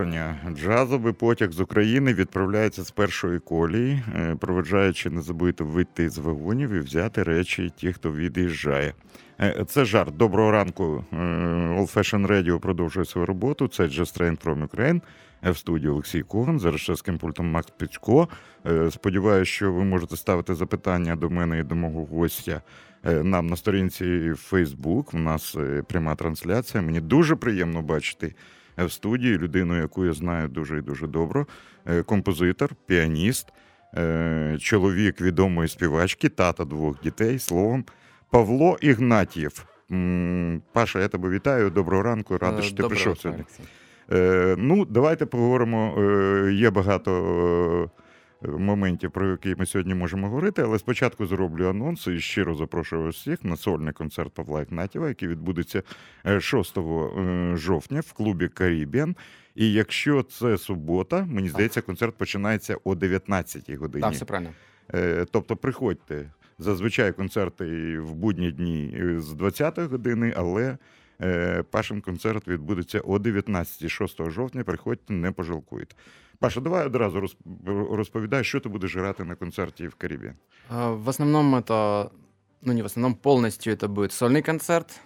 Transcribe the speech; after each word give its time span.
Оголошення. 0.00 0.36
Джазовий 0.56 1.12
потяг 1.12 1.52
з 1.52 1.60
України 1.60 2.14
відправляється 2.14 2.82
з 2.82 2.90
першої 2.90 3.38
колії, 3.38 4.02
е, 4.14 4.36
проведжаючи, 4.40 5.10
не 5.10 5.22
забудьте 5.22 5.64
вийти 5.64 6.10
з 6.10 6.18
вагонів 6.18 6.70
і 6.70 6.78
взяти 6.78 7.22
речі 7.22 7.72
ті, 7.76 7.92
хто 7.92 8.12
від'їжджає. 8.12 8.94
Е, 9.40 9.64
це 9.68 9.84
жарт. 9.84 10.16
Доброго 10.16 10.50
ранку. 10.50 11.04
Е, 11.12 11.16
Old 11.16 11.94
Fashion 11.94 12.26
Radio 12.26 12.58
продовжує 12.58 13.06
свою 13.06 13.26
роботу. 13.26 13.68
Це 13.68 13.82
Just 13.82 14.20
Train 14.20 14.44
from 14.44 14.68
Ukraine. 14.68 15.00
В 15.42 15.56
студії 15.56 15.90
Олексій 15.90 16.22
Коган, 16.22 16.60
за 16.60 16.70
режисерським 16.70 17.18
пультом 17.18 17.50
Макс 17.50 17.70
Піцько. 17.70 18.28
Сподіваюся, 18.90 19.52
що 19.52 19.72
ви 19.72 19.84
можете 19.84 20.16
ставити 20.16 20.54
запитання 20.54 21.16
до 21.16 21.30
мене 21.30 21.58
і 21.58 21.62
до 21.62 21.74
мого 21.74 22.04
гостя 22.04 22.62
нам 23.04 23.46
на 23.46 23.56
сторінці 23.56 24.04
Facebook. 24.50 25.16
У 25.16 25.18
нас 25.18 25.56
пряма 25.88 26.14
трансляція. 26.14 26.82
Мені 26.82 27.00
дуже 27.00 27.36
приємно 27.36 27.82
бачити 27.82 28.34
в 28.78 28.90
студії 28.90 29.38
людину, 29.38 29.76
яку 29.76 30.04
я 30.04 30.12
знаю 30.12 30.48
дуже 30.48 30.78
і 30.78 30.82
дуже 30.82 31.06
добре. 31.06 31.46
Композитор, 32.06 32.70
піаніст, 32.86 33.48
е, 33.96 34.56
чоловік 34.60 35.20
відомої 35.20 35.68
співачки, 35.68 36.28
тата 36.28 36.64
двох 36.64 37.00
дітей, 37.02 37.38
словом, 37.38 37.84
Павло 38.30 38.78
Ігнатів. 38.80 39.66
Паша, 40.72 41.00
я 41.00 41.08
тебе 41.08 41.28
вітаю. 41.28 41.70
Доброго 41.70 42.02
ранку, 42.02 42.38
радий, 42.38 42.62
що 42.62 42.76
ти 42.76 42.82
прийшов 42.82 43.18
сьогодні. 43.18 43.44
Е, 44.12 44.54
ну, 44.58 44.84
давайте 44.84 45.26
поговоримо. 45.26 45.94
Е, 45.98 46.52
є 46.52 46.70
багато 46.70 47.90
моментів, 48.42 49.10
про 49.10 49.30
які 49.30 49.54
ми 49.58 49.66
сьогодні 49.66 49.94
можемо 49.94 50.28
говорити, 50.28 50.62
але 50.62 50.78
спочатку 50.78 51.26
зроблю 51.26 51.68
анонс 51.68 52.06
і 52.06 52.20
щиро 52.20 52.54
запрошую 52.54 53.08
всіх 53.08 53.44
на 53.44 53.56
сольний 53.56 53.92
концерт 53.92 54.32
Павла 54.34 54.62
Ігнатєва, 54.62 55.08
який 55.08 55.28
відбудеться 55.28 55.82
6 56.40 56.78
е, 56.78 56.80
е, 56.80 57.56
жовтня 57.56 58.00
в 58.00 58.12
клубі 58.12 58.48
Карібіан. 58.48 59.16
І 59.54 59.72
якщо 59.72 60.22
це 60.22 60.58
субота, 60.58 61.24
мені 61.24 61.48
здається, 61.48 61.80
концерт 61.80 62.14
починається 62.16 62.76
о 62.84 62.94
19-й 62.94 63.74
годині. 63.74 64.02
Так, 64.02 64.12
все 64.12 64.24
правильно. 64.24 64.50
Е, 64.94 65.26
тобто, 65.30 65.56
приходьте. 65.56 66.30
Зазвичай 66.58 67.12
концерти 67.12 67.98
в 67.98 68.14
будні 68.14 68.52
дні 68.52 68.96
з 69.18 69.32
20-ї 69.32 69.88
години, 69.88 70.34
але 70.36 70.76
Пашин 71.71 72.01
концерт 72.01 72.47
відбудеться 72.47 72.99
о 72.99 73.19
19 73.19 73.91
6 73.91 74.29
жовтня. 74.29 74.63
Приходьте, 74.63 75.13
не 75.13 75.31
пожалкуйте. 75.31 75.95
Паша, 76.39 76.61
давай 76.61 76.85
одразу 76.85 77.27
розповідай, 77.91 78.43
що 78.43 78.59
ти 78.59 78.69
будеш 78.69 78.95
грати 78.95 79.23
на 79.23 79.35
концерте 79.35 79.87
в 79.87 79.95
Карибе. 79.95 80.33
В 80.69 81.09
основном 81.09 81.55
это, 81.55 82.09
ну 82.61 82.73
не 82.73 82.81
в 82.81 82.85
основном, 82.85 83.15
полностью 83.15 83.73
это 83.73 83.87
будет 83.87 84.11
сольный 84.11 84.41
концерт, 84.41 84.99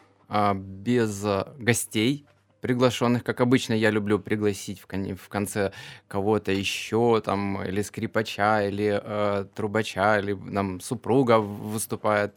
без 0.56 1.26
гостей, 1.60 2.26
Приглашенных, 2.61 3.25
как 3.25 3.41
обычно 3.41 3.75
я 3.75 3.91
люблю 3.91 4.19
пригласить 4.19 4.81
в, 4.81 4.87
кон- 4.87 5.17
в 5.17 5.29
конце 5.29 5.73
кого-то 6.09 6.53
еще, 6.53 7.21
там, 7.25 7.63
или 7.65 7.83
скрипача, 7.83 8.67
или 8.69 9.01
э, 9.03 9.47
трубача, 9.55 10.19
или 10.19 10.35
там 10.55 10.81
супруга 10.81 11.39
выступает 11.39 12.33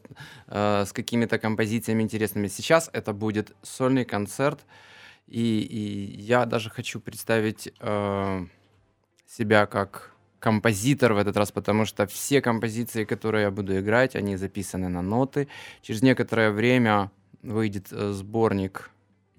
э, 0.48 0.86
с 0.86 0.94
какими-то 0.94 1.40
композициями 1.40 2.04
интересными. 2.04 2.48
Сейчас 2.48 2.90
это 2.94 3.14
будет 3.14 3.56
сольный 3.62 4.06
концерт, 4.06 4.66
и, 5.28 5.60
и 5.62 6.22
я 6.22 6.46
даже 6.46 6.70
хочу 6.70 7.00
представить... 7.00 7.74
Э, 7.80 8.46
себя 9.38 9.66
как 9.66 10.12
композитор 10.40 11.14
в 11.14 11.18
этот 11.18 11.38
раз, 11.38 11.52
потому 11.52 11.86
что 11.86 12.06
все 12.06 12.42
композиции, 12.42 13.06
которые 13.06 13.44
я 13.44 13.52
буду 13.52 13.80
играть, 13.80 14.16
они 14.16 14.36
записаны 14.36 14.90
на 14.90 15.02
ноты. 15.02 15.48
Через 15.82 16.02
некоторое 16.02 16.52
время 16.52 17.12
выйдет 17.42 17.88
э, 17.92 18.12
сборник 18.12 18.90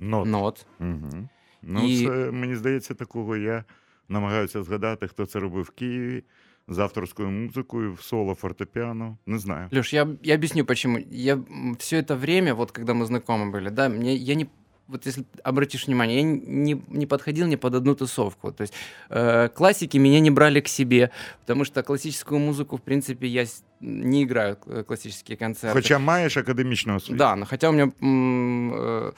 нот. 0.02 0.28
нот. 0.28 0.66
Угу. 0.80 1.30
Ну, 1.62 1.88
І... 1.88 2.06
це, 2.06 2.32
мені 2.32 2.56
здається, 2.56 2.94
такого 2.94 3.38
я 3.38 3.64
намагаюся 4.10 4.64
згадати, 4.64 5.08
хто 5.08 5.26
це 5.26 5.40
робив 5.40 5.64
в 5.64 5.70
Києві. 5.70 6.24
З 6.70 6.80
авторською 6.80 7.30
музикою, 7.30 7.94
в 7.94 8.02
соло 8.02 8.36
фортепиано. 8.36 9.18
Не 9.26 9.40
знаю. 9.40 9.70
Леш, 9.72 9.94
я, 9.94 10.08
я 10.24 10.36
объясню, 10.36 10.66
почему. 10.66 11.00
Я 11.12 11.40
все 11.80 11.98
это 12.02 12.16
время, 12.16 12.54
вот 12.54 12.72
когда 12.72 12.94
мы 12.94 13.06
знакомы 13.06 13.52
были, 13.52 13.70
да, 13.70 13.90
мне, 13.90 14.16
я 14.16 14.36
не 14.36 14.48
вот 14.88 15.06
если 15.06 15.26
обратишь 15.44 15.88
внимание, 15.88 16.18
я 16.18 16.24
не, 16.24 16.82
не 16.88 17.06
подходил 17.06 17.48
ни 17.48 17.56
под 17.56 17.76
одну 17.76 17.96
тусовку. 17.96 18.52
То 18.52 18.64
есть 18.64 18.74
э, 19.10 19.50
классики 19.50 19.98
меня 19.98 20.20
не 20.20 20.32
брали 20.32 20.60
к 20.60 20.68
себе, 20.68 21.12
потому 21.42 21.66
что 21.66 21.84
классическую 21.84 22.40
музыку, 22.40 22.78
в 22.78 22.82
принципе, 22.82 23.28
я 23.28 23.46
не 23.82 24.24
играю 24.24 24.58
э, 24.66 24.84
классические 24.84 25.38
концерты. 25.38 25.74
Хотя 25.74 26.00
маешь 26.00 26.38
академичную 26.38 26.98
освіту. 26.98 27.18
Да, 27.18 27.36
но 27.36 27.46
хотя 27.46 27.70
у 27.70 27.74
меня... 27.74 27.92
Э, 28.02 29.12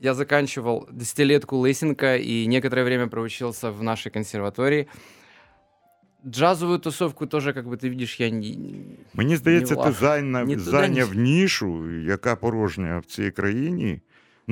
я 0.00 0.14
заканчивал 0.14 0.88
десятилетку 0.90 1.56
Лысенко 1.56 2.16
и 2.16 2.46
некоторое 2.46 2.84
время 2.84 3.06
проучился 3.06 3.70
в 3.70 3.82
нашей 3.82 4.10
консерватории. 4.10 4.88
Джазову 6.26 6.78
тусовку 6.78 7.26
теж, 7.26 7.46
як 7.46 7.68
би 7.68 7.76
ти 7.76 7.88
видиш, 7.88 8.20
я 8.20 8.28
ні. 8.28 8.74
Мені 9.14 9.36
здається, 9.36 9.76
не 9.76 9.82
ти 9.82 9.92
зайняв, 9.92 10.58
зайняв 10.58 11.14
нішу, 11.14 11.90
яка 12.00 12.36
порожня 12.36 12.98
в 12.98 13.04
цій 13.04 13.30
країні. 13.30 14.00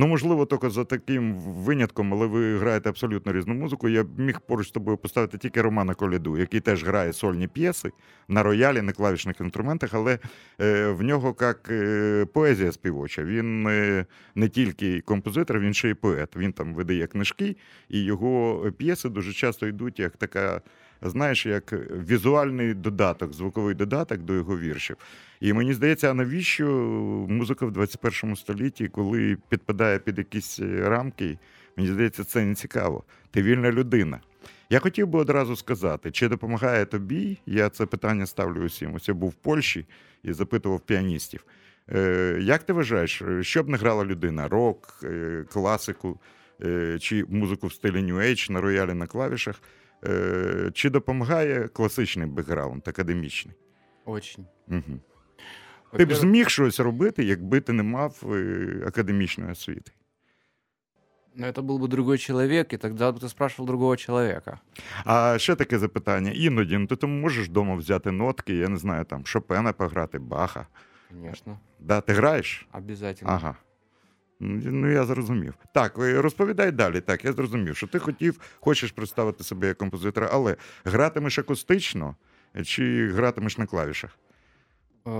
Ну, 0.01 0.07
можливо, 0.07 0.47
тільки 0.47 0.71
за 0.71 0.85
таким 0.85 1.35
винятком, 1.35 2.15
але 2.15 2.27
ви 2.27 2.59
граєте 2.59 2.89
абсолютно 2.89 3.33
різну 3.33 3.55
музику. 3.55 3.89
Я 3.89 4.07
міг 4.19 4.41
поруч 4.41 4.69
з 4.69 4.71
тобою 4.71 4.97
поставити 4.97 5.39
тільки 5.39 5.63
Романа 5.63 5.95
Коляду, 5.95 6.39
який 6.39 6.61
теж 6.61 6.85
грає 6.85 7.13
сольні 7.13 7.49
п'єси 7.49 7.91
на 8.29 8.43
роялі, 8.43 8.83
на 8.83 8.93
клавішних 8.93 9.41
інструментах, 9.41 9.91
але 9.95 10.19
е, 10.61 10.87
в 10.87 11.03
нього 11.03 11.37
як 11.41 11.69
е, 11.71 12.27
поезія 12.33 12.73
співоча. 12.73 13.25
Він 13.25 13.67
е, 13.67 14.07
не 14.35 14.49
тільки 14.49 15.01
композитор, 15.01 15.59
він 15.59 15.75
ще 15.75 15.89
й 15.89 15.95
поет. 15.95 16.37
Він 16.37 16.53
там 16.53 16.75
видає 16.75 17.07
книжки, 17.07 17.57
і 17.89 18.05
його 18.05 18.63
п'єси 18.79 19.09
дуже 19.09 19.33
часто 19.33 19.67
йдуть 19.67 19.99
як 19.99 20.17
така 20.17 20.61
знаєш, 21.03 21.47
як 21.47 21.73
візуальний 22.09 22.75
додаток, 22.75 23.33
звуковий 23.33 23.75
додаток 23.75 24.19
до 24.19 24.35
його 24.35 24.59
віршів. 24.59 24.97
І 25.41 25.53
мені 25.53 25.75
здається, 25.75 26.11
а 26.11 26.15
навіщо 26.15 26.67
музика 27.29 27.67
в 27.67 27.73
21 27.73 28.37
столітті, 28.37 28.89
коли 28.89 29.37
підпадає 29.49 29.99
під 29.99 30.19
якісь 30.19 30.61
рамки, 30.61 31.39
мені 31.77 31.91
здається, 31.91 32.25
це 32.25 32.45
не 32.45 32.55
цікаво. 32.55 33.05
Ти 33.31 33.43
вільна 33.43 33.73
людина. 33.73 34.21
Я 34.71 34.79
хотів 34.79 35.07
би 35.07 35.19
одразу 35.19 35.57
сказати, 35.57 36.11
чи 36.11 36.29
допомагає 36.29 36.85
тобі? 36.85 37.39
Я 37.47 37.69
це 37.69 37.87
питання 37.87 38.27
ставлю 38.27 38.65
усім. 38.65 38.95
Ось 38.95 39.09
я 39.09 39.15
був 39.15 39.31
в 39.31 39.35
Польщі 39.35 39.87
і 40.23 40.33
запитував 40.33 40.81
піаністів. 40.81 41.45
Е, 41.95 42.39
як 42.41 42.63
ти 42.63 42.73
вважаєш, 42.73 43.23
що 43.41 43.63
б 43.63 43.69
не 43.69 43.77
грала 43.77 44.05
людина? 44.05 44.49
Рок, 44.49 45.01
е, 45.05 45.45
класику 45.53 46.21
е, 46.65 46.99
чи 47.01 47.25
музику 47.29 47.67
в 47.67 47.73
стилі 47.73 47.97
New 47.97 48.17
Age 48.17 48.51
на 48.51 48.61
роялі 48.61 48.95
на 48.95 49.07
клавішах? 49.07 49.63
Е, 50.06 50.72
чи 50.74 50.90
допомагає 50.90 51.68
класичний 51.68 52.28
бекграунд, 52.28 52.88
академічний? 52.88 53.56
Очень. 54.06 54.46
Угу. 54.68 55.00
Ти 55.98 56.06
б 56.06 56.14
зміг 56.14 56.50
щось 56.50 56.80
робити, 56.80 57.24
якби 57.24 57.62
ти 57.62 57.74
не 57.74 57.84
мав 57.84 58.24
е, 58.24 58.84
академічної 58.88 59.52
освіти? 59.52 59.92
Ну, 61.36 61.48
это 61.48 61.64
был 61.64 61.80
бы 61.80 61.88
другой 61.88 62.18
человек, 62.18 62.74
и 62.74 62.78
тогда 62.78 63.12
бы 63.12 63.20
ты 63.20 63.28
спрашивал 63.28 63.66
другого 63.66 63.98
человека. 63.98 64.60
А 65.06 65.38
ще 65.40 65.56
таке 65.56 65.80
запитання. 65.80 66.32
Іноді 66.32 66.78
ну, 66.78 66.88
ти 66.88 66.96
там 66.96 67.22
можеш 67.22 67.48
вдома 67.48 67.76
взяти 67.76 68.12
нотки, 68.12 68.56
я 68.56 68.70
не 68.70 68.78
знаю, 68.78 69.06
там 69.06 69.26
Шопена 69.26 69.74
пограти, 69.74 70.20
Баха. 70.20 70.68
Звісно. 71.12 71.60
Да, 71.80 72.02
Ти 72.02 72.14
граєш? 72.14 72.68
Обязательно. 72.74 73.32
Ага. 73.32 73.56
Ну, 74.41 74.93
я 74.93 75.05
зрозумів. 75.05 75.55
Так, 75.75 75.93
розповідай 75.97 76.73
далі. 76.73 77.01
Так, 77.01 77.25
я 77.25 77.33
зрозумів, 77.33 77.77
що 77.77 77.87
ти 77.87 77.99
хотів, 77.99 78.41
хочеш 78.61 78.93
представити 78.93 79.45
себе 79.45 79.67
як 79.67 79.79
композитора, 79.79 80.29
але 80.33 80.57
гратимеш 80.85 81.39
акустично 81.39 82.17
чи 82.65 83.09
гратимеш 83.09 83.59
на 83.59 83.67
клавішах? 83.67 84.19
Е, 85.07 85.11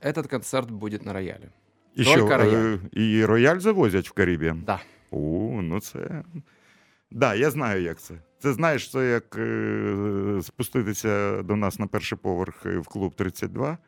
этот 0.00 0.30
концерт 0.30 0.70
буде 0.70 0.98
на 1.02 1.12
роялі. 1.12 1.48
І 1.94 2.04
Только 2.04 2.28
що, 2.28 2.36
рояль. 2.36 2.78
І 2.92 3.24
рояль 3.24 3.58
завозять 3.58 4.08
в 4.08 4.12
Карибіан? 4.12 4.62
Да. 4.66 4.80
О, 5.10 5.60
ну 5.62 5.80
це. 5.80 6.24
Да, 7.10 7.34
я 7.34 7.50
знаю, 7.50 7.82
як 7.82 8.00
це. 8.00 8.14
Це 8.38 8.52
знаєш, 8.52 8.90
це 8.90 9.10
як 9.10 9.36
е, 9.38 10.40
спуститися 10.42 11.42
до 11.42 11.56
нас 11.56 11.78
на 11.78 11.86
перший 11.86 12.18
поверх 12.18 12.64
в 12.64 12.84
клуб 12.84 13.14
32 13.14 13.78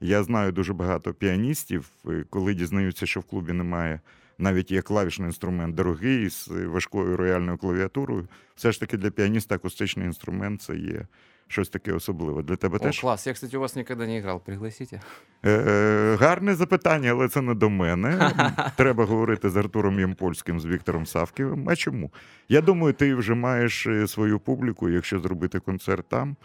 Я 0.00 0.22
знаю 0.22 0.52
дуже 0.52 0.72
багато 0.72 1.14
піаністів, 1.14 1.90
коли 2.30 2.54
дізнаються, 2.54 3.06
що 3.06 3.20
в 3.20 3.24
клубі 3.24 3.52
немає, 3.52 4.00
навіть 4.38 4.70
є 4.70 4.82
клавішний 4.82 5.28
інструмент 5.28 5.74
дорогий 5.74 6.30
з 6.30 6.48
важкою 6.48 7.16
рояльною 7.16 7.58
клавіатурою. 7.58 8.28
Все 8.56 8.72
ж 8.72 8.80
таки 8.80 8.96
для 8.96 9.10
піаніста 9.10 9.54
акустичний 9.54 10.06
інструмент 10.06 10.62
це 10.62 10.76
є 10.76 11.06
щось 11.50 11.68
таке 11.68 11.92
особливе. 11.92 12.42
Для 12.42 12.56
тебе 12.56 12.76
О, 12.76 12.78
теж 12.78 13.00
класс. 13.00 13.26
Я, 13.26 13.32
кстати, 13.32 13.56
у 13.56 13.60
вас 13.60 13.76
никогда 13.76 14.06
не 14.06 14.18
играл. 14.18 14.40
Пригласите. 14.40 15.00
Е, 15.42 15.50
е, 15.50 16.16
гарне 16.20 16.54
запитання, 16.54 17.10
але 17.10 17.28
це 17.28 17.40
не 17.40 17.54
до 17.54 17.70
мене. 17.70 18.32
Треба 18.76 19.04
говорити 19.04 19.50
з 19.50 19.56
Артуром 19.56 20.00
Ямпольським, 20.00 20.60
з 20.60 20.66
Віктором 20.66 21.06
Савківим. 21.06 21.68
А 21.68 21.76
чому? 21.76 22.10
Я 22.48 22.60
думаю, 22.60 22.92
ти 22.92 23.14
вже 23.14 23.34
маєш 23.34 23.86
е, 23.86 24.06
свою 24.06 24.38
публіку, 24.38 24.88
якщо 24.88 25.20
зробити 25.20 25.60
концерт 25.60 26.08
там. 26.08 26.36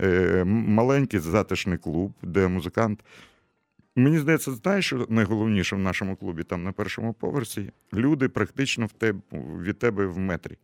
Е, 0.00 0.08
м- 0.40 0.48
Маленький 0.48 1.20
затишний 1.20 1.78
клуб, 1.78 2.12
де 2.22 2.48
музикант. 2.48 3.00
Мені 3.96 4.18
здається, 4.18 4.52
знаєш, 4.52 4.86
що 4.86 5.06
найголовніше 5.08 5.76
в 5.76 5.78
нашому 5.78 6.16
клубі, 6.16 6.42
там 6.42 6.64
на 6.64 6.72
першому 6.72 7.12
поверсі, 7.12 7.70
люди 7.94 8.28
практично 8.28 8.86
в 8.86 8.92
теб, 8.92 9.16
від 9.62 9.78
тебе 9.78 10.06
в 10.06 10.18
метрі. 10.18 10.56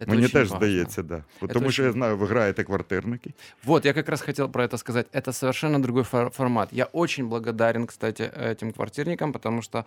Это 0.00 0.08
Мені 0.10 0.22
очень 0.24 0.32
теж 0.32 0.50
важно. 0.50 0.56
здається, 0.66 1.02
да. 1.02 1.24
Бо 1.40 1.46
Це 1.46 1.52
Тому 1.54 1.70
що 1.70 1.82
я 1.82 1.88
очень- 1.88 1.98
знаю, 1.98 2.16
ви 2.16 2.26
граєте 2.26 2.64
квартирники. 2.64 3.30
Вот, 3.64 3.84
я 3.86 3.92
как 3.92 4.08
раз 4.08 4.20
хотел 4.22 4.50
про 4.50 4.64
это 4.66 4.78
сказать. 4.78 5.06
Это 5.14 5.32
совершенно 5.32 5.78
другой 5.78 6.02
фор- 6.02 6.30
формат. 6.30 6.68
Я 6.72 6.84
очень 6.92 7.26
благодарен, 7.28 7.86
кстати, 7.86 8.22
этим 8.24 8.72
квартирникам, 8.72 9.32
потому 9.32 9.62
что 9.62 9.84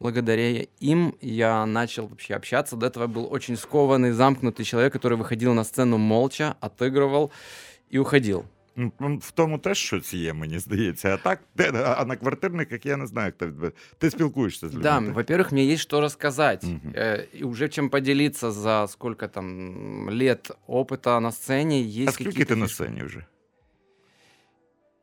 благодаря 0.00 0.64
им 0.82 1.14
я 1.20 1.66
начал 1.66 2.06
вообще 2.06 2.34
общаться. 2.36 2.76
До 2.76 2.86
этого 2.86 3.02
я 3.02 3.08
был 3.08 3.28
очень 3.32 3.56
скованный, 3.56 4.12
замкнутый 4.12 4.64
человек, 4.64 4.94
который 4.96 5.16
выходил 5.18 5.54
на 5.54 5.64
сцену 5.64 5.98
молча, 5.98 6.54
отыгрывал 6.60 7.30
и 7.94 7.98
уходил. 7.98 8.44
Ну, 8.76 8.92
м, 9.00 9.18
В 9.18 9.30
тому 9.30 9.58
теж 9.58 9.78
щось 9.78 10.14
є, 10.14 10.32
мені 10.32 10.58
здається. 10.58 11.14
А 11.14 11.16
так, 11.16 11.40
де, 11.56 11.70
а 11.72 12.04
на 12.04 12.16
квартирниках 12.16 12.86
я 12.86 12.96
не 12.96 13.06
знаю, 13.06 13.26
як 13.26 13.34
тебе. 13.36 13.72
Ти 13.98 14.10
спілкуєшся 14.10 14.68
з 14.68 14.70
людьми. 14.70 14.82
Да, 14.82 15.00
так? 15.00 15.14
во-первых, 15.14 15.52
мне 15.52 15.64
есть 15.66 15.82
что 15.82 16.00
рассказать. 16.00 16.62
Мгм. 16.64 16.92
Э, 16.94 17.24
И 17.40 17.44
уже 17.44 17.68
чем 17.68 17.88
поделиться 17.88 18.50
за 18.50 18.86
сколько 18.88 19.28
там 19.28 20.10
лет 20.10 20.50
опыта 20.68 21.20
на 21.20 21.32
сцене. 21.32 21.80
Есть 21.82 22.08
а 22.08 22.12
скільки 22.12 22.30
какие-то 22.30 22.54
ти 22.54 22.60
на 22.60 22.66
фишки. 22.66 22.84
сцені 22.84 23.02
вже? 23.02 23.24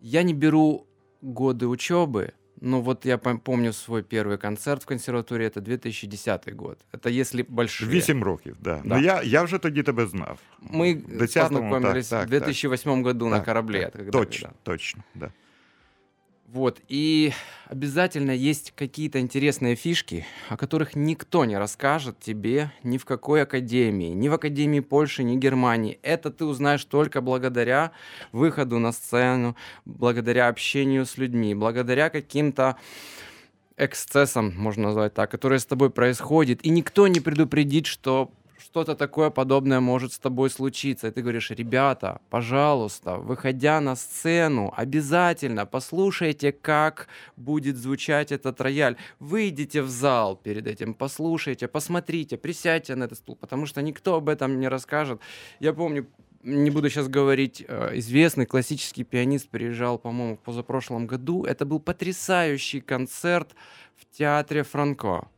Я 0.02 0.24
не 0.24 0.34
беру 0.34 0.86
годы 1.24 1.66
учебы, 1.68 2.32
но 2.62 2.82
вот 2.82 3.06
я 3.06 3.16
пом- 3.16 3.40
помню 3.40 3.74
свой 3.74 4.04
первый 4.04 4.38
концерт 4.38 4.84
в 4.84 4.86
консерватории, 4.86 5.48
это 5.48 5.62
2010 5.62 6.54
год. 6.56 6.78
Это 6.94 7.10
если 7.10 7.46
большие. 7.50 7.90
Вісім 7.90 8.24
років, 8.24 8.58
да. 8.62 8.82
Да. 8.86 8.96
Ну 8.96 9.02
я, 9.02 9.22
я 9.24 9.44
вже 9.44 9.58
тоді 9.58 9.84
тебе 9.84 10.06
знав. 10.08 10.40
Мы 10.74 10.94
В 11.18 11.22
10-му, 11.22 11.50
познакомились 11.50 12.10
так, 12.10 12.28
в 12.28 12.30
так, 12.32 12.40
2008 12.44 13.04
году 13.04 13.30
на 13.30 13.36
Так, 13.38 13.46
корабле. 13.46 13.80
так. 13.84 13.92
когда- 13.94 14.12
Точно, 14.12 14.48
когда. 14.48 14.60
точно. 14.64 15.04
Да. 15.16 15.32
Вот, 16.49 16.81
и 16.87 17.33
обязательно 17.67 18.31
есть 18.31 18.73
какие-то 18.77 19.19
интересные 19.19 19.75
фишки, 19.75 20.25
о 20.49 20.57
которых 20.57 20.95
никто 20.95 21.45
не 21.45 21.59
расскажет 21.59 22.21
тебе 22.21 22.71
ни 22.85 22.99
в 22.99 23.05
какой 23.05 23.43
академии, 23.43 24.11
ни 24.11 24.29
в 24.29 24.35
Академии 24.35 24.79
Польши, 24.79 25.25
ни 25.25 25.37
Германии. 25.37 25.99
Это 26.03 26.31
ты 26.31 26.45
узнаешь 26.45 26.85
только 26.85 27.21
благодаря 27.21 27.91
выходу 28.31 28.79
на 28.79 28.93
сцену, 28.93 29.57
благодаря 29.85 30.47
общению 30.47 31.05
с 31.05 31.19
людьми, 31.19 31.53
благодаря 31.53 32.11
каким-то 32.11 32.77
эксцессам, 33.77 34.55
можно 34.57 34.85
назвать 34.85 35.15
так, 35.15 35.29
которые 35.29 35.59
с 35.59 35.67
тобой 35.67 35.91
происходят, 35.91 36.65
и 36.65 36.71
никто 36.71 37.09
не 37.09 37.19
предупредит, 37.19 37.87
что 37.87 38.31
что-то 38.59 38.95
такое 38.95 39.31
подобное 39.31 39.81
может 39.81 40.13
с 40.13 40.19
тобой 40.19 40.51
случиться. 40.51 41.09
И 41.09 41.11
ты 41.11 41.23
говоришь, 41.23 41.51
ребята, 41.51 42.21
пожалуйста, 42.31 43.17
выходя 43.17 43.81
на 43.81 43.97
сцену, 43.97 44.73
обязательно 44.77 45.67
послушайте, 45.67 46.53
как 46.53 47.09
будет 47.37 47.77
звучать 47.77 48.33
этот 48.33 48.61
рояль. 48.61 48.97
Выйдите 49.19 49.83
в 49.83 49.89
зал 49.89 50.37
перед 50.37 50.67
этим, 50.67 50.95
послушайте, 50.95 51.69
посмотрите, 51.69 52.37
присядьте 52.37 52.95
на 52.95 53.05
этот 53.05 53.19
стул, 53.19 53.37
потому 53.37 53.67
что 53.67 53.83
никто 53.83 54.17
об 54.17 54.29
этом 54.29 54.61
не 54.61 54.69
расскажет. 54.69 55.21
Я 55.61 55.73
помню, 55.73 56.07
не 56.43 56.71
буду 56.71 56.89
сейчас 56.89 57.09
говорить, 57.09 57.65
э, 57.67 57.99
известный 57.99 58.47
классический 58.47 59.05
пианист 59.05 59.49
приезжал, 59.49 59.99
по-моему, 59.99 60.37
в 60.37 60.41
позапрошлом 60.41 61.07
году. 61.07 61.45
Это 61.45 61.65
был 61.65 61.81
потрясающий 61.81 62.81
концерт 62.81 63.55
в 63.97 64.17
театре 64.17 64.63
Франко. 64.63 65.29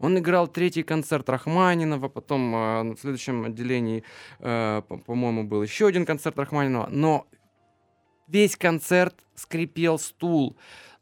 Он 0.00 0.18
играл 0.18 0.48
третий 0.48 0.82
концерт 0.82 1.28
Рахманинова, 1.28 2.08
потом 2.08 2.54
э, 2.54 2.82
в 2.94 2.98
следующем 3.00 3.44
отделении, 3.44 4.02
э, 4.40 4.82
по- 4.88 4.98
по-моему, 4.98 5.44
был 5.44 5.62
еще 5.62 5.86
один 5.86 6.04
концерт 6.06 6.38
Рахманинова, 6.38 6.88
но 6.90 7.26
весь 8.28 8.56
концерт 8.56 9.14
скрипел 9.34 9.98
стул, 9.98 10.56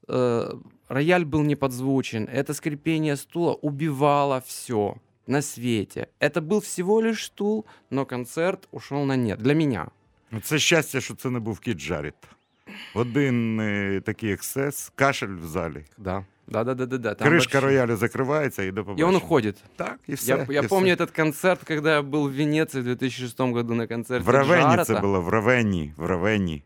э, 0.08 0.50
рояль 0.88 1.24
был 1.24 1.42
не 1.42 1.56
подзвучен, 1.56 2.28
это 2.32 2.54
скрипение 2.54 3.16
стула 3.16 3.54
убивало 3.62 4.40
все 4.46 4.96
на 5.26 5.42
свете. 5.42 6.08
Это 6.20 6.40
был 6.42 6.60
всего 6.60 7.00
лишь 7.00 7.24
стул, 7.24 7.64
но 7.90 8.04
концерт 8.06 8.68
ушел 8.72 9.04
на 9.04 9.16
нет. 9.16 9.38
Для 9.38 9.54
меня. 9.54 9.88
Ну, 10.30 10.40
Це 10.40 10.58
щастя, 10.58 11.00
що 11.00 11.14
це 11.14 11.30
не 11.30 11.38
був 11.38 11.60
кіт 11.60 11.78
Джарід. 11.78 12.14
Один 12.94 13.60
е, 13.60 14.00
такий 14.00 14.32
ексцес, 14.32 14.92
кашель 14.94 15.36
в 15.36 15.44
залі. 15.44 15.84
Да. 15.98 16.24
Да, 16.48 16.64
да, 16.64 16.74
да, 16.74 16.86
да, 16.86 16.98
да. 16.98 17.14
там 17.14 17.28
Кришка 17.28 17.60
вообще- 17.60 17.66
роялю 17.66 17.96
закривається 17.96 18.62
і 18.62 18.70
до 18.70 18.80
И 18.80 18.84
побачення. 18.84 19.08
он 19.08 19.16
уходит. 19.16 19.56
Так, 19.76 19.98
і 20.06 20.14
все. 20.14 20.32
Я, 20.48 20.54
я 20.54 20.60
і 20.60 20.68
помню 20.68 20.94
все. 20.94 21.04
этот 21.04 21.16
концерт, 21.16 21.60
когда 21.68 21.94
я 21.94 22.00
был 22.00 22.28
в 22.28 22.36
Венеции 22.36 22.80
в 22.80 22.84
2006 22.84 23.40
году 23.40 23.74
на 23.74 23.86
концерте 23.86 24.24
В 24.24 24.28
Равенні 24.28 24.62
Джарета. 24.62 24.84
це 24.84 25.00
було, 25.00 25.20
в 25.20 25.28
Равенні, 25.28 25.92
в 25.96 26.06
Равенні. 26.06 26.62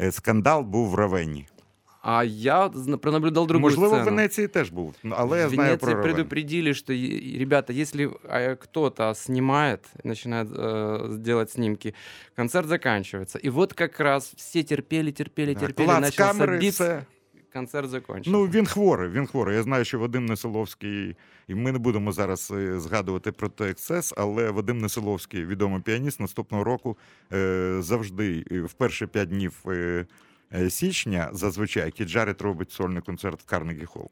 Е, 0.00 0.12
Скандал 0.12 0.62
був 0.62 0.88
в 0.90 0.94
Равенні. 0.94 1.46
А 2.02 2.24
я 2.24 2.70
зна- 2.74 2.96
пронаблюдал 2.98 3.46
другую 3.46 3.60
Можливо, 3.70 3.88
в 3.94 4.00
сцену. 4.00 4.16
Венеції 4.16 4.48
теж 4.48 4.70
був, 4.70 4.94
ну, 5.02 5.14
але 5.18 5.38
я 5.40 5.46
в 5.46 5.50
знаю 5.50 5.66
Венеции 5.68 5.86
про 5.86 5.94
Равенні. 5.94 6.12
предупредили, 6.14 6.70
что, 6.74 6.92
е- 6.92 7.38
ребята, 7.38 7.72
если 7.72 8.10
а, 8.28 8.54
кто-то 8.54 9.14
снимает, 9.14 9.80
начинает 10.04 10.48
э, 10.48 11.18
делать 11.18 11.50
снимки, 11.50 11.94
концерт 12.36 12.68
заканчивается. 12.68 13.38
И 13.44 13.50
вот 13.50 13.72
как 13.72 14.00
раз 14.00 14.32
все 14.36 14.62
терпели, 14.62 15.10
терпели, 15.12 15.54
Да, 15.54 15.60
терпели, 15.60 15.86
клац 15.86 16.00
начался 16.00 16.32
камери, 16.32 16.58
бит, 16.60 16.74
все. 16.74 17.04
концерт 17.53 17.89
закончился. 17.89 18.31
Ну, 18.31 18.45
він 18.45 18.65
хворий, 18.65 19.09
він 19.09 19.27
хворий. 19.27 19.55
Я 19.55 19.63
знаю, 19.63 19.85
що 19.85 19.99
Вадим 19.99 20.25
Несиловський, 20.25 21.15
і 21.47 21.55
ми 21.55 21.71
не 21.71 21.79
будемо 21.79 22.11
зараз 22.11 22.51
е, 22.55 22.79
згадувати 22.79 23.31
про 23.31 23.49
той 23.49 23.69
ексцес, 23.69 24.13
але 24.17 24.51
Вадим 24.51 24.77
Несиловський, 24.77 25.45
відомий 25.45 25.81
піаніст, 25.81 26.19
наступного 26.19 26.63
року 26.63 26.97
е, 27.33 27.77
завжди 27.79 28.45
е, 28.51 28.61
в 28.61 28.73
перші 28.73 29.05
п'ять 29.05 29.29
днів 29.29 29.65
січня 30.69 31.29
зазвичай 31.33 31.91
Кіт 31.91 32.05
Джаррет 32.05 32.41
робить 32.41 32.71
сольний 32.71 33.01
концерт 33.01 33.41
в 33.41 33.45
Карнегі 33.45 33.85
Холл. 33.85 34.09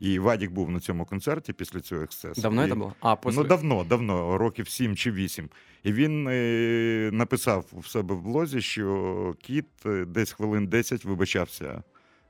І 0.00 0.18
Вадік 0.18 0.50
був 0.50 0.70
на 0.70 0.80
цьому 0.80 1.04
концерті 1.04 1.52
після 1.52 1.80
цього 1.80 2.02
ексцесу. 2.02 2.42
Давно 2.42 2.66
І- 2.66 2.70
это 2.70 2.74
было? 2.74 2.92
А, 3.00 3.16
после... 3.16 3.42
Ну, 3.42 3.48
давно, 3.48 3.84
давно, 3.84 4.38
років 4.38 4.68
сім 4.68 4.96
чи 4.96 5.12
вісім. 5.12 5.48
І 5.82 5.92
він 5.92 6.28
е, 6.30 7.10
написав 7.12 7.64
в 7.72 7.86
себе 7.86 8.14
в 8.14 8.22
блозі, 8.22 8.60
що 8.60 9.34
Кіт 9.40 9.66
десь 10.06 10.32
хвилин 10.32 10.66
10 10.66 11.04
вибачався 11.04 11.82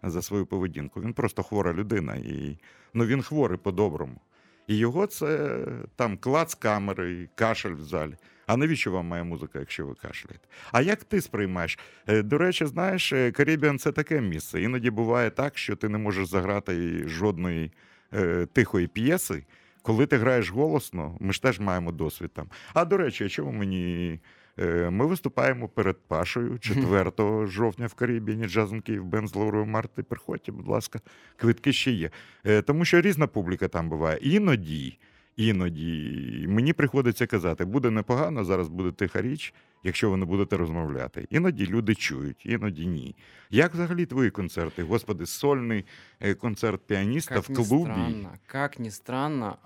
за 0.03 0.23
свою 0.23 0.47
поведінку. 0.47 1.01
Він 1.01 1.13
просто 1.13 1.43
хвора 1.43 1.73
людина. 1.73 2.15
І, 2.15 2.59
ну, 2.95 3.07
він 3.07 3.23
хворий 3.23 3.59
по-доброму. 3.59 4.21
І 4.67 4.77
його 4.77 5.07
це 5.07 5.59
там 5.97 6.17
клац 6.17 6.55
камери, 6.55 7.29
кашель 7.35 7.75
в 7.75 7.81
залі. 7.81 8.15
А 8.47 8.57
навіщо 8.57 8.91
вам 8.91 9.07
моя 9.07 9.25
музика, 9.25 9.59
якщо 9.59 9.87
ви 9.87 9.95
кашляєте? 9.95 10.49
А 10.73 10.83
як 10.83 11.05
ти 11.05 11.21
сприймаєш? 11.21 11.79
Е, 12.07 12.23
До 12.23 12.39
речі, 12.39 12.67
знаєш, 12.67 13.13
е, 13.13 13.33
Карібіан 13.33 13.79
це 13.79 13.93
таке 13.93 14.21
місце. 14.21 14.63
Іноді 14.63 14.91
буває 14.91 15.31
так, 15.31 15.59
що 15.59 15.77
ти 15.77 15.89
не 15.89 15.99
можеш 15.99 16.27
заграти 16.27 17.05
жодної 17.09 17.73
е, 18.15 18.47
тихої 18.53 18.87
п'єси, 18.87 19.45
коли 19.83 20.07
ти 20.07 20.17
граєш 20.17 20.51
голосно, 20.51 21.17
ми 21.21 21.33
ж 21.33 21.43
теж 21.43 21.61
маємо 21.61 21.93
досвід 21.93 22.31
там. 22.35 22.47
А 22.75 22.85
до 22.85 22.97
речі, 22.97 23.29
чому 23.29 23.53
мені. 23.53 24.21
Е, 24.59 24.91
Ми 24.91 25.07
виступаємо 25.07 25.69
перед 25.69 25.97
Пашою 26.09 26.59
4 26.59 27.47
жовтня 27.47 27.87
в 27.87 27.95
Карібіні 27.95 28.49
Джазом 28.49 28.81
Київ 28.81 29.05
Бен 29.05 29.29
з 29.29 29.35
Лаурою 29.35 29.67
Марти. 29.67 30.03
Приходьте, 30.03 30.53
будь 30.53 30.69
ласка, 30.69 31.01
квитки 31.37 31.73
ще 31.73 31.91
є. 31.91 32.11
Е, 32.47 32.63
Тому 32.63 32.85
що 32.85 33.01
різна 33.01 33.27
публіка 33.27 33.69
там 33.69 33.89
буває. 33.89 34.19
Іноді, 34.23 34.99
іноді 35.37 36.45
мені 36.49 36.73
приходиться 36.73 37.27
казати, 37.27 37.65
буде 37.65 37.91
непогано, 37.91 38.45
зараз 38.45 38.69
буде 38.69 38.93
тиха 38.93 39.23
річ, 39.23 39.55
якщо 39.85 40.11
ви 40.11 40.17
не 40.17 40.25
будете 40.25 40.57
розмовляти. 40.57 41.27
Іноді 41.31 41.67
люди 41.67 41.95
чують, 41.95 42.47
іноді 42.47 42.87
ні. 42.87 43.17
Як 43.51 43.75
взагалі 43.75 44.07
твої 44.07 44.31
концерти? 44.31 44.83
Господи, 44.83 45.27
сольний 45.27 45.85
е, 46.21 46.35
концерт 46.35 46.81
піаніста 46.87 47.35
Как 47.35 47.45
в 47.49 47.55
клубі. 47.55 47.83
странно, 47.93 48.31
как 48.47 48.79
ни 48.79 48.91
странно, 48.91 49.57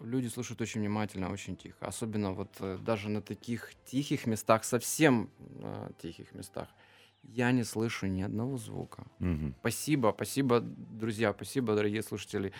люди 0.00 0.28
слушают 0.28 0.60
очень 0.60 0.80
внимательно, 0.80 1.32
очень 1.32 1.56
тихо. 1.56 1.86
Особенно 1.86 2.32
вот 2.32 2.50
э, 2.60 2.78
даже 2.84 3.08
на 3.08 3.20
таких 3.20 3.72
тихих 3.84 4.26
местах, 4.26 4.64
совсем 4.64 5.28
э, 5.62 5.90
тихих 6.02 6.34
местах, 6.34 6.68
я 7.22 7.52
не 7.52 7.64
слышу 7.64 8.06
ни 8.06 8.22
одного 8.22 8.56
звука. 8.56 9.04
Мгм. 9.18 9.54
Спасибо, 9.60 10.12
спасибо, 10.16 10.60
друзья, 10.60 11.32
спасибо, 11.32 11.74
дорогие 11.74 12.02
слушатели. 12.02 12.52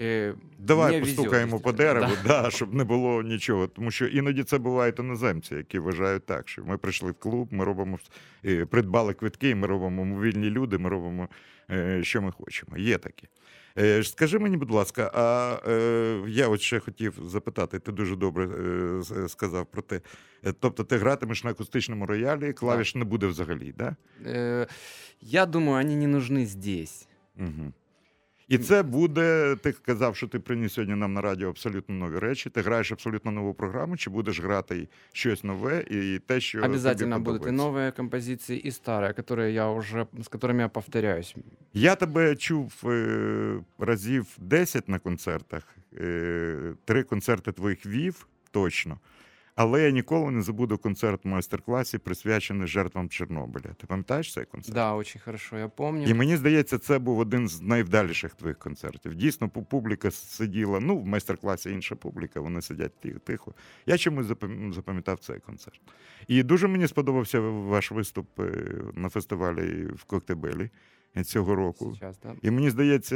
Е, 0.00 0.34
Давай 0.58 0.92
мені 0.92 1.04
постукаємо 1.04 1.52
везет, 1.52 1.64
по 1.64 1.72
дереву, 1.72 2.12
да. 2.24 2.42
да, 2.42 2.50
щоб 2.50 2.74
не 2.74 2.84
було 2.84 3.22
нічого. 3.22 3.66
Тому 3.66 3.90
що 3.90 4.06
іноді 4.06 4.44
це 4.44 4.58
бувають 4.58 4.98
іноземці, 4.98 5.54
які 5.54 5.78
вважають 5.78 6.26
так, 6.26 6.48
що 6.48 6.64
ми 6.64 6.78
прийшли 6.78 7.10
в 7.10 7.14
клуб, 7.14 7.48
ми 7.50 7.64
робимо 7.64 7.98
е, 8.44 8.66
придбали 8.66 9.14
квитки, 9.14 9.54
ми 9.54 9.66
робимо 9.66 10.04
мобільні 10.04 10.50
люди, 10.50 10.78
ми 10.78 10.90
робимо, 10.90 11.28
е, 11.70 12.04
що 12.04 12.22
ми 12.22 12.32
хочемо. 12.32 12.78
Є 12.78 12.98
такі. 12.98 13.28
Е, 13.77 14.03
Скажи 14.03 14.39
мені, 14.39 14.57
будь 14.57 14.71
ласка, 14.71 15.11
а 15.13 15.57
е, 15.67 16.23
я 16.27 16.47
от 16.47 16.61
ще 16.61 16.79
хотів 16.79 17.19
запитати, 17.25 17.79
ти 17.79 17.91
дуже 17.91 18.15
добре 18.15 18.45
е, 18.45 19.27
сказав 19.27 19.65
про 19.65 19.81
те. 19.81 20.01
Тобто 20.59 20.83
ти 20.83 20.97
гратимеш 20.97 21.43
на 21.43 21.49
акустичному 21.49 22.05
роялі, 22.05 22.53
клавіш 22.53 22.95
не 22.95 23.05
буде 23.05 23.27
взагалі, 23.27 23.73
так? 23.77 23.93
Да? 24.23 24.67
Я 25.21 25.45
думаю, 25.45 25.83
вони 25.83 26.07
не 26.07 26.17
нужны 26.17 26.45
здесь. 26.45 27.07
Угу. 27.37 27.73
І 28.48 28.58
це 28.58 28.82
буде. 28.82 29.56
Ти 29.62 29.72
казав, 29.72 30.16
що 30.16 30.28
ти 30.28 30.38
приніс 30.38 30.72
сьогодні 30.72 30.94
нам 30.94 31.12
на 31.12 31.20
радіо 31.20 31.48
абсолютно 31.48 31.94
нові 31.94 32.18
речі. 32.18 32.50
Ти 32.50 32.60
граєш 32.60 32.92
абсолютно 32.92 33.30
нову 33.30 33.54
програму, 33.54 33.96
чи 33.96 34.10
будеш 34.10 34.40
грати 34.40 34.88
щось 35.12 35.44
нове 35.44 35.84
і 35.90 36.18
те, 36.26 36.40
що 36.40 36.62
Обязательно 36.64 37.16
тобі 37.16 37.24
будут 37.24 37.42
и 37.42 37.44
подобається? 37.50 37.64
новые 37.64 37.96
композиции, 37.96 38.58
и 38.66 38.70
старые, 38.70 39.12
которые 39.12 39.52
я 39.54 39.70
уже, 39.70 40.06
с 40.20 40.28
которыми 40.28 40.60
я 40.60 40.68
повторяюсь. 40.68 41.34
Я 41.74 41.94
тебе 41.96 42.36
чув 42.36 42.72
е, 42.84 43.60
разів 43.78 44.26
10 44.38 44.88
на 44.88 44.98
концертах. 44.98 45.62
Е, 46.00 46.72
три 46.84 47.02
концерти 47.02 47.52
твоїх 47.52 47.86
вів 47.86 48.26
точно. 48.50 48.98
Але 49.61 49.83
я 49.83 49.91
ніколи 49.91 50.31
не 50.31 50.41
забуду 50.41 50.77
концерт 50.77 51.25
в 51.25 51.27
майстер-класі, 51.27 51.97
присвячений 51.97 52.67
жертвам 52.67 53.09
Чорнобиля. 53.09 53.65
Ти 53.77 53.87
пам'ятаєш 53.87 54.33
цей 54.33 54.45
концерт? 54.45 54.75
Да, 54.75 54.93
очень 54.93 55.21
хорошо, 55.25 55.57
я 55.57 55.67
помню. 55.67 56.03
І 56.07 56.13
мені 56.13 56.37
здається, 56.37 56.77
це 56.77 56.99
був 56.99 57.19
один 57.19 57.47
з 57.47 57.61
найвдаліших 57.61 58.33
твоїх 58.35 58.57
концертів. 58.57 59.15
Дійсно, 59.15 59.47
пу- 59.47 59.65
публіка 59.65 60.11
сиділа. 60.11 60.79
Ну, 60.79 60.97
в 60.97 61.05
майстер-класі 61.07 61.71
інша 61.71 61.95
публіка, 61.95 62.39
вони 62.39 62.61
сидять 62.61 62.99
ти- 62.99 63.15
тихо. 63.23 63.53
Я 63.85 63.97
чомусь 63.97 64.25
запам'ятав 64.71 65.19
цей 65.19 65.39
концерт. 65.39 65.81
І 66.27 66.43
дуже 66.43 66.67
мені 66.67 66.87
сподобався 66.87 67.39
ваш 67.39 67.91
виступ 67.91 68.39
е, 68.39 68.51
на 68.93 69.09
фестивалі 69.09 69.85
в 69.85 70.03
Коктебелі 70.03 70.69
цього 71.23 71.55
року. 71.55 71.91
Сейчас, 71.93 72.19
да. 72.23 72.35
І 72.41 72.51
мені 72.51 72.69
здається, 72.69 73.15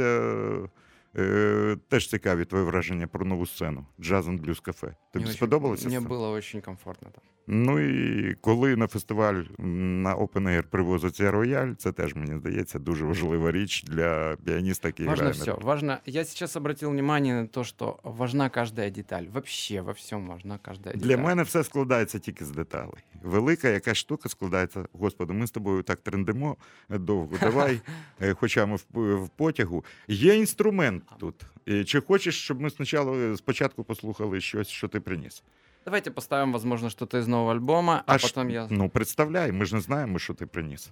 е, 1.16 1.76
теж 1.88 2.08
цікаві 2.08 2.44
твої 2.44 2.64
враження 2.64 3.06
про 3.06 3.26
нову 3.26 3.46
сцену 3.46 3.86
Джаз 4.00 4.28
and 4.28 4.40
Blues 4.40 4.62
Cafe. 4.62 4.94
Тобі 5.12 5.26
сподобалося? 5.26 5.88
Мне 5.88 6.00
це? 6.00 6.06
было 6.06 6.30
очень 6.30 6.60
комфортно 6.60 7.10
там. 7.10 7.22
Ну 7.46 7.80
і 7.80 8.34
коли 8.34 8.76
на 8.76 8.86
фестиваль 8.86 9.42
на 9.58 10.16
Open 10.16 10.42
Air 10.42 10.62
привозиться 10.62 11.30
рояль, 11.30 11.72
це 11.78 11.92
теж 11.92 12.14
мені 12.14 12.36
здається 12.38 12.78
дуже 12.78 13.04
важлива 13.04 13.52
річ 13.52 13.84
для 13.84 14.36
піаніста, 14.44 14.88
який 14.88 15.06
Важно 15.06 15.24
грає. 15.24 15.40
все. 15.40 15.52
Важно. 15.52 15.98
Я 16.06 16.24
сейчас 16.24 16.56
обратил 16.56 16.90
внимание 16.90 17.34
на 17.34 17.46
то, 17.46 17.64
что 17.64 17.98
важна 18.02 18.48
каждая 18.48 18.90
деталь. 18.90 19.24
Вообще 19.32 19.80
во 19.80 19.92
всем 19.92 20.26
важна 20.26 20.58
каждая 20.58 20.94
деталь. 20.94 21.08
Для 21.08 21.16
мене 21.16 21.42
все 21.42 21.64
складається 21.64 22.18
тільки 22.18 22.44
з 22.44 22.50
деталей. 22.50 23.04
Велика 23.22 23.68
якась 23.68 23.98
штука 23.98 24.28
складається. 24.28 24.84
Господи, 24.92 25.32
ми 25.32 25.46
з 25.46 25.50
тобою 25.50 25.82
так 25.82 26.00
трендимо 26.00 26.56
довго. 26.88 27.36
Давай, 27.40 27.80
е, 28.20 28.34
хоча 28.34 28.66
ми 28.66 28.76
в, 28.92 29.28
потягу. 29.28 29.84
Є 30.08 30.36
інструмент 30.36 31.04
тут. 31.18 31.34
І 31.66 31.84
Чи 31.84 32.00
хочеш, 32.00 32.42
щоб 32.42 32.60
ми 32.60 32.70
спочатку, 32.70 33.36
спочатку 33.36 33.84
послухали 33.84 34.40
щось, 34.40 34.68
що 34.68 34.88
ти 34.88 35.00
приніс? 35.00 35.42
Давайте 35.85 36.11
поставим, 36.11 36.53
возможно, 36.53 36.89
что-то 36.89 37.17
из 37.17 37.27
нового 37.27 37.51
альбома, 37.51 38.03
а, 38.05 38.17
ж- 38.17 38.27
потом 38.27 38.49
я... 38.49 38.67
Ну, 38.69 38.89
представляй, 38.89 39.51
ми 39.51 39.65
ж 39.65 39.75
не 39.75 39.81
знаємо, 39.81 40.19
що 40.19 40.33
ти 40.33 40.45
приніс. 40.45 40.91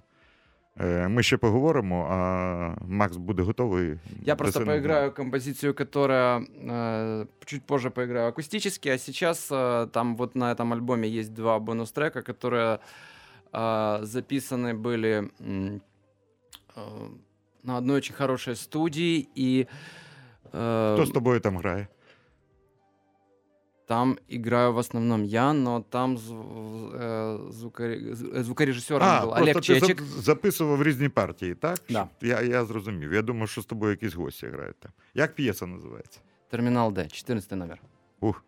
Е, 0.80 1.08
Ми 1.08 1.22
ще 1.22 1.36
поговоримо, 1.36 2.06
а 2.10 2.84
Макс 2.88 3.16
буде 3.16 3.42
готовий. 3.42 3.98
Я 4.22 4.36
просто 4.36 4.60
До 4.60 4.66
поиграю 4.66 5.12
композицию, 5.14 5.74
которая 5.74 6.38
э, 6.40 7.26
чуть 7.44 7.62
позже 7.66 7.90
поиграю 7.90 8.28
акустически, 8.28 8.88
а 8.88 8.98
сейчас 8.98 9.52
э, 9.52 9.86
там 9.92 10.16
вот 10.16 10.36
на 10.36 10.54
этом 10.54 10.72
альбоме 10.72 11.08
есть 11.08 11.32
два 11.34 11.58
бонус-трека, 11.58 12.22
которые 12.22 12.78
э, 13.52 13.98
записаны 14.02 14.74
были 14.74 15.30
м, 15.40 15.80
э, 16.76 16.80
на 17.64 17.76
одной 17.78 17.96
очень 17.98 18.14
хорошей 18.14 18.54
студии, 18.56 19.28
и 19.38 19.66
э, 20.52 20.94
Хто 20.94 21.06
з 21.06 21.10
тобою 21.10 21.40
там 21.40 21.56
грає? 21.58 21.86
Там 23.87 24.17
играю 24.29 24.73
в 24.73 24.77
основном 24.77 25.23
я, 25.23 25.53
но 25.53 25.81
там 25.89 26.15
э, 26.17 27.49
звукоре- 27.51 28.43
звукорежиссером 28.43 29.07
А, 29.07 29.21
был 29.21 29.27
просто 29.29 29.41
Олег 29.41 29.55
ти 29.55 29.61
Чечик. 29.61 30.01
за- 30.01 30.21
записував 30.21 30.83
різні 30.83 31.09
партії, 31.09 31.55
так? 31.55 31.79
Да. 31.89 32.07
Я, 32.21 32.41
я 32.41 32.65
зрозумів. 32.65 33.13
Я 33.13 33.21
думав, 33.21 33.49
що 33.49 33.61
з 33.61 33.65
тобою 33.65 33.91
якісь 33.91 34.13
гості 34.13 34.47
грають 34.47 34.79
там. 34.79 34.91
Як 35.13 35.35
п'єса 35.35 35.65
називається? 35.65 36.19
Термінал 36.49 36.93
Д, 36.93 37.07
14 37.11 37.51
номер. 37.51 37.81
Ух. 38.19 38.43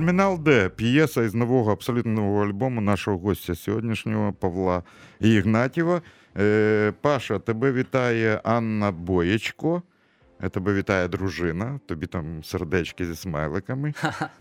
Термінал 0.00 0.38
Д 0.38 0.68
п'єса 0.68 1.22
із 1.22 1.34
нового 1.34 1.72
абсолютно 1.72 2.12
нового 2.12 2.44
альбому 2.44 2.80
нашого 2.80 3.18
гостя 3.18 3.54
сьогоднішнього 3.54 4.32
Павла 4.32 4.82
Ігнатєва. 5.20 6.02
Е, 6.38 6.92
Паша, 7.00 7.38
тебе 7.38 7.72
вітає 7.72 8.40
Анна 8.44 8.92
Боєчко. 8.92 9.82
Е, 10.42 10.48
Тебе 10.48 10.74
вітає 10.74 11.08
дружина, 11.08 11.80
тобі 11.86 12.06
там 12.06 12.44
сердечки 12.44 13.06
зі 13.06 13.14
смайликами. 13.14 13.94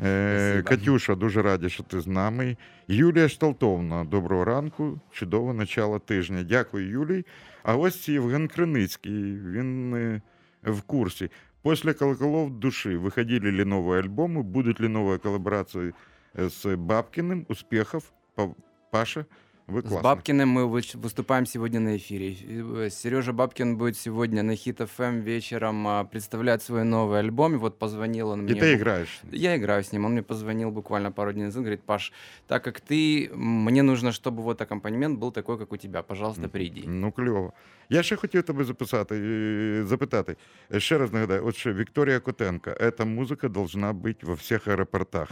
Е, 0.03 0.63
Катюша, 0.65 1.15
дуже 1.15 1.41
раді, 1.41 1.69
що 1.69 1.83
ти 1.83 2.01
з 2.01 2.07
нами. 2.07 2.57
Юлія 2.87 3.29
Шталтовна, 3.29 4.03
доброго 4.03 4.45
ранку, 4.45 4.99
чудове 5.11 5.53
начало 5.53 5.99
тижня. 5.99 6.43
Дякую, 6.43 6.89
Юлій. 6.89 7.25
А 7.63 7.75
ось 7.75 8.09
Євген 8.09 8.47
Криницький, 8.47 9.33
він 9.33 9.93
е, 9.93 10.21
в 10.63 10.81
курсі. 10.81 11.29
После 11.62 11.94
колоколов 11.94 12.58
души 12.58 12.98
выходили 12.98 13.48
ли 13.50 13.64
новые 13.64 14.00
альбомы, 14.00 14.42
будут 14.42 14.80
ли 14.80 14.88
новые 14.88 15.18
коллаборации 15.18 15.94
э, 16.34 16.48
с 16.48 16.76
Бабкиным? 16.76 17.46
Успехов, 17.48 18.12
Па- 18.34 18.54
Паша, 18.90 19.26
вы 19.68 19.80
С 19.80 19.82
классный. 19.84 20.02
Бабкиным 20.02 20.48
мы 20.48 20.62
выч- 20.64 20.94
выступаем 20.98 21.46
сегодня 21.46 21.80
на 21.80 21.96
эфире. 21.96 22.90
Сережа 22.90 23.32
Бабкин 23.32 23.76
будет 23.78 23.96
сегодня 23.96 24.42
на 24.42 24.56
Хит 24.56 24.78
ФМ 24.78 25.20
вечером 25.20 25.86
а, 25.88 26.04
представлять 26.04 26.62
свой 26.62 26.84
новый 26.84 27.18
альбом. 27.20 27.54
И 27.54 27.56
вот 27.56 27.78
позвонил 27.78 28.28
он 28.28 28.40
И 28.40 28.42
мне. 28.42 28.60
ты 28.60 28.72
бу- 28.72 28.76
играешь. 28.76 29.20
Я 29.32 29.56
играю 29.56 29.82
с 29.82 29.92
ним. 29.92 30.04
Он 30.04 30.12
мне 30.12 30.22
позвонил 30.22 30.70
буквально 30.70 31.12
пару 31.12 31.32
дней 31.32 31.44
назад. 31.44 31.62
Говорит, 31.62 31.80
Паш, 31.82 32.12
так 32.46 32.62
как 32.64 32.80
ты, 32.80 33.30
мне 33.34 33.82
нужно, 33.82 34.12
чтобы 34.12 34.42
вот 34.42 34.60
аккомпанемент 34.60 35.18
был 35.18 35.32
такой, 35.32 35.56
как 35.58 35.72
у 35.72 35.76
тебя. 35.78 36.02
Пожалуйста, 36.02 36.42
Мгм. 36.42 36.50
приди. 36.50 36.84
Ну, 36.86 37.10
кльово. 37.12 37.52
Я 37.88 38.02
ще 38.02 38.16
хотів 38.16 38.42
тебе 38.42 38.64
записати, 38.64 39.14
е, 39.16 39.84
запитати. 39.86 40.36
Е, 40.74 40.80
Ще 40.80 40.98
раз 40.98 41.12
нагадаю, 41.12 41.46
от 41.46 41.56
ще 41.56 41.72
Вікторія 41.72 42.20
Котенко. 42.20 42.70
Эта 42.70 43.04
музика 43.04 43.48
должна 43.48 43.92
бути 43.92 44.26
во 44.26 44.34
всіх 44.34 44.68
аеропортах. 44.68 45.28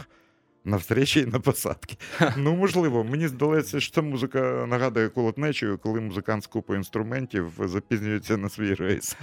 На 0.68 0.76
встречі 0.76 1.20
і 1.20 1.26
на 1.26 1.40
посадки. 1.40 1.96
Ну, 2.36 2.56
можливо, 2.56 3.04
мені 3.04 3.28
здається, 3.28 3.80
що 3.80 3.94
ця 3.94 4.02
музика 4.02 4.66
нагадує 4.68 5.08
колотнечою, 5.08 5.78
коли 5.78 6.00
музикант 6.00 6.44
з 6.44 6.46
купою 6.46 6.78
інструментів 6.78 7.52
запізнюється 7.64 8.36
на 8.36 8.48
свій 8.48 8.74
рейс. 8.74 9.16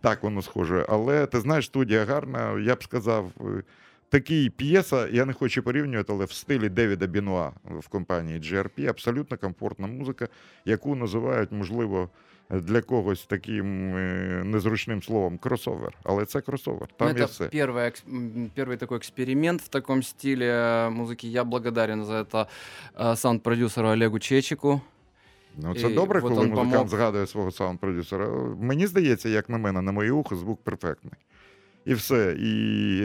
Так 0.00 0.22
воно 0.22 0.42
схоже. 0.42 0.86
Але 0.88 1.26
ти 1.26 1.40
знаєш, 1.40 1.66
студія 1.66 2.04
гарна, 2.04 2.58
я 2.60 2.74
б 2.74 2.82
сказав. 2.84 3.30
е, 3.40 3.62
Такий 4.08 4.50
п'єса, 4.50 5.08
я 5.08 5.24
не 5.24 5.32
хочу 5.32 5.62
порівнювати, 5.62 6.12
але 6.12 6.24
в 6.24 6.32
стилі 6.32 6.68
Девіда 6.68 7.06
Бінуа 7.06 7.50
в 7.64 7.88
компанії 7.88 8.40
GRP 8.40 8.86
абсолютно 8.88 9.36
комфортна 9.38 9.86
музика, 9.86 10.28
яку 10.64 10.96
називають, 10.96 11.52
можливо, 11.52 12.08
для 12.49 12.81
когось 12.81 13.25
таким 13.25 13.95
е, 13.97 14.41
незручним 14.45 15.03
словом 15.03 15.37
кросовер. 15.37 15.93
Але 16.03 16.25
це 16.25 16.41
кросовер. 16.41 16.87
Ну, 16.91 16.95
Там 17.07 17.17
є 17.17 17.23
это 17.23 17.27
все. 17.27 17.43
первый, 17.43 17.75
экс- 17.85 18.03
м, 18.15 18.49
первый 18.57 18.77
такой 18.77 18.97
эксперимент 18.97 19.61
в 19.61 19.67
таком 19.67 20.03
стиле 20.03 20.53
музыки. 20.89 21.27
Я 21.27 21.43
благодарен 21.43 22.05
за 22.05 22.21
это 22.21 22.45
э, 22.99 23.15
саунд-продюсеру 23.15 23.87
Олегу 23.87 24.19
Чечику. 24.19 24.81
Ну, 25.57 25.75
це 25.75 25.91
І 25.91 25.93
добре, 25.93 26.19
от 26.19 26.23
коли 26.23 26.41
он 26.41 26.49
музикант 26.49 26.71
помог. 26.73 26.87
згадує 26.87 27.27
свого 27.27 27.49
саунд-продюсера. 27.51 28.55
Мені 28.61 28.87
здається, 28.87 29.29
як 29.29 29.49
на 29.49 29.57
мене, 29.57 29.81
на 29.81 29.91
моє 29.91 30.11
ухо, 30.11 30.35
звук 30.35 30.63
перфектний. 30.63 31.13
І 31.85 31.93
все. 31.93 32.35
І 32.39 32.51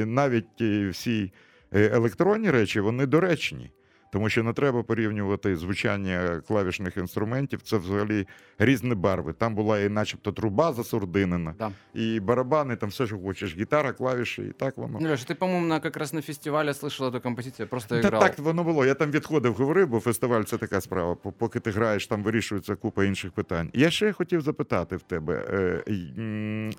навіть 0.07 0.61
е, 0.61 0.89
всі 0.89 1.33
е, 1.75 1.91
електронні 1.95 2.51
речі, 2.51 2.81
вони 2.81 3.07
доречні. 3.07 3.71
Тому 4.15 4.29
що 4.29 4.43
не 4.43 4.53
треба 4.53 4.83
порівнювати 4.83 5.57
звучання 5.57 6.43
клавішних 6.49 6.97
інструментів. 6.97 7.63
Це 7.63 7.77
взагалі 7.77 8.27
різні 8.59 8.95
барви. 8.95 9.33
Там 9.33 9.55
була 9.55 9.81
і 9.81 9.89
начебто 9.89 10.33
труба 10.33 10.73
засурдинена, 10.73 11.55
Да. 11.59 11.71
і 11.95 12.21
барабани, 12.21 12.77
там 12.77 12.89
все, 12.89 13.07
що 13.07 13.19
хочеш, 13.19 13.57
гітара, 13.57 13.93
клавіші, 13.93 14.43
і 14.43 14.53
так 14.53 14.77
воно. 14.77 14.99
Ну, 15.01 15.09
Леша, 15.09 15.27
ты, 15.33 15.35
по-моему, 15.35 15.67
на, 15.67 15.81
как 15.81 15.97
раз 15.97 16.13
на 16.15 16.23
фестивале 16.23 16.73
слышал 16.73 17.11
эту 17.11 17.21
композицию, 17.21 17.65
я 17.65 17.67
просто 17.67 17.89
Та 18.01 18.09
играл. 18.09 18.21
так 18.23 18.39
воно 18.39 18.65
було. 18.65 18.87
Я 18.87 18.95
там 18.95 19.11
відходив, 19.11 19.55
говорив, 19.55 19.89
бо 19.89 20.01
фестиваль 20.01 20.43
це 20.43 20.59
така 20.59 20.81
справа. 20.81 21.15
По- 21.15 21.33
Поки 21.33 21.61
ти 21.61 21.71
граєш, 21.71 22.07
там 22.07 22.23
вирішується 22.23 22.75
купа 22.77 23.05
інших 23.05 23.33
питань. 23.33 23.71
Я 23.75 23.91
ще 23.91 24.13
хотів 24.13 24.41
запитати 24.41 24.97
в 24.97 25.03
тебе. 25.03 25.45
е, 25.51 25.83
й- 25.93 26.13
м, 26.19 26.71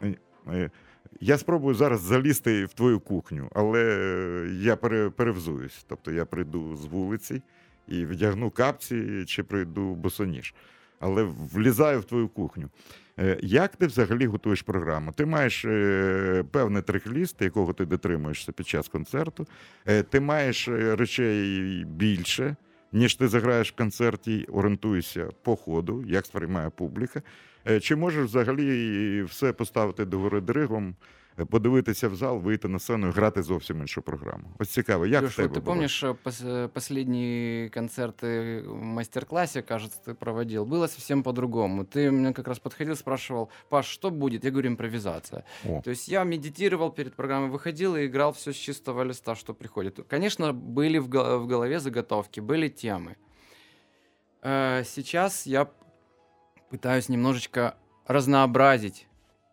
е, 0.54 0.70
я 1.21 1.39
спробую 1.39 1.75
зараз 1.75 2.01
залізти 2.01 2.65
в 2.65 2.73
твою 2.73 3.01
кухню, 3.01 3.49
але 3.55 3.81
е, 3.85 4.49
я 4.61 4.77
пере- 4.77 5.11
перевзуюсь. 5.11 5.85
Тобто 5.89 6.13
я 6.13 6.25
прийду 6.25 6.77
з 6.77 6.85
вулиці 6.87 7.43
і 7.89 8.05
вдягну 8.05 8.51
капці 8.51 9.25
чи 9.27 9.43
прийду 9.43 9.95
босоніж. 9.95 10.55
Але 11.01 11.23
влізаю 11.53 12.01
в 12.01 12.05
твою 12.05 12.29
кухню. 12.29 12.69
Е, 13.19 13.39
Як 13.43 13.77
ти 13.77 13.87
взагалі 13.87 14.27
готуєш 14.27 14.63
програму? 14.63 15.13
Ти 15.13 15.27
маєш 15.27 15.65
е, 15.65 16.45
певний 16.51 16.83
трек-ліст, 16.83 17.37
якого 17.45 17.73
ти 17.73 17.85
дотримуєшся 17.87 18.53
під 18.53 18.69
час 18.69 18.89
концерту. 18.89 19.47
Ти 20.11 20.21
маєш 20.21 20.69
речей 20.69 21.85
більше, 21.85 22.57
ніж 22.93 23.15
ти 23.15 23.29
заграєш 23.29 23.73
в 23.73 23.77
концерті, 23.77 24.47
орієнтуєшся 24.53 25.29
по 25.43 25.57
ходу, 25.57 26.05
як 26.07 26.27
сприймає 26.27 26.71
публіка. 26.71 27.23
Е, 27.68 27.80
Чи 27.80 27.96
можеш 27.96 28.26
взагалі 28.26 29.24
все 29.24 29.54
поставити 29.54 30.06
до 30.06 30.20
гори 30.20 30.42
дригом, 30.42 30.96
е, 31.40 31.46
подивитися 31.46 32.08
в 32.10 32.16
зал, 32.16 32.40
вийти 32.40 32.68
на 32.68 32.80
сцену 32.80 33.08
і 33.08 33.12
грати 33.12 33.44
зовсім 33.44 33.82
іншу 33.82 34.02
програму? 34.02 34.44
Ось 34.60 34.70
цікаво, 34.70 35.06
як 35.08 35.22
в 35.22 35.26
Леш, 35.26 35.36
тебе 35.36 35.48
вот 35.48 35.58
ты 35.58 35.62
було? 35.62 35.74
помнишь 35.76 36.04
э, 36.04 36.16
пос- 36.26 36.48
э, 36.48 36.68
последние 36.68 37.70
концерты 37.70 38.62
в 38.68 38.84
мастер-классе, 38.84 39.62
кажется, 39.62 40.00
ты 40.08 40.14
проводил? 40.14 40.66
Было 40.66 40.88
совсем 40.88 41.24
по-другому. 41.24 41.84
Ты 41.86 42.12
мне 42.12 42.34
как 42.34 42.48
раз 42.48 42.60
подходил, 42.60 42.96
спрашивал, 42.96 43.50
Паш, 43.70 43.86
что 43.86 44.10
будет? 44.12 44.44
Я 44.44 44.50
говорю, 44.52 44.68
импровизация. 44.70 45.44
О. 45.66 45.82
То 45.84 45.90
есть 45.92 46.08
я 46.10 46.24
медитировал 46.24 46.92
перед 46.92 47.14
программой, 47.16 47.50
выходил 47.50 47.96
и 47.96 48.06
играл 48.06 48.32
все 48.32 48.52
с 48.52 48.56
чистого 48.56 49.04
листа, 49.04 49.36
что 49.36 49.54
приходит. 49.54 50.00
Конечно, 50.10 50.54
были 50.54 51.00
в 51.00 51.08
го- 51.08 51.40
в 51.40 51.48
голове 51.48 51.80
заготовки, 51.80 52.40
были 52.42 52.68
темы. 52.70 53.16
Э, 54.44 54.84
Сейчас 54.86 55.48
я 55.48 55.68
пытаюсь 56.70 57.10
немножечко 57.10 57.76
разнообразить 58.08 59.08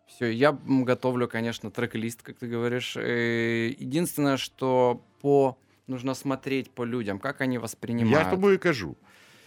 все. 0.07 0.33
Я 0.33 0.49
м, 0.67 0.85
готовлю, 0.85 1.27
конечно, 1.27 1.69
трек-лист, 1.69 2.21
как 2.21 2.35
ты 2.37 2.47
говоришь. 2.47 2.97
Э, 2.97 3.75
Единственное, 3.79 4.37
что 4.37 5.01
по 5.21 5.55
нужно 5.87 6.15
смотреть 6.15 6.71
по 6.71 6.85
людям, 6.85 7.19
как 7.19 7.41
они 7.41 7.57
воспринимают. 7.59 8.19
Я 8.19 8.25
з 8.25 8.31
тобою 8.31 8.59
кажу. 8.59 8.95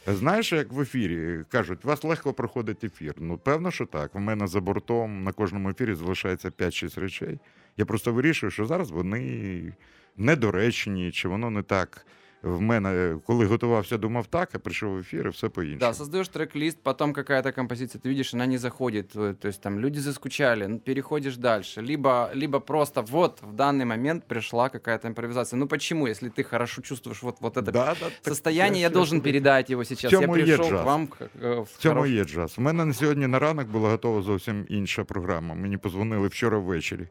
Знаєш, 0.06 0.52
як 0.52 0.72
в 0.72 0.80
ефірі 0.80 1.44
кажуть, 1.48 1.84
у 1.84 1.88
вас 1.88 2.04
легко 2.04 2.32
проходить 2.32 2.84
ефір. 2.84 3.14
Ну, 3.18 3.38
певно, 3.38 3.70
що 3.70 3.86
так. 3.86 4.14
У 4.14 4.18
мене 4.20 4.46
за 4.46 4.60
бортом 4.60 5.24
на 5.24 5.32
кожному 5.32 5.70
ефірі 5.70 5.94
залишається 5.94 6.48
5-6 6.50 7.00
речей. 7.00 7.38
Я 7.76 7.84
просто 7.84 8.12
вирішую, 8.12 8.50
що 8.50 8.66
зараз 8.66 8.90
вони 8.90 9.72
недоречні, 10.16 11.12
чи 11.12 11.28
воно 11.28 11.50
не 11.50 11.62
так. 11.62 12.06
В 12.42 12.60
мене, 12.60 13.16
коли 13.26 13.46
готувався, 13.46 13.98
думав 13.98 14.26
так, 14.26 14.48
а 14.54 14.58
прийшов 14.58 14.94
в 14.94 14.98
ефір, 14.98 15.26
і 15.26 15.28
все 15.30 15.48
по-іншому. 15.48 15.78
Да, 15.80 15.94
создаешь 15.94 16.28
трек-лист, 16.28 16.78
потом 16.82 17.12
какая-то 17.12 17.52
композиция, 17.52 18.00
ты 18.04 18.08
видишь, 18.08 18.34
она 18.34 18.46
не 18.46 18.58
заходит, 18.58 19.16
э, 19.16 19.34
то 19.34 19.48
есть 19.48 19.60
там 19.62 19.78
люди 19.80 20.00
заскучали, 20.00 20.66
ну, 20.66 20.78
переходишь 20.78 21.36
дальше, 21.36 21.82
либо, 21.82 22.30
либо 22.34 22.60
просто 22.60 23.00
вот 23.02 23.42
в 23.42 23.54
данный 23.54 23.84
момент 23.84 24.24
пришла 24.28 24.68
какая-то 24.68 25.06
импровизация. 25.08 25.56
Ну 25.58 25.66
почему, 25.68 26.08
если 26.08 26.30
ты 26.30 26.42
хорошо 26.42 26.82
чувствуешь 26.82 27.22
вот, 27.22 27.36
вот 27.40 27.56
это 27.56 27.62
Да, 27.72 27.72
да, 27.72 27.94
так 27.94 28.12
состояние, 28.22 28.80
я 28.82 28.88
ще 28.88 28.94
должен 28.94 29.20
туди. 29.20 29.30
передать 29.32 29.70
его 29.70 29.84
сейчас. 29.84 30.10
В 30.10 30.14
Я 30.14 30.20
цьому 30.20 30.36
є 30.36 30.42
пришел 30.44 30.66
к 30.66 30.70
джаз. 30.70 30.84
вам 30.86 31.06
как, 31.06 31.28
э, 31.42 31.60
в 31.60 31.62
В 31.62 31.76
цьому 31.78 31.94
хорош- 32.00 32.10
є 32.10 32.24
джаз. 32.24 32.54
У 32.58 32.62
мене 32.62 32.84
на 32.84 32.92
сьогодні 32.94 33.26
на 33.26 33.38
ранок 33.38 33.68
була 33.68 33.90
готова 33.90 34.22
зовсім 34.22 34.66
інша 34.68 35.04
програма. 35.04 35.54
Мені 35.54 35.76
позвонили 35.76 36.28
вчора 36.28 36.58
ввечері. 36.58 37.08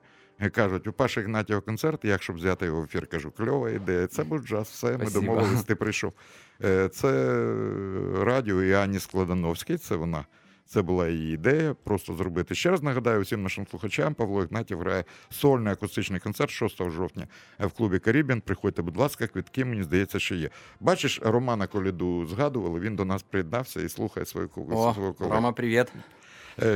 Кажуть, 0.52 0.86
у 0.86 0.92
Паші 0.92 1.20
Ігнатєва 1.20 1.60
концерт, 1.60 2.04
як 2.04 2.22
щоб 2.22 2.36
взяти 2.36 2.66
його 2.66 2.80
в 2.80 2.84
ефір, 2.84 3.06
кажу, 3.06 3.30
кльова 3.30 3.70
ідея. 3.70 4.06
Це 4.06 4.24
був 4.24 4.38
джаз, 4.38 4.68
все, 4.68 4.98
ми 4.98 5.10
домовились, 5.10 5.62
ти 5.62 5.74
прийшов. 5.74 6.12
Е, 6.64 6.88
Це 6.88 7.10
радіо 8.22 8.62
і 8.62 8.72
Ані 8.72 8.98
Складановській, 8.98 9.76
це 9.76 9.96
вона. 9.96 10.24
Це 10.68 10.82
була 10.82 11.08
її 11.08 11.34
ідея, 11.34 11.74
просто 11.84 12.14
зробити. 12.14 12.54
Ще 12.54 12.70
раз 12.70 12.82
нагадаю 12.82 13.20
всім 13.20 13.42
нашим 13.42 13.66
слухачам, 13.66 14.14
Павло 14.14 14.42
Ігнатів 14.42 14.78
грає 14.78 15.04
сольний 15.30 15.72
акустичний 15.72 16.20
концерт 16.20 16.50
6 16.50 16.90
жовтня 16.90 17.26
в 17.60 17.70
клубі 17.70 17.98
Карібіан. 17.98 18.40
Приходьте, 18.40 18.82
будь 18.82 18.96
ласка, 18.96 19.26
квитки, 19.26 19.64
мені 19.64 19.82
здається, 19.82 20.18
що 20.18 20.34
є. 20.34 20.50
Бачиш, 20.80 21.20
Романа 21.22 21.66
Коліду 21.66 22.26
згадували, 22.26 22.80
він 22.80 22.96
до 22.96 23.04
нас 23.04 23.22
приєднався 23.22 23.80
і 23.82 23.88
слухає 23.88 24.26
свою 24.26 24.50
О, 24.56 24.92
свого 24.94 25.12
колегу. 25.12 25.34
Рома, 25.34 25.52
привет. 25.52 25.92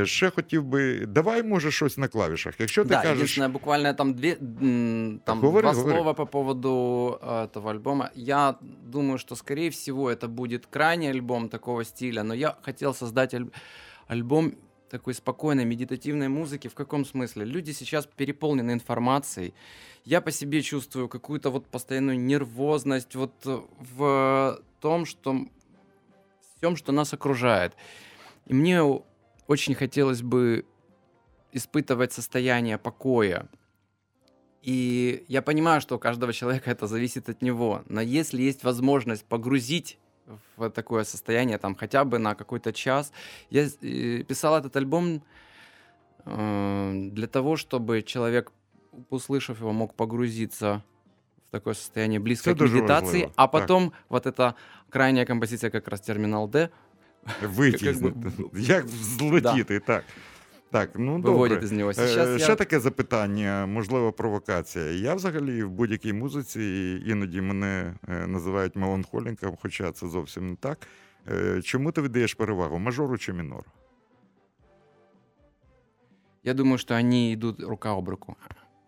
Ще 0.04 0.30
хотів 0.30 0.64
би, 0.64 1.06
давай, 1.06 1.42
може, 1.42 1.70
щось 1.70 1.98
на 1.98 2.08
клавішах. 2.08 2.60
Якщо 2.60 2.82
ти 2.82 2.88
да, 2.88 3.02
кажеш, 3.02 3.38
буквально 3.38 3.94
там 3.94 4.14
две, 4.14 4.36
м, 4.62 5.20
там 5.24 5.40
говори, 5.40 5.62
два 5.62 5.72
говори. 5.72 5.94
слова 5.94 6.14
по 6.14 6.26
поводу 6.26 7.18
этого 7.22 7.70
альбома. 7.70 8.10
Я 8.14 8.54
думаю, 8.86 9.18
что, 9.18 9.36
скорее 9.36 9.70
всего, 9.70 10.10
это 10.10 10.28
будет 10.28 10.66
крайний 10.66 11.10
альбом 11.10 11.48
такого 11.48 11.84
стиля, 11.84 12.22
но 12.22 12.34
я 12.34 12.56
хотел 12.62 12.94
создать 12.94 13.34
аль- 13.34 13.50
альбом 14.08 14.52
такой 14.90 15.14
спокойной, 15.14 15.64
медитативной 15.64 16.28
музыки. 16.28 16.68
В 16.68 16.74
каком 16.74 17.04
смысле? 17.04 17.44
Люди 17.44 17.72
сейчас 17.72 18.06
переполнены 18.06 18.72
информацией. 18.72 19.54
Я 20.04 20.20
по 20.20 20.30
себе 20.32 20.62
чувствую 20.62 21.08
какую-то 21.08 21.50
вот 21.50 21.66
постоянную 21.66 22.18
нервозность 22.18 23.14
вот 23.14 23.32
в 23.96 24.58
том, 24.80 25.06
что 25.06 25.46
всем, 26.56 26.76
что 26.76 26.92
нас 26.92 27.14
окружает. 27.14 27.72
И 28.46 28.54
мне 28.54 28.82
очень 29.50 29.74
хотелось 29.74 30.22
бы 30.22 30.64
испытывать 31.52 32.12
состояние 32.12 32.78
покоя. 32.78 33.48
И 34.62 35.24
я 35.26 35.42
понимаю, 35.42 35.80
что 35.80 35.96
у 35.96 35.98
каждого 35.98 36.32
человека 36.32 36.70
это 36.70 36.86
зависит 36.86 37.28
от 37.28 37.42
него. 37.42 37.82
Но 37.86 38.00
если 38.00 38.40
есть 38.42 38.62
возможность 38.62 39.24
погрузить 39.24 39.98
в 40.56 40.70
такое 40.70 41.02
состояние, 41.02 41.58
там 41.58 41.74
хотя 41.74 42.04
бы 42.04 42.18
на 42.18 42.36
какой-то 42.36 42.72
час, 42.72 43.12
я 43.50 43.66
э, 43.82 44.22
писал 44.22 44.56
этот 44.56 44.76
альбом 44.76 45.20
э, 46.26 46.92
для 47.10 47.26
того, 47.26 47.56
чтобы 47.56 48.02
человек, 48.02 48.52
услышав 49.08 49.58
его, 49.58 49.72
мог 49.72 49.94
погрузиться 49.94 50.84
в 51.48 51.50
такое 51.50 51.74
состояние 51.74 52.20
близкое 52.20 52.54
к 52.54 52.60
медитации, 52.60 53.32
а 53.34 53.48
так. 53.48 53.50
потом 53.50 53.92
вот 54.08 54.26
эта 54.26 54.54
крайняя 54.90 55.26
композиция, 55.26 55.70
как 55.70 55.88
раз 55.88 56.00
терминал 56.00 56.46
D, 56.46 56.70
Витіснити. 57.42 58.32
Як 58.54 58.88
злетіти, 58.88 59.80
так. 59.80 60.04
Так, 60.70 60.90
ну 60.94 61.18
добре. 61.18 61.56
из 61.56 61.72
него. 61.72 61.90
Е, 61.90 61.94
Сейчас 61.94 62.42
Ще 62.42 62.50
я... 62.50 62.56
таке 62.56 62.80
запитання, 62.80 63.66
можливо, 63.66 64.12
провокація. 64.12 64.84
Я 64.84 65.14
взагалі 65.14 65.62
в 65.62 65.70
будь-якій 65.70 66.12
музиці 66.12 66.62
іноді 67.06 67.40
мене 67.40 67.94
е, 68.08 68.26
називають 68.26 68.76
меланхоліком, 68.76 69.56
хоча 69.62 69.92
це 69.92 70.08
зовсім 70.08 70.50
не 70.50 70.56
так. 70.56 70.78
Е, 71.30 71.62
Чому 71.62 71.92
ти 71.92 72.02
віддаєш 72.02 72.34
перевагу? 72.34 72.78
Мажору 72.78 73.18
чи 73.18 73.32
мінору? 73.32 73.64
я 76.42 76.54
думаю, 76.54 76.78
что 76.78 76.94
они 76.94 77.34
идут 77.34 77.60
рука 77.60 77.92
об 77.94 78.08
руку. 78.08 78.36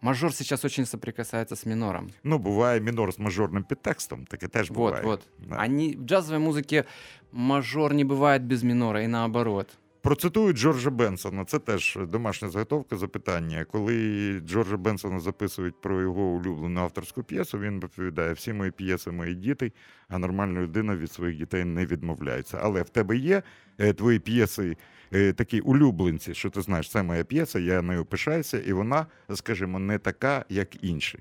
Мажор 0.02 0.32
сейчас 0.34 0.64
очень 0.64 0.84
соприкасается 0.86 1.54
с 1.54 1.64
минором. 1.66 2.10
Ну, 2.24 2.38
буває 2.38 2.80
мінор 2.80 3.12
з 3.12 3.18
мажорним 3.18 3.64
підтекстом, 3.64 4.24
таке 4.24 4.48
теж 4.48 4.68
Вот, 4.70 4.76
буває. 4.76 5.02
вот. 5.04 5.20
Да. 5.48 5.56
Они 5.64 5.96
в 5.96 6.04
джазовой 6.04 6.40
музыке 6.48 6.84
мажор 7.32 7.94
не 7.94 8.04
бывает 8.04 8.40
без 8.40 8.62
минора, 8.62 9.02
и 9.02 9.06
наоборот. 9.06 9.68
Процитую 10.02 10.52
Джорджа 10.52 10.90
Бенсона. 10.90 11.44
Це 11.44 11.58
теж 11.58 11.98
домашня 12.08 12.48
заготовка 12.48 12.96
запитання. 12.96 13.66
Коли 13.72 14.40
Джорджа 14.46 14.76
Бенсона 14.76 15.20
записують 15.20 15.80
про 15.80 16.00
його 16.00 16.22
улюблену 16.22 16.80
авторську 16.80 17.22
п'єсу, 17.22 17.58
він 17.58 17.80
відповідає: 17.80 18.32
всі 18.32 18.52
мої 18.52 18.70
п'єси 18.70 19.10
мої 19.10 19.34
діти, 19.34 19.72
а 20.08 20.18
нормальна 20.18 20.60
людина 20.60 20.96
від 20.96 21.12
своїх 21.12 21.38
дітей 21.38 21.64
не 21.64 21.86
відмовляється. 21.86 22.58
Але 22.62 22.82
в 22.82 22.88
тебе 22.88 23.16
є 23.16 23.42
е, 23.78 23.92
твої 23.92 24.18
п'єси, 24.18 24.76
е, 25.12 25.32
такі 25.32 25.60
улюбленці, 25.60 26.34
що 26.34 26.50
ти 26.50 26.62
знаєш, 26.62 26.90
це 26.90 27.02
моя 27.02 27.24
п'єса, 27.24 27.58
я 27.58 27.82
нею 27.82 28.04
пишаюся, 28.04 28.58
і 28.58 28.72
вона, 28.72 29.06
скажімо, 29.34 29.78
не 29.78 29.98
така, 29.98 30.44
як 30.48 30.84
інші. 30.84 31.18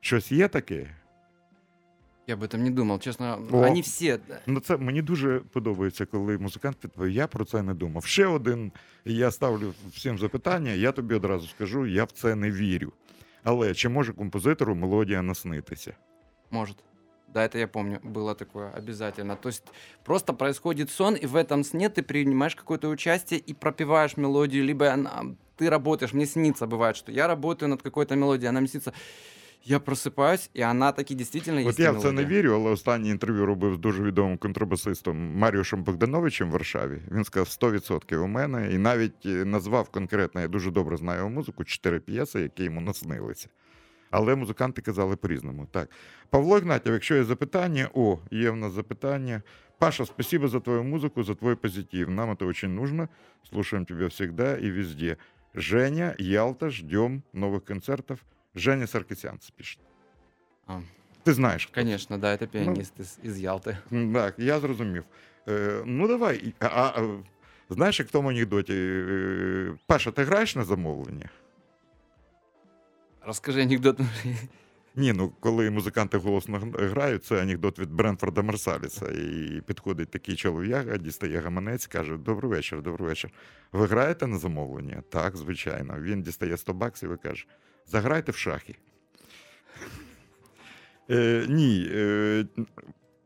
Щось 0.00 0.32
є 0.32 0.48
таке? 0.48 0.96
Я 2.27 2.35
об 2.35 2.43
этом 2.43 2.63
не 2.63 2.69
думал, 2.69 2.99
честно. 2.99 3.39
О. 3.51 3.57
Они 3.57 3.81
все... 3.81 4.19
Ну, 4.45 4.59
це 4.59 4.77
мені 4.77 5.01
дуже 5.01 5.39
подобається, 5.39 6.05
коли 6.05 6.37
музикант 6.37 6.77
відповідає, 6.83 7.15
я 7.17 7.27
про 7.27 7.45
це 7.45 7.61
не 7.61 7.73
думав. 7.73 8.05
Ще 8.05 8.25
один, 8.25 8.71
я 9.05 9.31
ставлю 9.31 9.73
всім 9.93 10.17
запитання, 10.19 10.71
я 10.71 10.91
тобі 10.91 11.15
одразу 11.15 11.47
скажу, 11.47 11.85
я 11.85 12.03
в 12.03 12.11
це 12.11 12.35
не 12.35 12.51
вірю. 12.51 12.91
Але 13.43 13.73
чи 13.73 13.89
може 13.89 14.13
композитору 14.13 14.75
мелодія 14.75 15.21
наснитися? 15.21 15.93
Может. 16.51 16.75
Да, 17.33 17.43
это 17.43 17.57
я 17.57 17.67
помню, 17.67 17.99
было 18.03 18.35
такое 18.35 18.71
обязательно. 18.77 19.35
То 19.35 19.49
есть 19.49 19.63
просто 20.03 20.33
происходит 20.33 20.89
сон, 20.89 21.15
и 21.15 21.25
в 21.25 21.35
этом 21.35 21.63
сне 21.63 21.87
ты 21.89 22.01
принимаешь 22.01 22.55
какое-то 22.55 22.89
участие 22.89 23.39
и 23.49 23.53
пропиваешь 23.53 24.17
мелодию, 24.17 24.65
либо 24.65 24.85
она- 24.93 25.35
ты 25.57 25.69
работаешь. 25.69 26.13
Мне 26.13 26.25
снится 26.25 26.65
бывает, 26.65 26.95
что 26.97 27.11
я 27.11 27.27
работаю 27.27 27.69
над 27.69 27.81
какой-то 27.81 28.15
мелодией, 28.15 28.49
она 28.49 28.59
мне 28.59 28.67
снится. 28.67 28.91
Я 29.63 29.79
просыпаюсь, 29.79 30.49
и 30.55 30.61
она 30.61 30.91
таки 30.91 31.13
действительно 31.15 31.61
От 31.61 31.67
есть 31.67 31.79
я 31.79 31.91
в 31.91 32.01
це 32.01 32.07
не 32.07 32.13
мелодия. 32.13 32.39
вірю, 32.39 32.53
але 32.55 32.69
останнє 32.69 33.09
інтерв'ю 33.09 33.45
робив 33.45 33.75
з 33.75 33.77
дуже 33.77 34.03
відомим 34.03 34.37
контрабасистом 34.37 35.17
Маріушем 35.37 35.83
Богдановичем 35.83 36.49
в 36.49 36.51
Варшаві. 36.51 37.01
Він 37.11 37.23
сказав 37.23 37.47
100% 37.47 38.15
у 38.17 38.27
мене, 38.27 38.73
і 38.73 38.77
навіть 38.77 39.25
е, 39.25 39.45
назвав 39.45 39.89
конкретно, 39.89 40.41
я 40.41 40.47
дуже 40.47 40.71
добре 40.71 40.97
знаю 40.97 41.17
його 41.17 41.29
музику, 41.29 41.63
чотири 41.63 41.99
п'єси, 41.99 42.41
які 42.41 42.63
йому 42.63 42.81
наснилися. 42.81 43.47
Але 44.11 44.35
музиканти 44.35 44.81
казали 44.81 45.15
по-різному. 45.15 45.67
Так. 45.71 45.89
Павло 46.29 46.57
Ігнатів, 46.57 46.93
якщо 46.93 47.15
є 47.15 47.23
запитання, 47.23 47.89
о, 47.93 48.17
є 48.31 48.49
в 48.51 48.55
нас 48.55 48.73
запитання. 48.73 49.41
Паша, 49.79 50.05
спасибо 50.05 50.47
за 50.47 50.59
твою 50.59 50.83
музыку, 50.83 51.23
за 51.23 51.35
твой 51.35 51.55
позитив. 51.55 52.09
Нам 52.09 52.31
это 52.31 52.45
очень 52.47 52.75
нужно. 52.75 53.09
Слушаем 53.49 53.85
тебя 53.85 54.07
всегда 54.07 54.57
и 54.57 54.71
везде. 54.71 55.17
Женя, 55.55 56.15
Ялта, 56.19 56.69
ждем 56.69 57.23
новых 57.33 57.61
концертов. 57.61 58.19
Женя 58.56 58.86
Саркисян 58.86 59.38
пишет. 59.56 59.78
А, 60.66 60.78
Ти 61.22 61.32
знаєш. 61.32 61.66
це? 61.74 61.80
конечно, 61.80 62.18
да, 62.18 62.36
это 62.36 62.46
пианист 62.46 63.00
из, 63.00 63.18
из 63.24 63.38
Ялты. 63.40 63.76
М, 63.92 64.14
Так, 64.14 64.34
я 64.38 64.60
зрозумів. 64.60 65.04
Е, 65.48 65.82
ну 65.86 66.08
давай. 66.08 66.54
А, 66.60 66.66
а, 66.66 67.02
е, 67.02 67.08
знаєш, 67.70 68.00
як 68.00 68.08
в 68.08 68.12
тому 68.12 68.28
анекдоті? 68.30 68.72
е, 68.76 69.74
Паша, 69.86 70.10
ти 70.10 70.24
граєш 70.24 70.56
на 70.56 70.64
замовлення? 70.64 71.28
Расскажи 73.26 73.62
анекдот. 73.62 74.00
Ні, 74.94 75.12
ну 75.12 75.32
коли 75.40 75.70
музиканти 75.70 76.18
голосно 76.18 76.58
грають, 76.74 77.24
це 77.24 77.42
анекдот 77.42 77.78
від 77.78 77.90
Бренфорда 77.92 78.42
Марсаліса. 78.42 79.06
І 79.08 79.60
підходить 79.66 80.10
такий 80.10 80.36
чолов'яга, 80.36 80.96
дістає 80.96 81.38
гаманець, 81.40 81.86
каже: 81.86 82.16
Добрий 82.16 82.50
вечір, 82.50 82.82
добрий 82.82 83.08
вечір. 83.08 83.30
Ви 83.72 83.86
граєте 83.86 84.26
на 84.26 84.38
замовлення? 84.38 85.02
Так, 85.10 85.36
звичайно. 85.36 86.00
Він 86.00 86.22
дістає 86.22 86.56
100 86.56 86.72
баксів 86.74 87.12
і 87.12 87.16
каже: 87.16 87.46
Заграйте 87.86 88.32
в 88.32 88.36
шахи. 88.36 88.74
Е, 91.10 91.46
ні. 91.48 91.90
Е, 91.92 92.46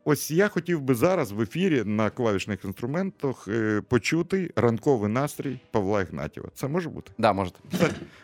ось 0.05 0.31
я 0.31 0.49
хотів 0.49 0.81
би 0.81 0.95
зараз 0.95 1.33
в 1.33 1.41
ефірі 1.41 1.85
на 1.85 2.11
клавішних 2.11 2.65
інструментах 2.65 3.49
е, 3.49 3.83
почути 3.89 4.51
ранковий 4.57 5.11
настрій 5.11 5.61
Павла 5.71 6.03
Ігнатєва. 6.03 6.49
Це 6.55 6.69
може 6.69 6.89
бути? 6.89 7.13
Да, 7.19 7.33
может. 7.33 7.55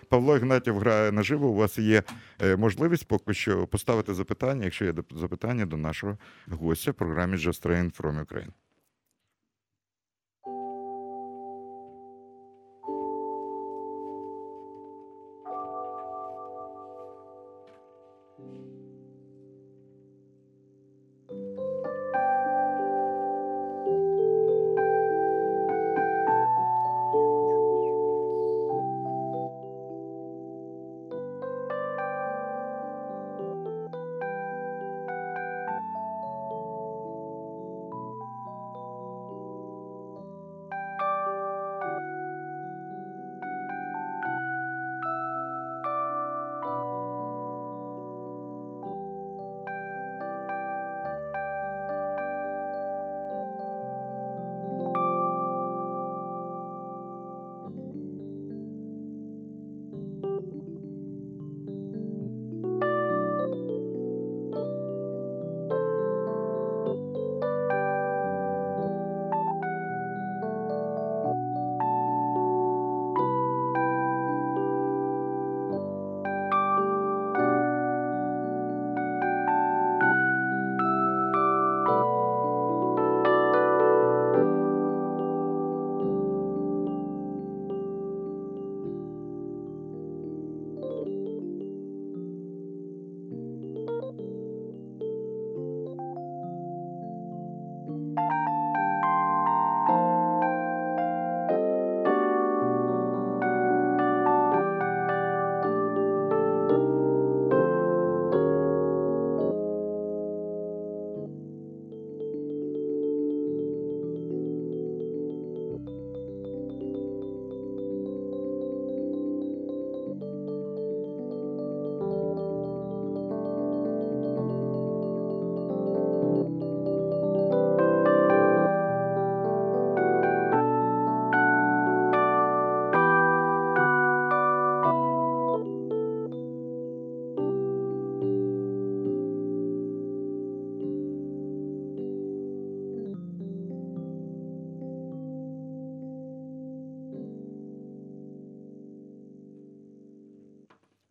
Павло 0.08 0.36
Ігнатів 0.36 0.78
грає 0.78 1.12
наживо. 1.12 1.48
У 1.48 1.54
вас 1.54 1.78
є 1.78 2.02
е, 2.42 2.56
можливість 2.56 3.08
поки 3.08 3.34
що 3.34 3.66
поставити 3.66 4.14
запитання, 4.14 4.64
якщо 4.64 4.84
є 4.84 4.94
запитання 5.10 5.66
до 5.66 5.76
нашого 5.76 6.18
гостя 6.48 6.90
в 6.90 6.94
програмі 6.94 7.36
Just 7.36 7.66
Train 7.66 8.00
from 8.00 8.24
Ukraine. 8.24 8.65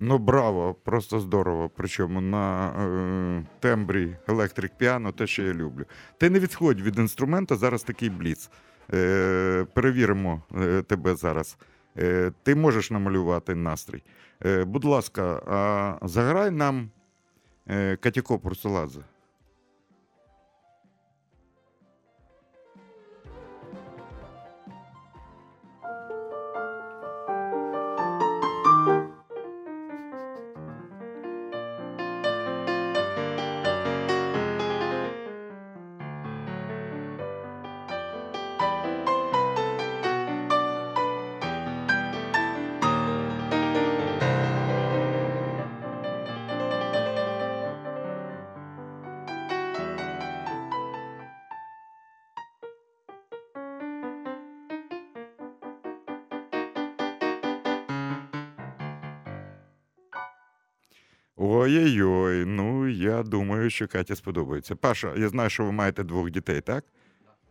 Ну, 0.08 0.18
браво, 0.18 0.76
просто 0.84 1.20
здорово. 1.20 1.70
Причому 1.76 2.22
на 2.22 2.68
е, 2.68 3.46
тембрі 3.60 4.18
електрик 4.28 4.72
піано, 4.78 5.12
те, 5.12 5.28
що 5.28 5.44
я 5.44 5.54
люблю. 5.54 5.86
Ти 6.18 6.30
не 6.30 6.40
відходь 6.40 6.82
від 6.82 7.00
інструмента, 7.00 7.56
зараз 7.56 7.84
такий 7.84 8.10
бліц. 8.10 8.50
Е, 8.94 9.66
перевіримо 9.74 10.42
е, 10.62 10.82
тебе 10.82 11.16
зараз. 11.16 11.58
Е, 11.98 12.32
ти 12.44 12.56
можеш 12.56 12.92
намалювати 12.92 13.56
настрій. 13.56 14.04
Е, 14.46 14.66
будь 14.66 14.86
ласка, 14.86 15.42
а 15.48 16.08
заграй 16.08 16.52
нам 16.52 16.90
е, 17.68 17.96
Катяко 17.96 18.40
Пурсуладзе. 18.40 19.02
Думаю, 63.66 63.72
що 63.72 63.88
Каті 63.88 64.16
сподобається. 64.16 64.76
Паша, 64.76 65.14
я 65.18 65.30
знаю, 65.30 65.50
що 65.50 65.64
ви 65.64 65.72
маєте 65.72 66.04
двох 66.04 66.32
дітей, 66.32 66.62
так? 66.62 66.84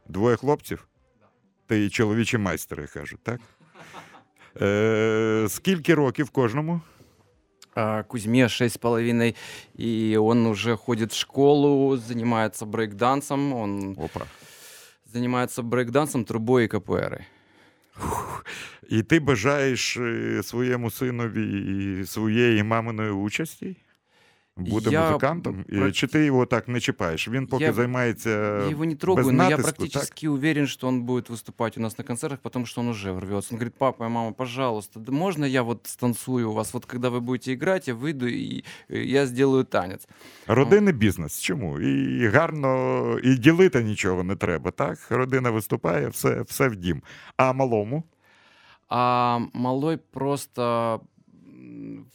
Двоє 0.08 0.36
хлопців? 0.36 0.88
Ти 1.66 1.90
чоловічі 1.90 2.38
майстери 2.38 2.86
кажуть, 2.86 3.20
так? 3.22 3.40
Е, 4.60 5.46
скільки 5.48 5.94
років 5.94 6.30
кожному? 6.30 6.80
Кузьме 8.06 8.48
шесть 8.48 8.74
с 8.74 8.78
половиной, 8.78 9.34
и 9.80 10.16
он 10.16 10.46
уже 10.46 10.76
ходит 10.76 11.12
в 11.12 11.16
школу, 11.16 11.96
занимается 11.96 12.66
брейкдансом, 12.66 13.52
он 13.52 13.96
Опа. 13.98 14.26
занимается 15.12 15.62
брейкдансом, 15.62 16.24
трубой 16.24 16.64
и 16.64 16.68
КПР. 16.68 17.24
І 18.88 19.02
ти 19.02 19.20
бажаєш 19.20 19.96
е, 19.96 20.42
своєму 20.42 20.90
синові 20.90 22.00
і 22.00 22.06
своєї 22.06 22.62
маминої 22.62 23.10
участі? 23.10 23.76
Бути 24.57 24.89
Я 24.89 25.05
музикантом? 25.07 25.65
І 25.69 25.75
практи- 25.75 25.91
Чи 25.91 26.07
ти 26.07 26.25
його 26.25 26.45
так 26.45 26.67
не 26.67 26.79
чіпаєш? 26.79 27.27
Він 27.27 27.47
поки 27.47 27.63
Я- 27.63 27.73
займається 27.73 28.29
Я 28.29 28.69
его 28.69 28.85
не 28.85 28.95
трогаю, 28.95 29.27
без 29.27 29.35
но 29.35 29.43
я 29.43 29.49
натиску, 29.49 29.71
так? 29.71 29.77
практически 29.77 30.27
уверен, 30.27 30.67
что 30.67 30.87
он 30.87 31.01
будет 31.01 31.29
выступать 31.29 31.77
у 31.79 31.81
нас 31.81 31.97
на 31.97 32.03
концертах, 32.03 32.39
потому 32.39 32.65
что 32.65 32.81
он 32.81 32.87
уже 32.87 33.19
рвется. 33.19 33.49
Он 33.55 33.57
говорит, 33.57 33.73
папа, 33.77 34.09
мама, 34.09 34.31
пожалуйста, 34.31 34.99
да 34.99 35.11
можно 35.11 35.45
я 35.45 35.61
вот 35.61 35.87
станцую 35.87 36.49
у 36.51 36.53
вас? 36.53 36.73
Вот 36.73 36.85
когда 36.85 37.09
вы 37.09 37.19
будете 37.21 37.53
играть, 37.53 37.87
я 37.87 37.93
выйду 37.93 38.25
и 38.27 38.63
э, 38.89 38.97
я 39.03 39.25
сделаю 39.25 39.63
танец. 39.63 40.07
Родинний 40.47 40.93
бізнес. 40.93 41.41
Чому? 41.41 41.79
І 41.79 42.27
гарно, 42.27 43.19
і 43.23 43.35
ділити 43.35 43.83
нічого 43.83 44.23
не 44.23 44.35
треба, 44.35 44.71
так? 44.71 44.97
Родина 45.09 45.49
виступає, 45.51 46.07
все, 46.07 46.41
все 46.41 46.67
в 46.67 46.75
дім. 46.75 47.01
А 47.37 47.53
малому? 47.53 48.03
А 48.89 49.39
малой 49.53 49.97
просто 50.11 51.01
м, 51.59 52.05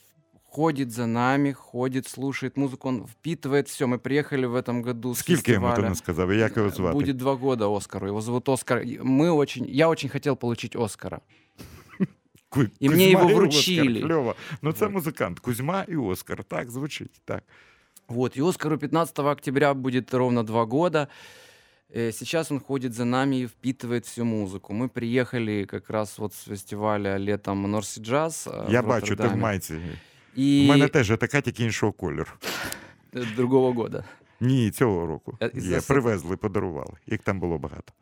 ходит 0.50 0.90
за 0.92 1.06
нами, 1.06 1.52
ходит, 1.52 2.06
слушает 2.08 2.56
музыку, 2.56 2.88
он 2.88 3.06
впитывает 3.06 3.66
все. 3.68 3.86
Мы 3.86 3.98
приехали 3.98 4.46
в 4.46 4.54
этом 4.54 4.82
году 4.82 5.14
с 5.14 5.18
Скільки 5.18 5.52
йому 5.52 5.66
ти 5.66 5.70
фестиваля. 5.70 5.88
не 5.90 5.94
сказав? 5.96 6.30
І 6.32 6.36
як 6.38 6.56
його 6.56 6.70
звати? 6.70 6.94
Будет 6.94 7.16
два 7.16 7.34
года 7.34 7.66
Оскару. 7.66 8.06
Его 8.08 8.20
зовут 8.20 8.48
Оскар. 8.48 8.78
И 8.78 8.98
Мы 9.00 9.30
очень, 9.34 9.66
я 9.68 9.88
очень 9.88 10.10
хотел 10.10 10.36
получить 10.36 10.76
Оскара. 10.76 11.20
Ку- 12.48 12.64
І 12.80 12.88
мені 12.88 13.10
його 13.10 13.24
Оскар. 13.24 13.36
вручили. 13.36 14.00
Кльово. 14.00 14.34
Ну 14.62 14.72
це 14.72 14.84
Вот. 14.84 14.94
музикант. 14.94 15.38
Кузьма 15.40 15.84
і 15.88 15.96
Оскар. 15.96 16.44
Так, 16.44 16.70
звучить. 16.70 17.20
Так. 17.24 17.42
Вот, 18.08 18.36
и 18.36 18.42
Оскару 18.42 18.78
15 18.78 19.18
октября 19.18 19.74
будет 19.74 20.14
ровно 20.14 20.42
два 20.42 20.64
года. 20.64 21.08
Э, 21.96 22.12
Сейчас 22.12 22.50
он 22.52 22.60
ходит 22.60 22.92
за 22.92 23.04
нами 23.04 23.36
и 23.40 23.46
впитывает 23.46 24.04
всю 24.04 24.24
музыку. 24.24 24.72
Мы 24.74 24.88
приехали 24.88 25.64
как 25.64 25.90
раз 25.90 26.18
вот 26.18 26.32
с 26.34 26.44
фестиваля 26.44 27.18
летом 27.18 27.70
Норси 27.70 28.00
Джаз. 28.00 28.46
э, 28.46 28.70
Я 28.72 28.82
в 28.82 28.86
бачу, 28.86 29.06
ти 29.06 29.14
в 29.14 29.20
Роттердаме. 29.20 29.60
майці. 30.36 30.50
И 30.62 30.64
У 30.64 30.68
мене 30.68 30.88
теж 30.88 31.08
така, 31.18 31.40
тільки 31.40 31.64
іншого 31.64 31.92
кольору. 31.92 32.30
э, 33.12 33.34
другого 33.36 33.72
года. 33.72 34.04
Ні, 34.40 34.70
цього 34.70 35.06
року. 35.06 35.38
Е, 35.42 35.50
із 35.54 35.66
Є, 35.66 35.78
засоб- 35.78 35.88
привезли, 35.88 36.36
подарували. 36.36 36.92
Їх 37.06 37.20
там 37.20 37.40
було 37.40 37.58
багато. 37.58 37.92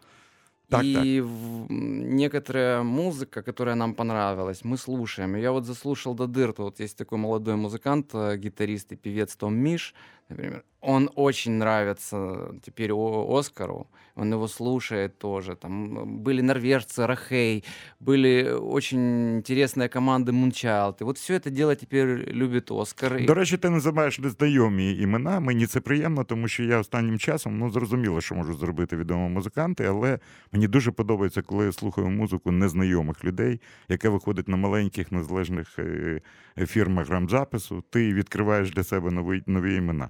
Так, 0.68 0.85
и 0.85 0.94
так. 0.94 1.05
в- 1.05 1.66
м, 1.72 2.16
некоторая 2.16 2.83
музыка, 2.83 3.42
которая 3.42 3.76
нам 3.76 3.94
понравилась, 3.94 4.64
мы 4.64 4.76
слушаем. 4.76 5.37
И 5.37 5.40
Я 5.40 5.50
вот 5.50 5.64
заслушал 5.64 6.14
до 6.14 6.24
дыр. 6.26 6.55
Вот 6.57 6.81
есть 6.81 6.96
такой 6.98 7.18
молодой 7.18 7.55
музыкант, 7.57 8.14
э, 8.14 8.37
гитарист 8.38 8.92
и 8.92 8.96
певец 8.96 9.37
Том 9.37 9.55
Миш, 9.55 9.94
например. 10.28 10.62
Он 10.85 11.11
очень 11.14 11.52
нравится 11.59 12.48
теперь 12.62 12.92
О- 12.92 13.37
Оскару. 13.38 13.87
Он 14.16 14.33
его 14.33 14.48
слушает 14.48 15.18
тоже. 15.18 15.55
Там 15.55 15.98
м, 15.98 16.18
были 16.18 16.42
норвежцы, 16.42 17.07
Рахей, 17.07 17.64
были 18.00 18.50
очень 18.52 19.37
интересные 19.38 19.88
команды 19.88 20.33
Мунчайлд. 20.33 21.00
И 21.00 21.05
вот 21.05 21.18
все 21.18 21.35
это 21.35 21.50
дело 21.50 21.74
теперь 21.76 22.07
любит 22.35 22.70
Оскар. 22.70 23.16
И- 23.16 23.26
До 23.26 23.35
речі, 23.35 23.57
ти 23.57 23.70
називаєш 23.70 24.18
незнайомі 24.18 24.92
імена. 24.98 25.40
Мені 25.40 25.66
це 25.66 25.81
приємно, 25.81 26.24
тому 26.24 26.48
що 26.48 26.62
я 26.62 26.78
останнім 26.78 27.18
часом 27.18 27.59
ну 27.59 27.70
зрозуміло, 27.70 28.20
що 28.20 28.35
можуть 28.35 28.59
зробити 28.59 28.96
відомі 28.96 29.28
музиканти, 29.28 29.85
але 29.85 30.18
мені 30.52 30.68
дуже 30.68 30.90
подобається, 30.92 31.42
коли 31.42 31.64
я 31.66 31.72
слухаю 31.72 32.11
музику 32.11 32.50
незнайомих 32.52 33.24
людей, 33.24 33.61
яка 33.88 34.11
виходить 34.11 34.48
на 34.48 34.57
маленьких 34.57 35.12
незалежних 35.12 35.78
е, 35.78 36.20
фірмах 36.66 37.09
грамзапису. 37.09 37.85
Ти 37.90 38.14
відкриваєш 38.14 38.70
для 38.70 38.85
себе 38.85 39.11
нові, 39.11 39.42
нові 39.46 39.74
імена. 39.76 40.09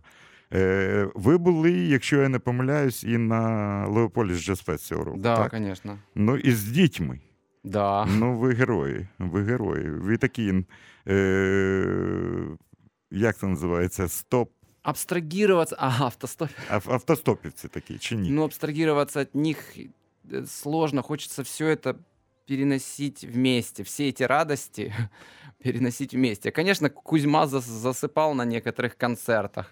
Е, 0.54 1.08
ви 1.14 1.38
були, 1.38 1.70
якщо 1.72 2.22
я 2.22 2.28
не 2.28 2.38
помиляюсь, 2.38 3.04
і 3.04 3.18
на 3.18 3.86
Леополіс 3.88 4.38
Джазфест 4.40 4.84
цього 4.84 5.04
року. 5.04 5.18
Да, 5.20 5.36
так? 5.36 5.50
конечно. 5.50 5.98
Ну 6.14 6.36
і 6.36 6.52
з 6.52 6.64
дітьми. 6.64 7.20
Да. 7.64 8.06
Ну, 8.06 8.38
ви 8.38 8.54
герої, 8.54 9.06
ви 9.18 9.42
герої. 9.44 9.90
Ви 9.90 10.16
такі, 10.16 10.64
е, 11.08 12.44
як 13.10 13.36
це 13.38 13.46
називається, 13.46 14.08
стоп, 14.08 14.50
Абстрагироваться... 14.82 15.76
Ага, 15.78 16.04
автостоп. 16.04 16.48
ав- 16.70 16.92
автостопівці 16.92 17.68
такі, 17.68 17.98
чи 17.98 18.16
ні? 18.16 18.30
Ну, 18.30 18.42
абстрагироваться 18.44 19.20
от 19.20 19.34
них 19.34 19.76
э, 20.32 20.46
сложно. 20.46 21.02
Хочется 21.02 21.42
все 21.42 21.64
это 21.74 21.94
переносить 22.48 23.24
вместе, 23.24 23.82
все 23.82 24.08
эти 24.08 24.26
радости 24.26 24.92
переносить 25.64 26.14
вместе. 26.14 26.50
Конечно, 26.50 26.90
Кузьма 26.90 27.44
зас- 27.46 27.60
засыпал 27.82 28.34
на 28.34 28.44
некоторых 28.44 28.96
концертах. 28.98 29.66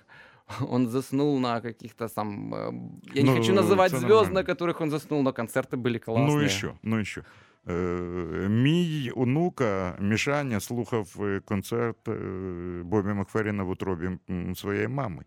Он 0.69 0.89
заснул 0.89 1.39
на 1.41 1.61
каких-то 1.61 2.09
там... 2.09 2.55
э, 2.55 2.73
Я 3.15 3.23
не 3.23 3.31
Ну, 3.31 3.37
хочу 3.37 3.53
называть 3.55 3.93
это 3.93 4.01
звезд, 4.01 4.11
на 4.11 4.41
нормально. 4.41 4.45
которых 4.45 4.81
он 4.83 4.91
заснул, 4.91 5.23
но 5.23 5.33
концерты 5.33 5.77
были 5.77 5.99
классные. 5.99 6.27
Ну 6.27 6.43
і 6.43 6.49
що? 6.49 6.73
Ну 6.83 6.99
і 7.01 7.05
що? 7.05 7.21
Е, 7.69 7.73
мій 8.51 9.13
онука 9.17 9.97
Мішаня 10.01 10.61
слухав 10.61 11.17
е, 11.21 11.41
концерт 11.45 12.09
е, 12.09 12.13
Бобі 12.85 13.09
Макферіна 13.13 13.63
в 13.63 13.71
утробі 13.71 14.11
м, 14.31 14.55
своєї 14.57 14.89
мами. 14.89 15.25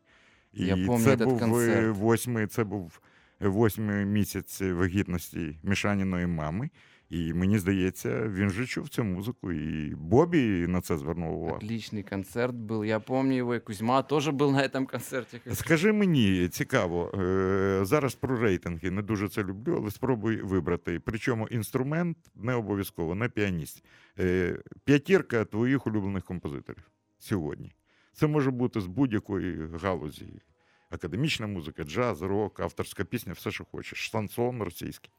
І 0.54 0.66
Я 0.66 0.74
пам'ятаю 0.76 1.00
це 1.00 1.16
этот 1.16 1.26
був 1.26 1.38
е, 1.38 1.40
концерт. 1.40 1.98
восьмий, 1.98 2.48
це 2.48 2.64
був 2.64 3.00
восьмий 3.40 4.06
місяць 4.06 4.62
вагітності 4.62 5.60
Мішаніної 5.64 6.28
мами. 6.28 6.70
І 7.10 7.34
мені 7.34 7.60
здається, 7.60 8.28
він 8.28 8.50
же 8.50 8.66
чув 8.66 8.90
цю 8.90 9.04
музику, 9.04 9.52
і 9.52 9.96
Бобі 9.96 10.68
на 10.68 10.82
це 10.82 10.98
звернув 10.98 11.38
увагу. 11.38 11.58
Отличный 11.58 12.10
концерт 12.10 12.56
был. 12.56 12.84
Я 12.84 13.00
помню 13.00 13.38
его, 13.38 13.54
и 13.54 13.60
Кузьма 13.60 14.04
тоже 14.04 14.32
был 14.32 14.52
на 14.52 14.64
этом 14.64 14.86
концерте. 14.86 15.40
Скажи 15.54 15.92
мені, 15.92 16.48
цікаво, 16.48 17.12
е, 17.14 17.86
зараз 17.86 18.16
про 18.16 18.38
рейтинги 18.38 18.92
не 18.92 19.02
дуже 19.02 19.30
це 19.30 19.44
люблю, 19.44 19.76
але 19.78 19.92
спробуй 19.92 20.42
вибрати. 20.42 21.00
Причому 21.00 21.48
інструмент 21.48 22.18
не 22.36 22.54
обов'язково, 22.54 23.16
не 23.16 23.30
піаніст. 23.30 23.84
Е, 24.20 24.60
П'ятірка 24.84 25.46
твоїх 25.46 25.88
улюблених 25.88 26.24
композиторів 26.24 26.92
сьогодні. 27.20 27.74
Це 28.14 28.28
може 28.28 28.52
бути 28.52 28.82
з 28.82 28.86
будь-якої 28.86 29.68
галузі. 29.82 30.42
Академічна 30.90 31.48
музика, 31.48 31.84
джаз, 31.84 32.22
рок, 32.22 32.60
авторська 32.60 33.04
пісня, 33.04 33.34
все, 33.34 33.52
що 33.52 33.66
хочеш. 33.66 34.00
Шансон 34.00 34.64
російський. 34.64 35.12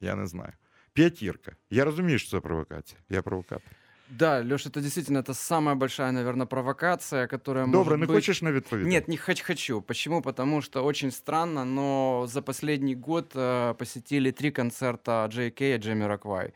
Я 0.00 0.14
не 0.14 0.26
знаю. 0.26 0.52
П'ятірка. 0.94 1.52
Я 1.70 1.84
розумію, 1.84 2.18
що 2.18 2.30
це 2.30 2.40
провокація. 2.40 3.00
Я 3.10 3.22
провокатор. 3.22 3.72
Да, 4.18 4.42
Леша, 4.42 4.68
это 4.70 4.80
действительно 4.80 5.20
это 5.20 5.34
самая 5.34 5.76
большая, 5.76 6.10
наверное, 6.12 6.46
провокация, 6.46 7.28
которая 7.28 7.66
Добре, 7.66 7.96
может 7.96 8.00
не 8.00 8.06
быть... 8.06 8.14
хочеш 8.14 8.42
не 8.42 8.52
відповідати? 8.52 8.90
Нет, 8.90 9.08
не 9.08 9.16
хочу, 9.16 9.44
хочу. 9.46 9.82
Почему? 9.82 10.22
Потому 10.22 10.62
что 10.62 10.84
очень 10.84 11.10
странно, 11.10 11.64
но 11.64 12.26
за 12.26 12.42
последний 12.42 12.94
год 12.94 13.32
э, 13.34 13.74
посетили 13.74 14.32
три 14.32 14.50
концерта 14.50 15.26
Джей 15.26 15.50
Кей 15.50 15.74
и 15.74 15.78
Джемми 15.78 16.06
Роквай. 16.06 16.52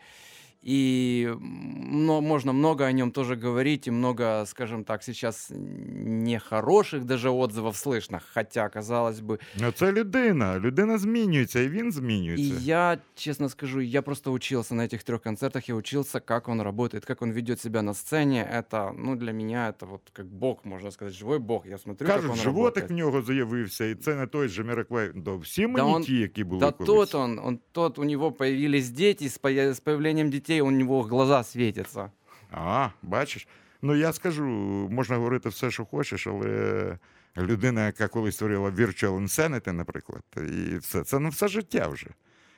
И 0.67 1.29
мно- 1.41 2.23
можно 2.23 2.53
много 2.55 2.85
о 2.87 2.93
нем 2.93 3.11
тоже 3.11 3.37
говорить, 3.37 3.87
и 3.87 3.91
много, 3.91 4.45
скажем 4.47 4.85
так, 4.85 5.03
сейчас 5.03 5.53
нехороших 5.55 7.05
даже 7.05 7.29
отзывов 7.29 7.75
слышно. 7.75 8.21
Хотя, 8.35 8.69
казалось 8.69 9.21
бы, 9.21 9.39
Ну, 9.61 9.73
це 9.73 9.93
людина. 9.93 10.59
Людина 10.59 10.99
змінюється, 10.99 11.61
і 11.61 11.69
він 11.69 11.89
и 11.89 11.91
змінюється. 11.93 12.55
я, 12.63 12.99
честно 13.15 13.49
скажу, 13.49 13.81
я 13.81 14.03
просто 14.03 14.33
учился 14.33 14.75
на 14.75 14.83
этих 14.83 15.05
трех 15.05 15.23
концертах, 15.23 15.69
я 15.69 15.75
учился, 15.75 16.21
как 16.21 16.49
он 16.49 16.63
работает, 16.63 17.05
как 17.05 17.23
он 17.23 17.33
ведет 17.33 17.61
себя 17.61 17.83
на 17.83 17.95
сцене. 17.95 18.63
Это, 18.63 18.93
ну, 18.99 19.17
для 19.17 19.33
меня 19.33 19.69
это 19.79 19.87
вот 19.87 20.01
как 20.13 20.27
бог, 20.27 20.57
можно 20.65 20.91
сказать, 20.91 21.15
живой 21.15 21.39
бог. 21.39 21.67
Я 21.67 21.79
смотрю, 21.79 22.07
как 22.07 22.17
Кажуть, 22.17 22.31
он 22.31 22.37
животик 22.37 22.77
в 22.77 22.81
работает. 22.89 22.91
нього 22.99 23.23
з'явився, 23.23 23.85
і 23.85 23.95
це 23.95 24.15
не 24.15 24.27
той 24.27 24.49
же 24.49 24.65
Міраквай. 24.65 25.11
Да, 25.15 25.35
всі 25.35 25.63
Да 25.63 25.69
мені 25.69 25.91
он- 25.97 26.03
ті, 26.03 26.15
які 26.17 26.45
були 26.45 26.61
Да 26.61 26.71
колись. 26.73 26.87
тот 27.11 27.15
он, 27.15 27.39
он 27.45 27.59
тот, 27.73 27.99
у 27.99 28.05
него 28.05 28.33
появились 28.33 28.91
дети, 28.91 29.25
с, 29.29 29.41
поя- 29.41 29.71
с 29.71 29.81
появлением 29.81 30.31
детей 30.31 30.48
у 30.52 30.72
нього 30.72 31.02
глаза 31.02 31.44
світяться. 31.44 32.12
А, 32.52 32.90
бачиш. 33.04 33.48
Ну 33.82 33.96
я 33.96 34.14
скажу, 34.14 34.44
можна 34.92 35.16
говорити 35.16 35.50
все, 35.50 35.72
що 35.72 35.86
хочеш, 35.86 36.28
але 36.28 36.98
людина, 37.38 37.86
яка 37.86 38.08
колись 38.08 38.36
створила 38.36 38.70
Virtual 38.70 39.22
Insanity, 39.22 39.72
наприклад, 39.72 40.24
і 40.38 40.78
все, 40.78 41.04
це 41.04 41.20
ну 41.20 41.30
все 41.30 41.48
життя 41.48 41.88
вже. 41.88 42.08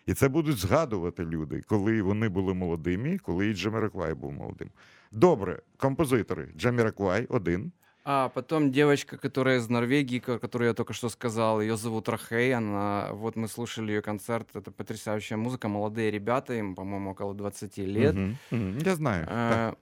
І 0.06 0.14
це 0.14 0.30
будуть 0.30 0.58
згадувати 0.58 1.26
люди, 1.26 1.62
коли 1.68 2.02
вони 2.02 2.30
були 2.30 2.54
молодими, 2.54 3.18
коли 3.18 3.48
і 3.48 3.54
Джаміраквай 3.54 4.14
був 4.14 4.32
молодим. 4.32 4.70
Добре, 5.12 5.62
композитори. 5.78 6.50
Джаміраквай 6.58 7.26
один. 7.30 7.72
А 8.04 8.30
потом 8.30 8.72
девочка, 8.72 9.18
которая 9.18 9.60
из 9.60 9.70
Норвегии, 9.70 10.20
ко- 10.20 10.40
которую 10.40 10.70
я 10.70 10.74
только 10.74 10.94
что 10.94 11.08
сказал, 11.10 11.62
ее 11.62 11.78
зовут 11.78 12.10
Рахей, 12.10 12.54
она, 12.56 13.10
вот 13.14 13.36
мы 13.36 13.48
слушали 13.48 13.92
ее 13.92 14.02
концерт, 14.02 14.50
это 14.56 14.72
потрясающая 14.72 15.38
музыка, 15.38 15.68
молодые 15.68 16.10
ребята, 16.10 16.54
им, 16.56 16.74
по-моему, 16.76 17.12
около 17.12 17.36
20 17.36 17.86
лет. 17.86 18.16
Мгм, 18.16 18.38
мгм, 18.50 18.80
Я 18.80 18.96
знаю. 18.96 19.26
так. 19.26 19.36
Э, 19.38 19.74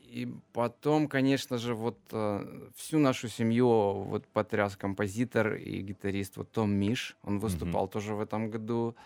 И 0.00 0.26
потом, 0.52 1.06
конечно 1.08 1.56
же, 1.56 1.74
вот 1.74 1.96
э, 2.12 2.68
всю 2.74 2.98
нашу 2.98 3.28
семью 3.28 3.68
вот 4.02 4.26
потряс 4.26 4.76
композитор 4.76 5.54
и 5.54 5.80
гитарист 5.82 6.36
вот 6.36 6.50
Том 6.52 6.72
Миш. 6.72 7.16
Он 7.22 7.38
выступал 7.38 7.86
тоже 7.88 8.14
в 8.14 8.20
этом 8.20 8.50
году. 8.50 8.96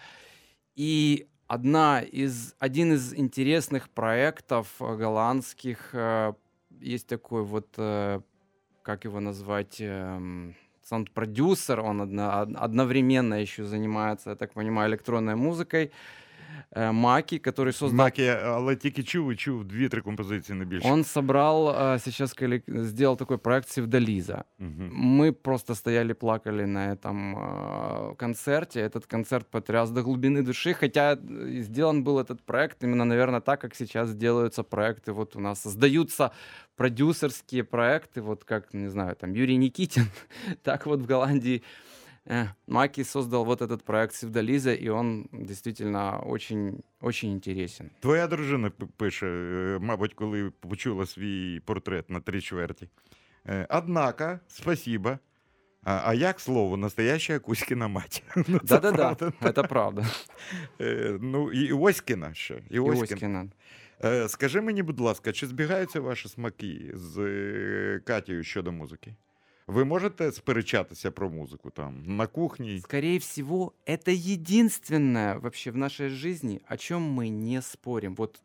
И 0.75 1.29
одна 1.47 2.01
из, 2.01 2.55
один 2.59 2.95
из 2.95 3.15
интересных 3.15 3.91
проектов 3.91 4.69
э, 4.81 4.97
голландских 4.97 5.91
э, 5.93 6.33
есть 6.82 7.08
такой 7.08 7.44
вот, 7.44 7.68
э, 7.78 8.22
как 8.82 9.06
его 9.06 9.20
назвать, 9.20 9.78
эм, 9.80 10.56
саунд-продюсер, 10.84 11.80
он 11.82 12.02
одно- 12.02 12.42
од- 12.42 12.56
одновременно 12.56 13.36
еще 13.36 13.64
занимается, 13.64 14.32
я 14.32 14.36
так 14.36 14.54
понимаю, 14.54 14.90
электронной 14.90 15.36
музыкой. 15.36 15.92
э, 16.72 16.92
Маки, 16.92 17.38
который 17.38 17.72
создал 17.74 18.06
Макі, 18.06 18.28
але 18.28 18.76
тільки 18.76 19.04
чув 19.04 19.32
і 19.32 19.36
чув 19.36 19.64
дві-три 19.64 20.02
композиції 20.02 20.58
не 20.60 20.66
більше. 20.66 20.88
он 20.88 21.04
собрал 21.04 21.70
э, 21.70 22.00
сейчас, 22.00 22.36
коллек- 22.36 22.84
сделал 22.84 23.18
такой 23.18 23.38
проект 23.38 23.70
Севдализа. 23.70 24.44
Мгм. 24.60 25.20
Мы 25.20 25.32
просто 25.32 25.76
стояли, 25.76 26.14
плакали 26.14 26.66
на 26.66 26.94
этом 26.94 27.36
э, 27.36 28.16
концерте. 28.16 28.82
Этот 28.82 29.06
концерт 29.08 29.48
потряс 29.52 29.90
до 29.90 30.02
глубины 30.02 30.42
души, 30.44 30.74
хотя 30.74 31.14
э, 31.14 31.62
сделан 31.62 32.04
был 32.04 32.20
этот 32.20 32.42
проект 32.46 32.84
именно, 32.84 33.06
наверное, 33.06 33.42
так, 33.42 33.62
как 33.62 33.76
сейчас 33.76 34.14
делаются 34.14 34.64
проекты. 34.64 35.12
Вот 35.12 35.36
у 35.36 35.40
нас 35.40 35.62
создаются 35.62 36.32
продюсерские 36.76 37.64
проекты, 37.64 38.22
вот 38.22 38.44
как, 38.44 38.74
не 38.74 38.90
знаю, 38.90 39.16
там 39.16 39.34
Юрий 39.34 39.58
Никитин, 39.58 40.06
так 40.64 40.86
вот 40.86 41.00
в 41.02 41.06
Голландии 41.06 41.62
э, 42.28 42.48
Маки 42.68 43.04
создал 43.04 43.46
вот 43.46 43.62
этот 43.62 43.84
проект 43.84 44.14
Севдализа, 44.16 44.74
и 44.74 44.90
он 44.90 45.30
действительно 45.34 46.20
очень, 46.20 46.84
очень 47.02 47.32
интересен. 47.32 47.90
Твоя 48.00 48.28
дружина 48.28 48.70
п- 48.70 48.86
пише, 48.98 49.28
е, 49.28 49.80
мабуть, 49.82 50.14
коли 50.14 50.52
почула 50.60 51.06
свій 51.06 51.60
портрет 51.60 52.10
на 52.10 52.20
три 52.20 52.42
чверті. 52.42 52.90
Е, 53.48 53.68
Однако, 53.70 54.40
спасибо. 54.48 55.18
А, 55.84 56.02
а 56.06 56.14
як 56.14 56.40
слово 56.40 56.78
настоящая 56.78 57.40
Кузькіна 57.40 57.88
мать? 57.88 58.24
Ну, 58.48 58.60
це 58.60 58.80
Да-да-да, 58.80 59.16
правда. 59.16 59.34
это 59.42 59.68
правда. 59.68 60.06
Е, 60.82 61.18
Ну, 61.22 61.52
і 61.52 61.72
Оськіна 61.74 62.34
ще. 62.34 62.62
І 62.70 62.76
И 62.76 62.80
Оськіна. 62.80 63.04
Оськина. 63.04 63.46
Е, 64.04 64.30
Скажи 64.30 64.62
мені, 64.62 64.84
будь 64.84 65.00
ласка, 65.00 65.32
чи 65.32 65.48
збігаються 65.48 66.00
ваші 66.00 66.28
смаки 66.30 66.92
з 66.94 67.20
е, 67.20 68.02
Катєю 68.06 68.44
щодо 68.44 68.72
музики? 68.72 69.16
Ви 69.68 69.86
можете 69.86 70.32
сперечатися 70.32 71.12
про 71.12 71.30
музику 71.30 71.70
там 71.70 72.04
на 72.18 72.28
кухні? 72.28 72.80
Скорее 72.80 73.18
всего, 73.18 73.72
это 73.88 74.10
единственное 74.34 75.38
вообще 75.40 75.72
в 75.72 75.78
нашей 75.78 76.10
жизни, 76.10 76.60
о 76.68 76.78
чем 76.78 77.20
мы 77.20 77.30
не 77.30 77.62
спорим. 77.62 78.16
Вот 78.16 78.42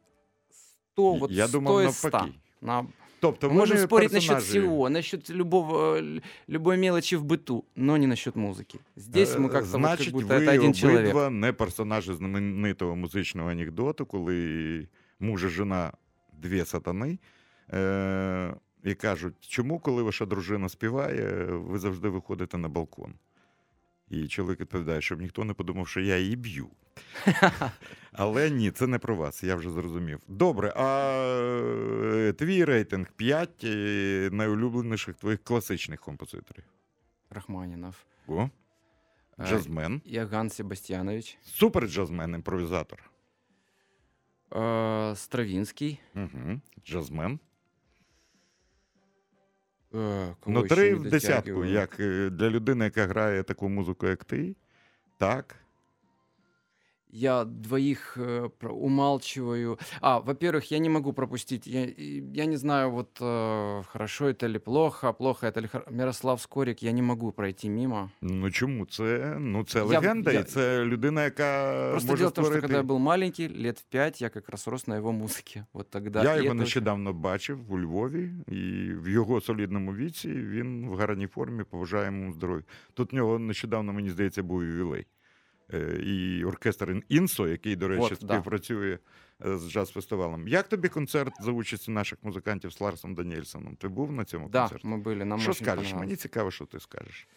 сто, 0.92 1.14
вот 1.14 1.30
Я 1.30 1.48
сто 1.48 1.58
думав 1.58 1.84
из 1.88 1.96
ста. 1.96 2.08
навпаки. 2.10 2.32
На- 2.62 2.86
Тобто 3.20 3.46
Мы 3.46 3.50
ви 3.50 3.56
можем 3.58 3.76
не 3.76 3.82
спорить 3.82 4.12
насчет 4.12 4.30
персонажі. 4.36 4.58
всего, 4.60 4.90
насчет 4.90 5.30
любого, 5.30 5.96
э, 5.96 5.98
л- 6.16 6.20
любой 6.48 6.76
мелочи 6.76 7.16
в 7.16 7.24
быту, 7.24 7.62
но 7.76 7.96
не 7.96 8.06
насчет 8.06 8.36
музыки. 8.36 8.78
Здесь 8.96 9.36
мы 9.36 9.46
Е, 9.46 9.48
как-то 9.48 9.70
вот 9.78 9.80
Значить, 9.80 10.06
как 10.06 10.14
будто 10.14 10.38
ви 10.38 10.46
это 10.46 10.54
один 10.54 10.74
человек. 10.74 11.00
обидва 11.04 11.30
не 11.30 11.52
персонажі 11.52 12.14
знаменитого 12.14 12.96
музичного 12.96 13.50
анекдоту, 13.50 14.06
коли 14.06 14.88
муж 15.20 15.44
і 15.44 15.48
жена 15.48 15.92
дві 16.42 16.64
сатани. 16.64 17.18
Е- 17.72 18.54
і 18.83 18.95
кажуть, 18.95 19.35
чому, 19.39 19.79
коли 19.79 20.03
ваша 20.03 20.25
дружина 20.25 20.69
співає, 20.69 21.45
ви 21.45 21.79
завжди 21.79 22.09
виходите 22.09 22.57
на 22.57 22.69
балкон? 22.69 23.13
І 24.09 24.27
чоловік 24.27 24.59
відповідає, 24.59 25.01
щоб 25.01 25.21
ніхто 25.21 25.43
не 25.43 25.53
подумав, 25.53 25.87
що 25.87 25.99
я 25.99 26.17
її 26.17 26.35
б'ю. 26.35 26.69
Але 28.11 28.49
ні, 28.49 28.71
це 28.71 28.87
не 28.87 28.99
про 28.99 29.15
вас, 29.15 29.43
я 29.43 29.55
вже 29.55 29.69
зрозумів. 29.69 30.19
Добре, 30.27 30.73
а 30.75 31.11
е, 32.13 32.33
твій 32.33 32.65
рейтинг 32.65 33.11
5 33.11 33.49
найулюбленіших 34.33 35.15
твоїх 35.15 35.43
класичних 35.43 35.99
композиторів. 35.99 36.63
Рахманинов. 37.29 37.95
О, 38.27 38.49
Э, 39.39 39.45
джазмен. 39.45 40.01
Иоганн 40.05 40.49
Себастьянович. 40.49 41.37
Супер 41.43 41.87
джазмен, 41.87 42.35
імпровізатор. 42.35 43.11
Стравинский. 45.15 45.99
Угу. 46.15 46.61
Джазмен. 46.85 47.39
Э, 49.93 50.33
Ну, 50.45 50.63
три 50.63 50.95
в 50.95 51.09
десятку, 51.09 51.65
як 51.65 51.99
е, 51.99 52.29
для 52.29 52.49
людини, 52.49 52.85
яка 52.85 53.05
грає 53.05 53.43
таку 53.43 53.69
музику, 53.69 54.07
як 54.07 54.23
ти. 54.23 54.55
Так 55.17 55.55
Я 57.16 57.44
двоих 57.44 58.16
э, 58.18 58.48
про- 58.58 58.74
умалчиваю. 58.74 59.78
А, 60.00 60.18
во-первых, 60.18 60.72
я 60.72 60.78
не 60.78 60.88
могу 60.88 61.12
пропустить. 61.12 61.66
Я, 61.66 61.84
и- 61.84 62.24
я 62.34 62.46
не 62.46 62.56
знаю, 62.56 62.90
вот 62.90 63.20
э, 63.20 63.82
хорошо 63.86 64.24
это 64.28 64.46
или 64.46 64.58
плохо, 64.58 65.12
плохо 65.12 65.46
это 65.46 65.58
или 65.60 65.66
хор- 65.68 65.92
Мирослав 65.92 66.40
Скорик, 66.40 66.82
я 66.82 66.92
не 66.92 67.02
могу 67.02 67.32
пройти 67.32 67.70
мимо. 67.70 68.10
Ну 68.22 68.50
чому? 68.50 68.86
Це, 68.86 69.36
ну, 69.40 69.64
це 69.64 69.78
Я- 69.78 69.84
легенда, 69.84 70.32
я- 70.32 70.40
і 70.40 70.44
це 70.44 70.84
людина, 70.84 71.24
яка 71.24 71.72
Просто 71.90 72.08
може 72.08 72.18
дело 72.18 72.30
в 72.30 72.32
том, 72.32 72.44
что 72.44 72.52
створити. 72.54 72.60
когда 72.74 72.76
я 72.94 72.98
был 72.98 72.98
маленький, 73.02 73.64
лет 73.66 73.78
в 73.78 73.82
пять, 73.84 74.22
я 74.22 74.28
как 74.28 74.48
раз 74.48 74.68
рос 74.68 74.86
на 74.88 74.96
его 74.96 75.12
музыке. 75.12 75.64
Вот 75.72 75.90
тогда. 75.90 76.22
Я 76.24 76.34
и 76.36 76.42
його 76.42 76.54
это- 76.54 76.58
нещодавно 76.58 77.12
бачив 77.12 77.72
у 77.72 77.78
Львові, 77.78 78.30
і 78.48 78.92
в 78.94 79.08
його 79.08 79.40
солідному 79.40 79.94
віці 79.94 80.28
він 80.28 80.88
в 80.88 80.96
гарній 80.96 81.26
формі, 81.26 81.64
поважаємо 81.64 82.18
йому 82.18 82.32
здоров'я. 82.32 82.64
Тут 82.94 83.12
в 83.12 83.14
нього 83.16 83.38
нещодавно, 83.38 83.92
мені 83.92 84.10
здається, 84.10 84.42
був 84.42 84.64
ювілей. 84.64 85.06
Е, 85.74 86.00
І 86.04 86.44
оркестр 86.44 87.02
Інсо, 87.08 87.48
який, 87.48 87.76
до 87.76 87.88
речі, 87.88 88.02
От, 88.02 88.18
да. 88.20 88.26
співпрацює 88.26 88.98
е, 89.46 89.58
з 89.58 89.70
джаз-фестивалем. 89.72 90.48
Як 90.48 90.68
тобі 90.68 90.88
концерт 90.88 91.32
за 91.40 91.50
участі 91.52 91.90
наших 91.90 92.18
музикантів 92.22 92.72
з 92.72 92.80
Ларсом 92.80 93.14
Даніельсоном? 93.14 93.76
Ти 93.76 93.88
був 93.88 94.12
на 94.12 94.24
цьому 94.24 94.48
Да, 94.48 94.60
концерті? 94.60 94.86
мы 94.88 95.02
были. 95.02 95.24
Нам 95.24 95.40
що 95.40 95.50
очень 95.50 95.64
скажеш? 95.66 95.84
понравилось. 95.84 96.00
Мені 96.06 96.16
цікаво, 96.16 96.50
що 96.50 96.64
ти 96.66 96.80
скажеш. 96.80 97.28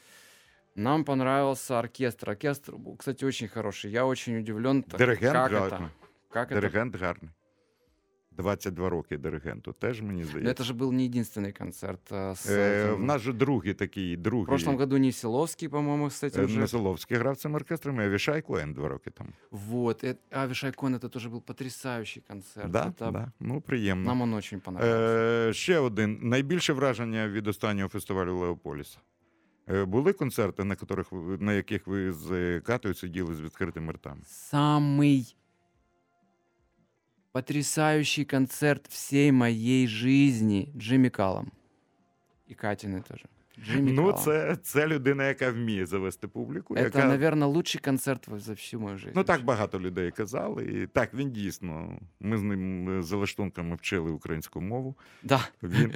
Нам 0.76 1.04
понравился 1.04 1.80
оркестр. 1.80 2.30
Оркестр, 2.30 2.72
был, 2.74 2.98
кстати, 2.98 3.26
очень 3.26 3.48
хороший. 3.48 3.92
Я 3.92 4.06
очень 4.06 4.38
удивлен, 4.40 4.84
так, 4.84 4.98
Диригент 5.00 5.34
как 5.34 5.52
гарний. 5.52 5.80
это. 5.80 5.90
Как 6.30 6.52
это 6.52 6.56
Диригент 6.62 6.96
гарний. 6.96 7.32
22 8.32 8.90
роки 8.90 9.18
диригенту, 9.18 9.74
теж 9.74 10.02
мені 10.02 10.22
Но 10.22 10.28
здається. 10.28 10.64
это 10.64 10.66
же 10.66 10.74
был 10.74 10.92
не 10.92 11.10
единственный 11.10 11.58
концерт. 11.58 12.12
э, 12.12 12.36
с 12.36 12.50
Е, 12.50 12.86
этим. 12.86 12.96
в 12.96 13.04
нас 13.04 13.22
же 13.22 13.34
другий 13.34 13.74
такий, 13.74 14.18
другий. 14.18 14.44
В 14.46 14.48
прошлом 14.48 14.78
году 14.78 14.98
Несиловский, 14.98 15.70
по-моему, 15.70 16.06
с 16.10 16.24
этим 16.24 16.44
Е, 16.44 16.48
же. 16.48 16.60
Несоловський 16.60 17.18
грав 17.18 17.38
цим 17.38 17.56
оркестром, 17.56 18.02
і 18.02 18.04
Авішай 18.04 18.42
Коен 18.42 18.74
два 18.74 18.88
роки 18.88 19.10
тому. 19.10 19.30
Вот. 19.52 20.04
э, 20.04 20.16
А 20.32 20.46
Вишайкон 20.48 20.96
это 20.96 21.10
тоже 21.10 21.30
был 21.30 21.42
потрясающий 21.42 22.24
концерт. 22.28 22.72
Да, 22.72 22.86
Это- 22.86 23.12
да. 23.12 23.32
Ну, 23.40 23.62
приємно. 23.62 24.06
Нам 24.06 24.22
он 24.22 24.34
очень 24.34 24.60
понравился. 24.60 25.50
Е, 25.50 25.54
ще 25.54 25.80
один. 25.80 26.20
Найбільше 26.22 26.74
враження 26.74 27.28
від 27.28 27.48
останнього 27.48 27.90
фестивалю 27.90 28.38
Леополіса. 28.38 28.98
Е, 29.70 29.86
були 29.86 30.14
концерти, 30.14 30.64
на, 30.64 30.74
яких 30.80 31.12
ви, 31.12 31.38
на 31.38 31.54
яких 31.54 31.88
ви 31.88 32.12
з 32.14 32.32
е, 32.32 32.62
Катою 32.66 32.94
сиділи 32.94 33.36
з 33.36 33.42
відкритими 33.42 33.94
ртами? 33.94 34.22
Самый 34.54 35.36
потрясающий 37.33 38.25
концерт 38.25 38.87
всей 38.89 39.33
моей 39.33 39.87
жизни 39.87 40.69
Джимми 40.77 41.09
Каллом. 41.09 41.53
И 42.51 42.55
Катины 42.55 43.03
тоже. 43.03 43.25
Джимми 43.59 43.91
Ну, 43.93 44.03
Каллам. 44.03 44.19
це, 44.25 44.57
це 44.63 44.87
людина, 44.87 45.29
яка 45.29 45.51
вміє 45.51 45.87
завести 45.87 46.29
публіку. 46.29 46.75
Это, 46.75 46.83
яка... 46.83 47.05
наверное, 47.05 47.49
лучший 47.49 47.81
концерт 47.81 48.29
за 48.37 48.53
всю 48.53 48.81
мою 48.81 48.99
жизнь. 48.99 49.13
Ну, 49.17 49.25
так 49.25 49.45
багато 49.45 49.81
людей 49.81 50.11
казали. 50.11 50.65
І 50.65 50.87
так, 50.87 51.15
він 51.15 51.31
дійсно. 51.31 51.99
Ми 52.21 52.39
з 52.39 52.43
ним 52.43 53.03
за 53.03 53.17
лаштунками 53.17 53.77
вчили 53.77 54.11
українську 54.11 54.61
мову. 54.61 54.95
Да. 55.23 55.49
Він, 55.63 55.93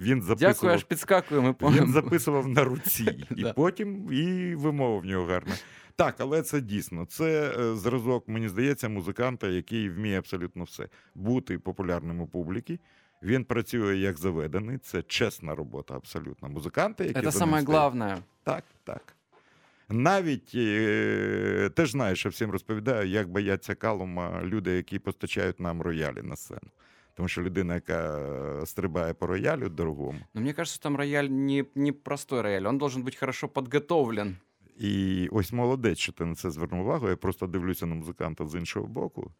він 0.00 0.20
Дякую, 0.20 0.22
записував 0.22 0.74
аж 0.74 0.84
підскакую, 0.84 1.42
ми 1.42 1.54
Він 1.60 1.92
записував 1.92 2.48
на 2.48 2.64
руці, 2.64 3.26
і 3.36 3.42
Да. 3.42 3.52
потім 3.52 4.12
і 4.12 4.54
вимова 4.54 4.98
в 4.98 5.04
нього 5.04 5.26
гарна. 5.26 5.54
Так, 6.00 6.14
але 6.18 6.42
це 6.42 6.60
дійсно. 6.60 7.04
Це 7.04 7.54
е, 7.58 7.76
зразок, 7.76 8.28
мені 8.28 8.48
здається, 8.48 8.88
музиканта, 8.88 9.48
який 9.48 9.90
вміє 9.90 10.18
абсолютно 10.18 10.64
все. 10.64 10.88
Бути 11.14 11.58
популярним 11.58 12.20
у 12.20 12.26
публіки. 12.26 12.78
Він 13.22 13.44
працює 13.44 13.96
як 13.96 14.18
заведений. 14.18 14.78
Це 14.78 15.02
чесна 15.02 15.54
робота, 15.54 15.94
абсолютно. 15.94 16.48
Музиканти, 16.48 17.04
які 17.04 17.32
самое 17.32 17.62
стоять. 17.62 17.64
главное. 17.64 18.18
Так, 18.44 18.64
так. 18.84 19.16
Навіть 19.88 20.52
е, 20.54 21.70
ти 21.74 21.86
ж 21.86 21.92
знаєш, 21.92 22.24
я 22.24 22.30
всім 22.30 22.50
розповідаю, 22.50 23.08
як 23.08 23.28
бояться 23.28 23.74
калума 23.74 24.40
люди, 24.44 24.70
які 24.70 24.98
постачають 24.98 25.60
нам 25.60 25.82
роялі 25.82 26.22
на 26.22 26.36
сцену. 26.36 26.70
Тому 27.14 27.28
що 27.28 27.42
людина, 27.42 27.74
яка 27.74 28.20
стрибає 28.66 29.14
по 29.14 29.26
роялю 29.26 29.68
дорогому, 29.68 30.18
Но 30.34 30.40
мне 30.40 30.52
кажется, 30.52 30.80
там 30.80 30.96
рояль 30.96 31.24
не, 31.24 31.64
не 31.74 31.92
простой 31.92 32.40
рояль, 32.40 32.66
он 32.66 32.78
должен 32.78 33.02
быть 33.04 33.18
хорошо 33.18 33.48
подготовлен. 33.48 34.36
І 34.78 35.28
ось 35.32 35.52
молодець, 35.52 35.98
що 35.98 36.12
ти 36.12 36.24
на 36.24 36.34
це 36.34 36.50
звернув 36.50 36.80
увагу. 36.80 37.08
Я 37.08 37.16
просто 37.16 37.46
дивлюся 37.46 37.86
на 37.86 37.94
музиканта 37.94 38.46
з 38.46 38.54
іншого 38.54 38.86
боку. 38.86 39.32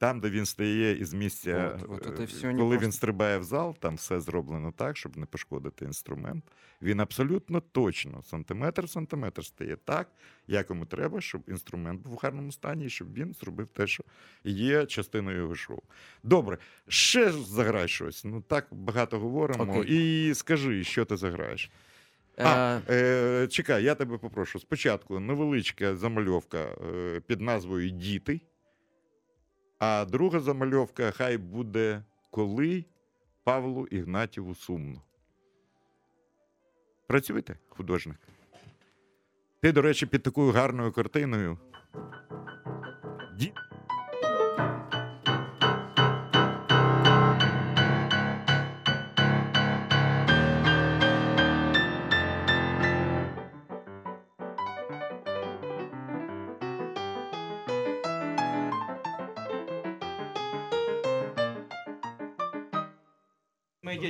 Там, 0.00 0.20
де 0.20 0.30
він 0.30 0.46
стає 0.46 0.96
із 0.96 1.14
місця, 1.14 1.78
От, 1.88 2.06
от 2.06 2.20
е, 2.20 2.26
коли 2.42 2.56
він 2.56 2.78
просто. 2.78 2.92
стрибає 2.92 3.38
в 3.38 3.44
зал, 3.44 3.76
там 3.80 3.94
все 3.94 4.20
зроблено 4.20 4.72
так, 4.72 4.96
щоб 4.96 5.16
не 5.16 5.26
пошкодити 5.26 5.84
інструмент. 5.84 6.44
Він 6.82 7.00
абсолютно 7.00 7.60
точно, 7.60 8.22
сантиметр 8.22 8.84
в 8.84 8.90
сантиметр 8.90 9.44
стає 9.44 9.76
так, 9.76 10.08
як 10.46 10.70
йому 10.70 10.86
треба, 10.86 11.20
щоб 11.20 11.42
інструмент 11.48 12.00
був 12.00 12.12
в 12.12 12.18
гарному 12.22 12.52
стані, 12.52 12.84
і 12.84 12.90
щоб 12.90 13.14
він 13.14 13.34
зробив 13.34 13.68
те, 13.68 13.86
що 13.86 14.04
є 14.44 14.86
частиною 14.86 15.38
його 15.38 15.54
шоу. 15.54 15.82
Добре, 16.22 16.58
ще 16.88 17.32
заграй 17.32 17.88
щось. 17.88 18.24
Ну 18.24 18.40
так 18.40 18.66
багато 18.70 19.18
говоримо. 19.18 19.78
Окей. 19.78 20.30
І 20.30 20.34
скажи, 20.34 20.84
що 20.84 21.04
ти 21.04 21.16
заграєш. 21.16 21.70
А, 22.44 22.80
Э, 22.86 23.42
е, 23.44 23.48
чекай, 23.48 23.84
я 23.84 23.94
тебе 23.94 24.18
попрошу. 24.18 24.60
Спочатку 24.60 25.20
невеличка 25.20 25.96
замальовка 25.96 26.58
е, 26.58 27.20
під 27.20 27.40
назвою 27.40 27.90
Діти. 27.90 28.40
А 29.78 30.04
друга 30.04 30.40
замальовка 30.40 31.10
хай 31.10 31.38
буде 31.38 32.02
коли 32.30 32.84
Павлу 33.44 33.86
Ігнатіву 33.86 34.54
сумно. 34.54 35.02
Працюєте, 37.06 37.58
художник? 37.68 38.18
Ти, 39.62 39.72
до 39.72 39.82
речі, 39.82 40.06
під 40.06 40.22
такою 40.22 40.52
гарною 40.52 40.92
картиною. 40.92 41.58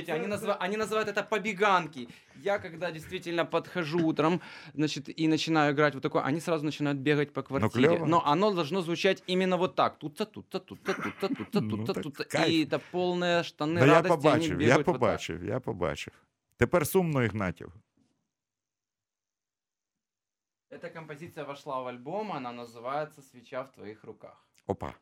дети, 0.00 0.10
они, 0.10 0.26
называ- 0.26 0.56
они 0.64 0.76
называют 0.76 1.08
это 1.08 1.22
побеганки. 1.22 2.08
Я, 2.44 2.58
когда 2.58 2.90
действительно 2.90 3.44
подхожу 3.44 3.98
утром, 4.06 4.40
значит, 4.74 5.08
и 5.20 5.28
начинаю 5.28 5.72
играть 5.74 5.94
вот 5.94 6.02
такое, 6.02 6.22
они 6.22 6.40
сразу 6.40 6.64
начинают 6.64 6.98
бегать 6.98 7.32
по 7.32 7.42
квартире. 7.42 7.88
клёво. 7.88 8.06
Но 8.06 8.22
оно 8.26 8.52
должно 8.54 8.80
звучать 8.80 9.22
именно 9.28 9.56
вот 9.58 9.74
так. 9.74 9.98
Тут-то, 9.98 10.24
тут-то, 10.24 10.60
тут-то, 10.60 10.94
тут-то, 10.94 11.28
тут-то, 11.28 11.60
Ну, 11.60 11.70
тут-то, 11.70 11.92
так 11.94 12.02
тут-то. 12.02 12.24
кайф. 12.24 12.48
И 12.48 12.64
это 12.64 12.78
полные 12.90 13.42
штаны 13.42 13.80
Ну, 13.80 13.86
я 13.86 13.92
радости, 13.94 14.12
они 14.12 14.22
побачив, 14.22 14.50
я 14.50 14.56
бегают 14.56 14.86
вот 14.86 14.92
так. 14.92 15.00
побачив, 15.00 15.44
я 15.44 15.60
побачив. 15.60 16.12
Тепер 16.58 16.86
сумно 16.86 17.22
Ігнатів. 17.24 17.72
Эта 20.70 20.90
композиция 20.94 21.44
вошла 21.44 21.82
в 21.82 21.86
альбом, 21.86 22.32
она 22.32 22.52
называется 22.52 23.22
«Свеча 23.22 23.62
в 23.62 23.72
твоих 23.72 24.04
руках». 24.04 24.46
Опа. 24.66 24.94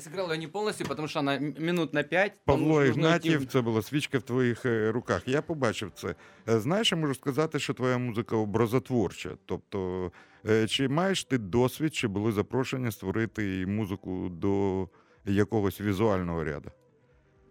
Сыграл 0.00 0.32
ее 0.32 0.38
не 0.38 0.46
полностью, 0.46 0.86
потому 0.86 1.08
что 1.08 1.20
она 1.20 1.38
минут 1.38 1.92
на 1.92 2.02
пять. 2.02 2.32
Павло 2.44 2.84
Ігнатів, 2.84 3.46
це 3.46 3.60
була 3.60 3.82
свічка 3.82 4.18
в 4.18 4.22
твоїх 4.22 4.66
е, 4.66 4.92
руках. 4.92 5.22
Я 5.26 5.42
побачив 5.42 5.90
це. 5.94 6.14
Е, 6.48 6.60
Знаєш, 6.60 6.92
я 6.92 6.98
можу 6.98 7.14
сказати, 7.14 7.58
що 7.58 7.74
твоя 7.74 7.98
музика 7.98 8.36
образотворча. 8.36 9.30
Тобто, 9.46 10.12
е, 10.48 10.66
чи 10.66 10.88
маєш 10.88 11.24
ти 11.24 11.38
досвід, 11.38 11.94
чи 11.94 12.08
були 12.08 12.32
запрошення 12.32 12.90
створити 12.90 13.66
музику 13.66 14.28
до 14.28 14.88
якогось 15.24 15.80
візуального 15.80 16.44
ряду? 16.44 16.70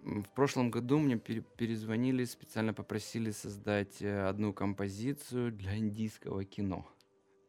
В 0.04 0.36
прошлом 0.36 0.72
году 0.72 1.00
мне 1.00 1.18
перезвонили, 1.58 2.26
специально 2.26 2.74
попросили 2.74 3.32
создать 3.32 4.02
э, 4.02 4.30
одну 4.30 4.54
композицию 4.54 5.52
для 5.52 5.76
индийского 5.76 6.44
кино. 6.46 6.84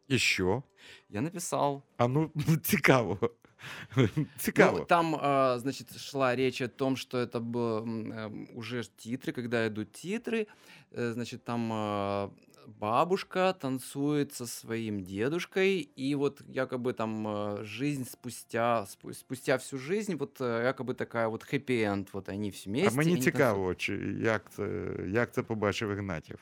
І 0.07 0.17
що? 0.17 0.63
Я 1.09 1.21
написал. 1.21 1.81
А 1.97 2.07
ну 2.07 2.31
цікаво. 2.63 3.19
Цікаво. 4.38 4.78
Ну, 4.78 4.84
там, 4.84 5.14
а, 5.20 5.58
значит, 5.58 5.98
шла 5.98 6.36
речь 6.36 6.60
о 6.64 6.68
том, 6.68 6.96
что 6.96 7.18
это 7.18 7.40
было 7.40 7.82
м, 7.82 8.12
эм, 8.12 8.48
уже 8.54 8.82
титры, 8.96 9.32
когда 9.32 9.66
идут 9.66 9.92
титры, 9.92 10.46
э, 10.92 11.12
значит, 11.12 11.44
там 11.44 11.70
а, 11.72 12.30
бабушка 12.80 13.52
танцует 13.52 14.32
со 14.32 14.46
своим 14.46 15.04
дедушкой, 15.04 15.88
и 15.98 16.14
вот 16.14 16.42
якобы 16.48 16.92
там 16.92 17.26
а, 17.26 17.58
жизнь 17.64 18.04
спустя, 18.04 18.86
спу- 18.86 19.12
спустя 19.12 19.56
всю 19.56 19.78
жизнь, 19.78 20.14
вот 20.16 20.40
э, 20.40 20.62
якобы 20.64 20.94
такая 20.94 21.28
вот 21.28 21.44
хэппи-энд, 21.44 22.08
вот 22.12 22.28
они 22.28 22.50
все 22.50 22.70
А 22.70 22.72
вместе. 22.72 22.96
мені 22.98 23.12
они 23.12 23.20
цікаво, 23.22 23.74
чи 23.74 23.94
як 24.20 24.50
це, 24.50 24.90
як 25.08 25.32
це 25.32 25.42
побачив 25.42 25.90
Ігнатів. 25.90 26.38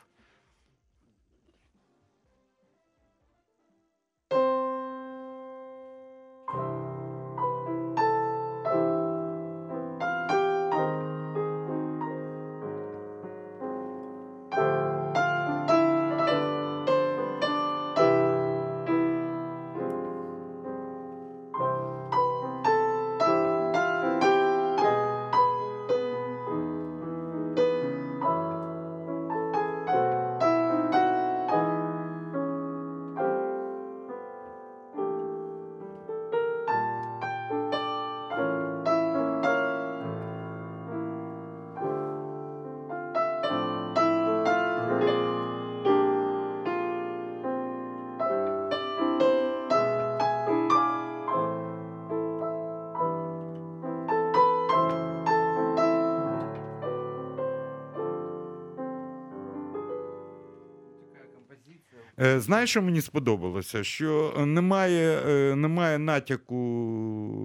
Знаєш, 62.19 62.71
що 62.71 62.83
мені 62.83 63.01
сподобалося? 63.01 63.85
Що 63.85 64.35
немає, 64.47 65.21
е, 65.27 65.57
немає 65.57 65.99
натяку 65.99 66.57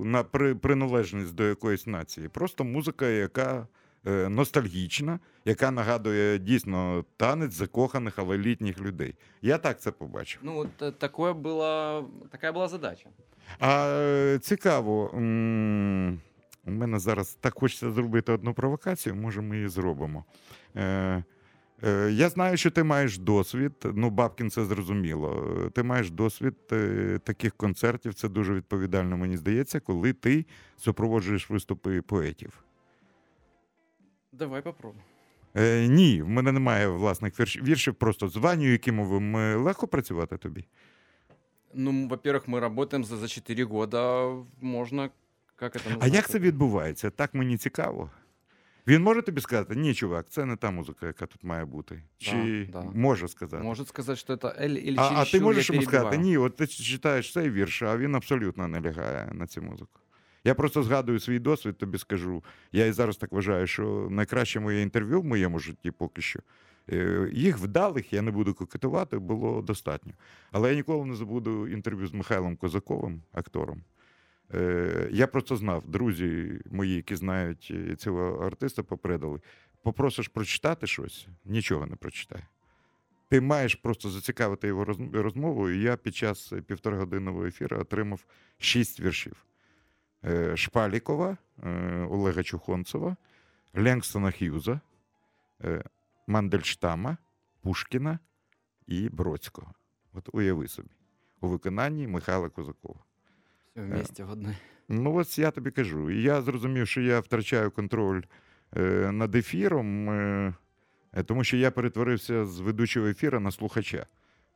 на 0.06 0.24
при, 0.24 0.56
приналежність 0.56 1.36
до 1.36 1.48
якоїсь 1.48 1.88
нації. 1.88 2.28
Просто 2.28 2.64
музика, 2.64 3.08
яка 3.08 3.68
е, 4.08 4.30
ностальгічна, 4.30 5.20
яка 5.46 5.72
нагадує 5.72 6.40
дійсно 6.40 7.06
танець 7.18 7.54
закоханих, 7.54 8.14
але 8.20 8.38
літніх 8.38 8.82
людей. 8.82 9.16
Я 9.42 9.58
так 9.58 9.82
це 9.82 9.92
побачив. 9.92 10.40
Ну, 10.44 10.54
вот 10.54 10.82
э, 10.82 10.92
такое 10.92 11.34
было, 11.34 12.06
такая 12.32 12.52
была 12.54 12.68
задача. 12.68 13.10
А 13.60 13.88
е, 13.88 14.40
цікаво, 14.40 15.12
м, 15.14 16.20
у 16.66 16.72
мене 16.72 17.00
зараз 17.00 17.38
так 17.42 17.60
хочеться 17.60 17.92
зробити 17.92 18.32
одну 18.32 18.54
провокацію, 18.54 19.16
може, 19.16 19.42
ми 19.42 19.56
її 19.56 19.68
зробимо. 19.68 20.26
Е, 20.76 20.84
е, 20.84 21.24
я 22.12 22.30
знаю, 22.30 22.58
що 22.58 22.72
ти 22.72 22.84
маєш 22.84 23.18
досвід. 23.18 23.72
Ну, 23.94 24.10
Бабкін 24.10 24.50
це 24.50 24.66
зрозуміло. 24.66 25.56
Е, 25.66 25.70
Ти 25.70 25.84
маєш 25.84 26.12
досвід 26.12 26.56
е, 26.72 27.20
таких 27.24 27.54
концертів. 27.56 28.14
Це 28.14 28.30
дуже 28.30 28.54
відповідально, 28.54 29.18
мені 29.18 29.38
здається, 29.38 29.80
коли 29.80 30.14
ти 30.14 30.46
супроводжуєш 30.78 31.50
виступи 31.50 32.02
поетів. 32.02 32.64
Давай 34.32 34.62
попробуем. 34.62 35.04
Е, 35.56 35.88
ні, 35.88 36.22
в 36.22 36.30
мене 36.30 36.52
немає 36.52 36.88
власних 36.88 37.40
вірш- 37.40 37.64
віршів, 37.64 37.96
просто 37.96 38.28
з 38.30 38.36
Ваню 38.36 38.72
Якимовим 38.72 39.38
е, 39.38 39.56
легко 39.56 39.88
працювати 39.88 40.38
тобі. 40.38 40.66
Ну, 41.74 41.90
м, 41.90 42.10
во-первых, 42.10 42.48
мы 42.50 42.60
работаем 42.60 43.04
за, 43.04 43.18
за 43.18 43.28
4 43.28 43.64
года, 43.64 44.32
можно, 44.62 45.10
как 45.56 45.76
это 45.76 45.82
А 45.86 45.94
называется? 45.98 46.14
як 46.16 46.30
це 46.30 46.40
відбувається? 46.40 47.10
Так 47.10 47.34
мені 47.34 47.58
цікаво. 47.58 48.10
Він 48.87 49.03
може 49.03 49.23
тобі 49.23 49.41
сказати, 49.41 49.77
ні, 49.77 49.95
чувак, 49.95 50.27
це 50.29 50.45
не 50.45 50.57
та 50.57 50.71
музика, 50.71 51.07
яка 51.07 51.27
тут 51.27 51.45
має 51.45 51.65
бути. 51.65 52.03
Чи 52.19 52.69
Да, 52.73 52.81
да. 52.81 52.91
може 52.95 53.29
сказати? 53.29 53.63
Может 53.65 53.89
сказать, 53.89 54.19
что 54.19 54.35
это 54.35 54.65
или, 54.65 54.81
или 54.81 54.97
а, 54.99 55.03
а 55.15 55.25
ти 55.25 55.41
можеш 55.41 55.71
йому 55.71 55.83
сказати, 55.83 56.19
ні, 56.19 56.39
от 56.39 56.57
ти 56.57 56.67
читаєш 56.67 57.33
цей 57.33 57.51
вірш, 57.51 57.83
а 57.83 57.97
він 57.97 58.15
абсолютно 58.15 58.69
не 58.69 58.81
лягає 58.81 59.31
на 59.35 59.47
цю 59.47 59.63
музику. 59.63 60.01
Я 60.45 60.55
просто 60.55 60.83
згадую 60.83 61.21
свій 61.21 61.39
досвід, 61.39 61.79
тобі 61.79 61.99
скажу. 61.99 62.45
Я 62.73 62.87
і 62.87 62.93
зараз 62.93 63.17
так 63.17 63.33
вважаю, 63.33 63.67
що 63.67 64.09
найкраще 64.11 64.61
моє 64.61 64.83
інтерв'ю 64.83 65.21
в 65.21 65.25
моєму 65.25 65.59
житті 65.59 65.91
поки 65.91 66.23
що. 66.23 66.41
е, 66.93 67.29
Їх 67.33 67.59
вдалих, 67.59 68.13
я 68.13 68.23
не 68.23 68.31
буду 68.31 68.55
кокетувати, 68.55 69.19
було 69.19 69.63
достатньо. 69.63 70.13
Але 70.53 70.71
я 70.71 70.75
ніколи 70.77 71.05
не 71.07 71.15
забуду 71.15 71.69
інтерв'ю 71.69 72.07
з 72.07 72.13
Михайлом 72.15 72.57
Козаковим, 72.57 73.23
актором. 73.33 73.83
Е, 74.55 75.09
Я 75.13 75.27
просто 75.27 75.57
знав, 75.57 75.87
друзі 75.87 76.61
мої, 76.71 76.95
які 76.97 77.17
знають 77.17 77.69
е, 77.91 77.97
цього 77.97 78.47
артиста, 78.47 78.83
попередили. 78.83 79.41
Попросиш 79.83 80.29
прочитати 80.29 80.87
щось, 80.87 81.27
нічого 81.45 81.87
не 81.87 81.97
прочитає. 81.97 82.47
Ти 83.29 83.41
маєш 83.41 83.75
просто 83.75 84.11
зацікавити 84.11 84.67
його 84.69 84.85
роз- 84.85 85.23
розмовою. 85.23 85.81
Я 85.81 85.97
під 85.97 86.17
час 86.17 86.53
півторагодинного 86.67 87.47
ефіру 87.47 87.79
отримав 87.81 88.25
шість 88.59 89.01
віршів: 89.01 89.45
Е, 90.25 90.57
Шпалікова, 90.57 91.37
Олега 92.11 92.43
Чухонцева, 92.43 93.17
Ленгстона 93.75 94.31
Х'юза, 94.31 94.81
Мандельштама, 96.27 97.17
Пушкіна 97.61 98.19
і 98.87 99.09
Бродського. 99.09 99.75
От 100.13 100.29
уяви 100.33 100.69
собі, 100.69 100.89
у 101.41 101.49
виконанні 101.49 102.07
Михайла 102.09 102.49
Козакова. 102.49 103.01
Все 103.75 103.85
вместе 103.85 104.25
в 104.25 104.31
одной. 104.31 104.55
Ну, 104.89 105.15
ось 105.15 105.39
я 105.39 105.51
тобі 105.51 105.71
кажу. 105.71 106.11
Я 106.11 106.43
зрозумів, 106.43 106.89
що 106.89 107.01
я 107.01 107.21
втрачаю 107.21 107.71
контроль 107.71 108.23
е, 108.77 109.13
над 109.13 109.35
ефіром, 109.35 110.11
е, 110.11 110.55
е, 111.13 111.23
тому 111.23 111.45
що 111.45 111.57
я 111.57 111.71
перетворився 111.71 112.47
з 112.47 112.61
ведучого 112.61 113.07
ефіру 113.07 113.41
на 113.41 113.51
слухача. 113.51 114.07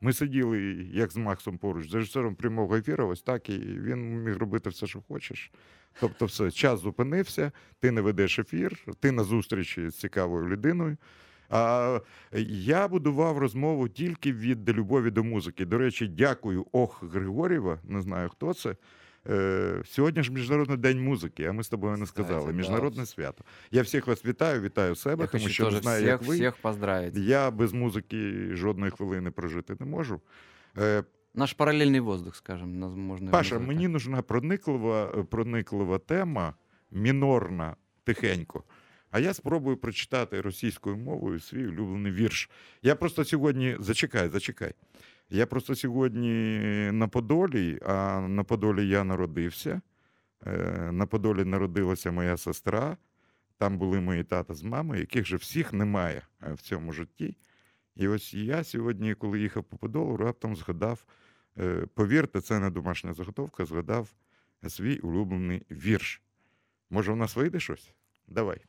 Ми 0.00 0.12
сиділи, 0.12 0.58
як 0.92 1.12
з 1.12 1.16
Максом 1.16 1.58
поруч, 1.58 1.90
з 1.90 1.94
режисером 1.94 2.34
прямого 2.34 2.76
ефіру, 2.76 3.08
ось 3.08 3.22
так, 3.22 3.48
і 3.48 3.58
він 3.58 4.22
міг 4.22 4.36
робити 4.36 4.70
все, 4.70 4.86
що 4.86 5.00
хочеш. 5.00 5.52
Тобто, 6.00 6.26
все, 6.26 6.50
час 6.50 6.80
зупинився, 6.80 7.52
ти 7.80 7.90
не 7.90 8.00
ведеш 8.00 8.38
ефір, 8.38 8.78
ти 9.00 9.12
на 9.12 9.24
зустрічі 9.24 9.90
з 9.90 9.94
цікавою 9.98 10.48
людиною. 10.48 10.96
А 11.48 12.00
я 12.48 12.88
будував 12.88 13.38
розмову 13.38 13.88
тільки 13.88 14.32
від 14.32 14.70
любові 14.70 15.10
до 15.10 15.24
музики. 15.24 15.64
До 15.64 15.78
речі, 15.78 16.08
дякую 16.08 16.66
Ох 16.72 17.04
Григорєва, 17.04 17.78
не 17.84 18.00
знаю 18.00 18.28
хто 18.28 18.54
це. 18.54 18.76
Е, 19.30 19.82
Сьогодні 19.84 20.22
ж 20.22 20.32
Міжнародний 20.32 20.78
день 20.78 21.00
музики, 21.04 21.44
а 21.44 21.52
ми 21.52 21.62
з 21.62 21.68
тобою 21.68 21.96
не 21.96 22.06
сказали. 22.06 22.52
Міжнародне 22.52 23.06
свято. 23.06 23.44
Я 23.70 23.82
всіх 23.82 24.06
вас 24.06 24.24
вітаю, 24.24 24.60
вітаю 24.60 24.94
себе, 24.94 25.24
Я 25.24 25.26
тому 25.30 25.44
хочу 25.44 25.54
що 25.54 25.70
не 25.70 25.80
знаю, 25.80 25.96
всех, 25.98 26.08
як 26.08 26.22
ви. 26.22 26.34
всех 26.34 26.56
поздравить. 26.56 27.16
Я 27.16 27.50
без 27.50 27.72
музики 27.72 28.48
жодної 28.52 28.90
хвилини 28.92 29.30
прожити 29.30 29.76
не 29.80 29.86
можу. 29.86 30.20
Е, 30.78 31.04
Наш 31.34 31.52
параллельный 31.52 32.00
воздух, 32.00 32.36
скажем, 32.36 32.78
нас 32.78 32.92
можно 32.94 33.30
Паша, 33.30 33.58
мені 33.58 33.88
нужна 33.88 34.22
прониклива, 34.22 35.06
прониклива 35.30 35.98
тема, 35.98 36.54
мінорна, 36.90 37.76
тихенько. 38.04 38.64
А 39.10 39.18
я 39.18 39.34
спробую 39.34 39.76
прочитати 39.76 40.40
російською 40.40 40.96
мовою 40.96 41.40
свій 41.40 41.66
улюблений 41.66 42.12
вірш. 42.12 42.50
Я 42.82 42.94
просто 42.94 43.24
сьогодні. 43.24 43.76
Зачекай, 43.80 44.28
зачекай. 44.28 44.72
Я 45.30 45.46
просто 45.46 45.74
сьогодні 45.74 46.58
на 46.92 47.08
Подолі, 47.08 47.78
а 47.86 48.20
на 48.20 48.44
Подолі 48.44 48.88
я 48.88 49.04
народився. 49.04 49.80
Е, 50.46 50.92
На 50.92 51.06
Подолі 51.06 51.44
народилася 51.44 52.10
моя 52.10 52.36
сестра. 52.36 52.96
Там 53.58 53.78
були 53.78 54.00
мої 54.00 54.24
тата 54.24 54.54
з 54.54 54.62
мамою, 54.62 55.00
яких 55.00 55.26
же 55.26 55.36
всіх 55.36 55.72
немає 55.72 56.22
е, 56.42 56.52
в 56.52 56.60
цьому 56.60 56.92
житті. 56.92 57.36
І 57.96 58.08
ось 58.08 58.34
я 58.34 58.64
сьогодні, 58.64 59.14
коли 59.14 59.40
їхав 59.40 59.64
по 59.64 59.76
Подолу, 59.76 60.16
раптом 60.16 60.56
згадав, 60.56 61.04
е, 61.58 61.86
повірте, 61.94 62.40
це 62.40 62.60
не 62.60 62.70
домашня 62.70 63.12
заготовка, 63.12 63.64
згадав 63.64 64.14
свій 64.68 64.98
улюблений 64.98 65.66
вірш. 65.70 66.22
Може, 66.90 67.12
у 67.12 67.16
нас 67.16 67.36
вийде 67.36 67.60
щось? 67.60 67.94
Давай. 68.28 68.60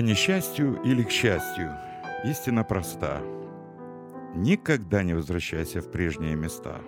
По 0.00 0.02
несчастью 0.02 0.80
или 0.82 1.02
к 1.02 1.10
счастью, 1.10 1.76
истина 2.24 2.64
проста. 2.64 3.20
Никогда 4.34 5.02
не 5.02 5.12
возвращайся 5.12 5.82
в 5.82 5.90
прежние 5.90 6.36
места. 6.36 6.80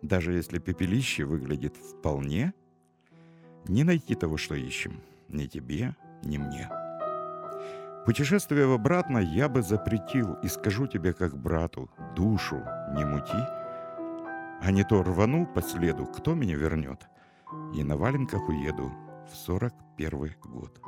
Даже 0.00 0.32
если 0.32 0.58
пепелище 0.58 1.24
выглядит 1.24 1.76
вполне, 1.76 2.54
не 3.68 3.84
найти 3.84 4.14
того, 4.14 4.38
что 4.38 4.54
ищем, 4.54 5.02
ни 5.28 5.44
тебе, 5.44 5.96
ни 6.22 6.38
мне. 6.38 6.70
Путешествие 8.06 8.68
в 8.68 8.72
обратно 8.72 9.18
я 9.18 9.50
бы 9.50 9.60
запретил 9.60 10.32
и 10.42 10.48
скажу 10.48 10.86
тебе 10.86 11.12
как 11.12 11.36
брату, 11.36 11.90
душу 12.16 12.56
не 12.96 13.04
мути, 13.04 13.36
а 14.62 14.70
не 14.70 14.82
то 14.82 15.02
рвану 15.02 15.46
по 15.46 15.60
следу, 15.60 16.06
кто 16.06 16.32
меня 16.32 16.56
вернет, 16.56 17.06
и 17.74 17.84
на 17.84 17.98
валенках 17.98 18.48
уеду 18.48 18.90
в 19.30 19.36
сорок 19.36 19.74
первый 19.98 20.34
год. 20.42 20.80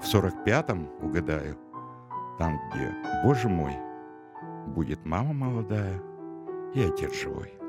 В 0.00 0.14
45-м, 0.14 0.88
угадаю, 1.02 1.56
там, 2.38 2.58
где, 2.70 2.90
боже 3.22 3.48
мой, 3.48 3.76
будет 4.68 5.04
мама 5.04 5.34
молодая 5.34 6.00
и 6.74 6.82
отец 6.82 7.12
живой. 7.14 7.59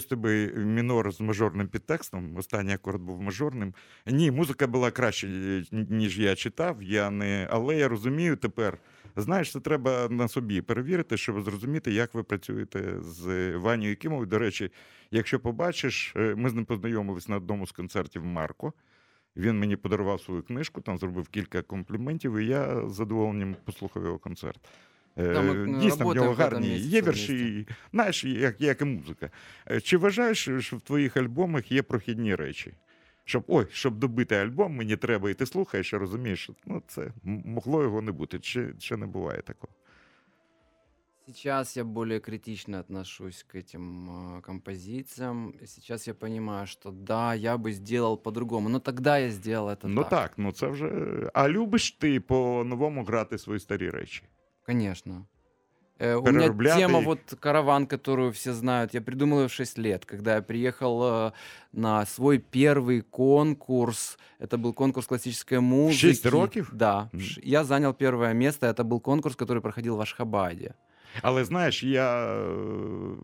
Ось 0.00 0.06
тобі 0.06 0.52
мінор 0.56 1.12
з 1.12 1.20
мажорним 1.20 1.68
підтекстом. 1.68 2.36
Останній 2.36 2.74
акорд 2.74 3.02
був 3.02 3.22
мажорним. 3.22 3.74
Ні, 4.06 4.30
музика 4.30 4.66
була 4.66 4.90
краще, 4.90 5.28
ніж 5.72 6.18
я 6.18 6.34
читав. 6.34 6.82
Я 6.82 7.10
не... 7.10 7.48
Але 7.50 7.76
я 7.76 7.88
розумію 7.88 8.36
тепер. 8.36 8.78
Знаєш, 9.16 9.52
це 9.52 9.60
треба 9.60 10.08
на 10.10 10.28
собі 10.28 10.60
перевірити, 10.60 11.16
щоб 11.16 11.42
зрозуміти, 11.42 11.92
як 11.92 12.14
ви 12.14 12.22
працюєте 12.22 12.94
з 13.00 13.52
Ваню 13.56 13.88
Якимовою. 13.88 14.26
До 14.26 14.38
речі, 14.38 14.70
якщо 15.10 15.40
побачиш, 15.40 16.12
е, 16.16 16.34
ми 16.34 16.50
з 16.50 16.54
ним 16.54 16.64
познайомились 16.64 17.28
на 17.28 17.36
одному 17.36 17.66
з 17.66 17.72
концертів 17.72 18.24
Марко. 18.24 18.72
Він 19.36 19.58
мені 19.58 19.76
подарував 19.76 20.20
свою 20.20 20.42
книжку, 20.42 20.80
там 20.80 20.98
зробив 20.98 21.28
кілька 21.28 21.62
компліментів, 21.62 22.36
і 22.36 22.46
я 22.46 22.88
з 22.88 22.94
задоволенням 22.94 23.56
послухав 23.64 24.04
його 24.04 24.18
концерт. 24.18 24.60
Да, 25.17 25.41
ми, 25.41 25.51
Е, 25.51 25.53
ну, 25.67 25.79
Дійсно, 25.79 25.95
в 25.95 25.99
работаем 25.99 26.15
нього 26.23 26.33
в 26.33 26.39
этом 26.39 26.41
гарні 26.43 26.67
місяці 26.69 26.87
є 26.89 27.01
вместе. 27.01 27.33
вірші, 27.33 27.67
знаєш, 27.93 28.23
як, 28.25 28.61
як 28.61 28.81
і 28.81 28.85
музика. 28.85 29.29
Е, 29.71 29.81
Чи 29.81 29.97
вважаєш, 29.97 30.49
що 30.59 30.77
в 30.77 30.81
твоїх 30.81 31.17
альбомах 31.17 31.71
є 31.71 31.81
прохідні 31.83 32.35
речі? 32.35 32.73
Щоб 33.27 33.43
ой, 33.47 33.67
щоб 33.71 33.95
добити 33.99 34.35
альбом, 34.35 34.75
мені 34.75 34.95
треба, 34.97 35.29
і 35.29 35.33
ти 35.33 35.45
слухаєш, 35.45 35.93
і 35.93 35.97
розумієш, 35.97 36.39
що 36.43 36.53
ну, 36.65 36.81
це 36.87 37.01
м- 37.01 37.11
могло 37.45 37.83
його 37.83 38.01
не 38.01 38.11
бути. 38.11 38.39
Чи, 38.39 38.73
чи 38.79 38.97
не 38.97 39.05
буває 39.05 39.41
такого? 39.41 39.73
Сейчас 41.27 41.77
я 41.77 41.83
более 41.83 42.19
критично 42.19 42.79
отношусь 42.79 43.43
к 43.43 43.57
этим 43.57 44.09
а, 44.09 44.41
композициям. 44.41 45.53
И 45.63 45.65
Сейчас 45.67 46.07
я 46.07 46.13
понимаю, 46.13 46.67
что 46.67 46.91
да, 46.91 47.33
я 47.35 47.57
бы 47.57 47.71
сделал 47.71 48.21
по-другому. 48.21 48.69
Но 48.69 48.79
тогда 48.79 49.17
я 49.17 49.29
сделал 49.31 49.69
это 49.69 49.87
ну 49.87 50.01
так. 50.01 50.09
так, 50.09 50.33
ну 50.37 50.51
це 50.51 50.67
вже. 50.67 50.91
А 51.33 51.49
любиш 51.49 51.91
ти 51.91 52.19
по-новому 52.19 53.03
грати 53.03 53.37
свої 53.37 53.59
старі 53.59 53.89
речі? 53.89 54.23
Конечно. 54.66 55.26
Э, 55.98 56.14
У 56.16 56.22
меня 56.32 56.48
тема 56.78 57.00
вот 57.04 57.20
караван, 57.40 57.86
которую 57.86 58.32
все 58.32 58.52
знают. 58.52 58.94
Я 58.94 59.00
придумал 59.02 59.40
ее 59.42 59.48
в 59.48 59.52
6 59.52 59.78
лет, 59.78 60.04
когда 60.06 60.36
я 60.36 60.42
приехал 60.42 61.02
э, 61.02 61.32
на 61.72 62.06
свой 62.06 62.38
первый 62.38 63.02
конкурс. 63.02 64.16
Это 64.38 64.56
был 64.56 64.72
конкурс 64.72 65.06
классической 65.06 65.60
музыки. 65.60 65.98
шесть 66.00 66.26
років? 66.26 66.70
Да. 66.72 67.10
Ш- 67.18 67.40
Я 67.44 67.64
занял 67.64 67.92
первое 67.92 68.32
место. 68.32 68.66
Это 68.66 68.82
был 68.84 69.00
конкурс, 69.00 69.36
который 69.36 69.60
проходил 69.62 69.96
в 69.96 70.00
Ашхабаде. 70.00 70.74
Але 71.21 71.45
знаєш, 71.45 71.83
я, 71.83 72.35
е, 72.35 72.47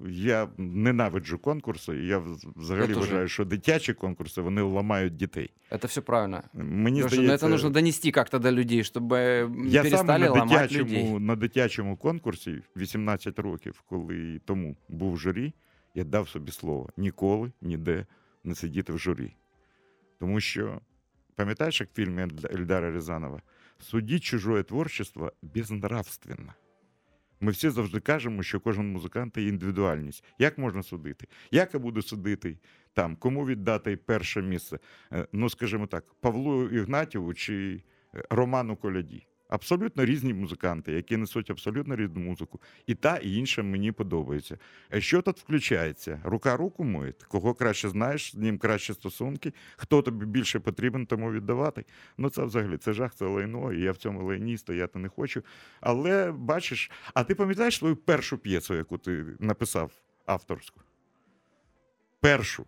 я 0.10 0.48
ненавиджу 0.58 1.38
конкурси. 1.38 1.98
і 1.98 2.08
Я 2.08 2.20
вз- 2.20 2.52
взагалі 2.56 2.82
Я 2.90 2.96
теж. 2.96 2.98
вважаю, 2.98 3.28
що 3.28 3.46
дитячі 3.46 3.94
конкурси 3.94 4.42
вони 4.42 4.62
ламають 4.62 5.16
дітей. 5.16 5.50
Это 5.72 5.88
все 5.88 6.02
правильно. 6.02 6.44
Мені 6.54 7.04
Леша, 7.04 7.16
здається, 7.16 7.46
но 7.46 7.50
это 7.50 7.52
нужно 7.52 7.70
донести 7.70 8.12
как-то 8.12 8.40
до 8.40 8.52
людей, 8.52 8.82
чтобы 8.82 9.16
м, 9.16 9.68
Я 9.68 9.84
саме 9.84 9.90
перестали 9.90 10.26
на 10.26 10.32
ломать 10.32 10.72
людей. 10.72 10.84
дитячому, 10.86 11.20
на 11.20 11.36
дитячому 11.36 11.98
конкурсі 11.98 12.62
18 12.78 13.40
років, 13.40 13.84
коли 13.90 14.40
тому 14.46 14.76
був 14.90 15.14
в 15.14 15.18
журі, 15.18 15.54
я 15.96 16.04
дав 16.04 16.30
собі 16.30 16.52
слово 16.52 16.90
ніколи 16.98 17.52
ніде 17.62 18.06
не 18.44 18.56
сидіти 18.56 18.94
в 18.94 19.00
журі. 19.00 19.36
Тому 20.20 20.40
що, 20.40 20.80
пам'ятаєш, 21.36 21.80
як 21.82 21.90
в 21.90 21.94
фільмі 21.96 22.22
Ельд- 22.22 22.56
Ельдара 22.56 22.92
Рязанова, 22.92 23.42
судіть 23.80 24.24
чужое 24.24 24.64
творчество 24.64 25.32
безнравственно. 25.42 26.54
Ми 27.41 27.53
всі 27.53 27.71
завжди 27.71 28.01
кажемо, 28.01 28.43
що 28.43 28.61
кожен 28.61 28.93
музикант 28.93 29.37
є 29.37 29.49
індивідуальність. 29.49 30.25
Як 30.39 30.59
можна 30.59 30.83
судити? 30.83 31.27
Як 31.51 31.75
я 31.75 31.81
буду 31.81 32.03
судити 32.03 32.59
там? 32.95 33.17
Кому 33.17 33.47
віддати 33.47 33.97
перше 33.97 34.43
місце? 34.43 34.79
Е, 35.13 35.27
Ну, 35.33 35.51
скажімо 35.51 35.87
так, 35.87 36.05
Павлу 36.21 36.69
Ігнатіву 36.69 37.35
чи 37.35 37.83
е, 38.15 38.23
Роману 38.31 38.77
Коляді. 38.77 39.27
Абсолютно 39.49 40.05
різні 40.05 40.35
музиканти, 40.35 40.93
які 40.93 41.17
несуть 41.17 41.51
абсолютно 41.51 41.97
різну 41.97 42.21
музику. 42.21 42.61
І 42.87 42.95
та, 42.95 43.17
і 43.17 43.35
інша 43.35 43.63
мені 43.63 43.93
подобається. 43.93 44.59
Е, 44.95 45.01
Що 45.01 45.23
тут 45.23 45.39
включається? 45.39 46.21
Рука 46.25 46.57
руку 46.57 46.85
моє. 46.85 47.13
Кого 47.29 47.55
краще 47.55 47.89
знаєш, 47.89 48.33
з 48.33 48.35
ним 48.35 48.59
краще 48.59 48.95
стосунки, 48.95 49.53
хто 49.77 50.03
тобі 50.03 50.27
більше 50.27 50.61
потрібен, 50.61 51.07
тому 51.07 51.33
віддавати. 51.33 51.85
Ну 52.19 52.31
це 52.31 52.45
взагалі 52.45 52.77
це 52.77 52.93
жах, 52.93 53.15
це 53.15 53.25
лайно, 53.25 53.73
і 53.73 53.81
я 53.81 53.93
в 53.93 53.97
цьому 53.97 54.23
лайні 54.27 54.59
стояти 54.59 54.99
не 54.99 55.09
хочу. 55.09 55.43
Але 55.81 56.33
бачиш, 56.33 56.91
а 57.15 57.25
ти 57.25 57.35
пам'ятаєш 57.35 57.77
свою 57.77 57.97
першу 57.97 58.39
п'єсу, 58.39 58.75
яку 58.75 58.99
ти 58.99 59.25
написав 59.41 59.93
авторську? 60.27 60.81
Першу. 62.21 62.67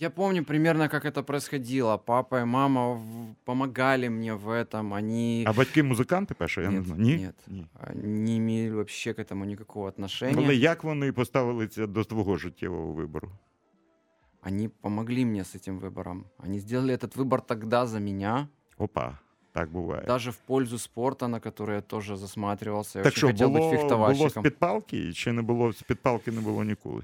Я 0.00 0.10
помню 0.10 0.44
примерно, 0.44 0.88
как 0.88 1.04
это 1.04 1.22
происходило. 1.22 1.96
Папа 1.98 2.40
и 2.40 2.44
мама 2.44 2.92
в- 2.92 3.34
помогали 3.44 4.08
мне 4.08 4.34
в 4.34 4.48
этом. 4.48 4.94
Они 4.94 5.44
А 5.46 5.52
батьки 5.52 5.82
музиканти 5.82 6.34
перше? 6.34 6.62
Я 6.62 6.68
не 6.70 6.78
Ні, 6.78 6.84
знаю. 6.84 7.00
Ні? 7.02 7.16
ні. 7.16 7.30
Ні. 7.48 7.66
а, 7.80 7.92
не 7.94 8.36
имели 8.36 8.70
вообще 8.74 9.12
к 9.12 9.22
этому 9.22 9.44
никакого 9.44 9.86
отношения. 9.86 10.44
Але 10.44 10.54
як 10.56 10.84
вони 10.84 11.12
поставилися 11.12 11.86
до 11.86 12.04
твого 12.04 12.36
життєвого 12.36 12.92
вибору? 12.92 13.28
Они 14.46 14.68
помогли 14.80 15.24
мне 15.24 15.40
с 15.40 15.56
этим 15.56 15.80
выбором. 15.80 16.22
Они 16.46 16.60
сделали 16.60 16.94
этот 16.94 17.16
выбор 17.16 17.40
тогда 17.46 17.86
за 17.86 18.00
меня, 18.00 18.48
Опа, 18.78 19.18
так 19.52 19.70
буває. 19.70 20.04
даже 20.06 20.30
в 20.30 20.36
пользу 20.36 20.78
спорта, 20.78 21.28
на 21.28 21.40
который 21.40 21.72
я 21.74 21.80
тоже 21.80 22.16
засматривался. 22.16 22.98
Я 22.98 23.02
так 23.02 23.12
очень 23.12 23.18
що, 23.18 23.26
хотел 23.26 23.48
було, 23.48 23.58
быть 23.60 23.68
було 23.70 23.76
фехтовальщиком. 23.80 24.42
з-під 24.42 24.56
палки, 24.58 25.12
чи 25.12 25.32
не 25.32 25.42
було 25.42 25.72
з-під 25.72 25.98
палки 26.00 26.32
не 26.32 26.40
було 26.40 26.64
ніколи? 26.64 27.02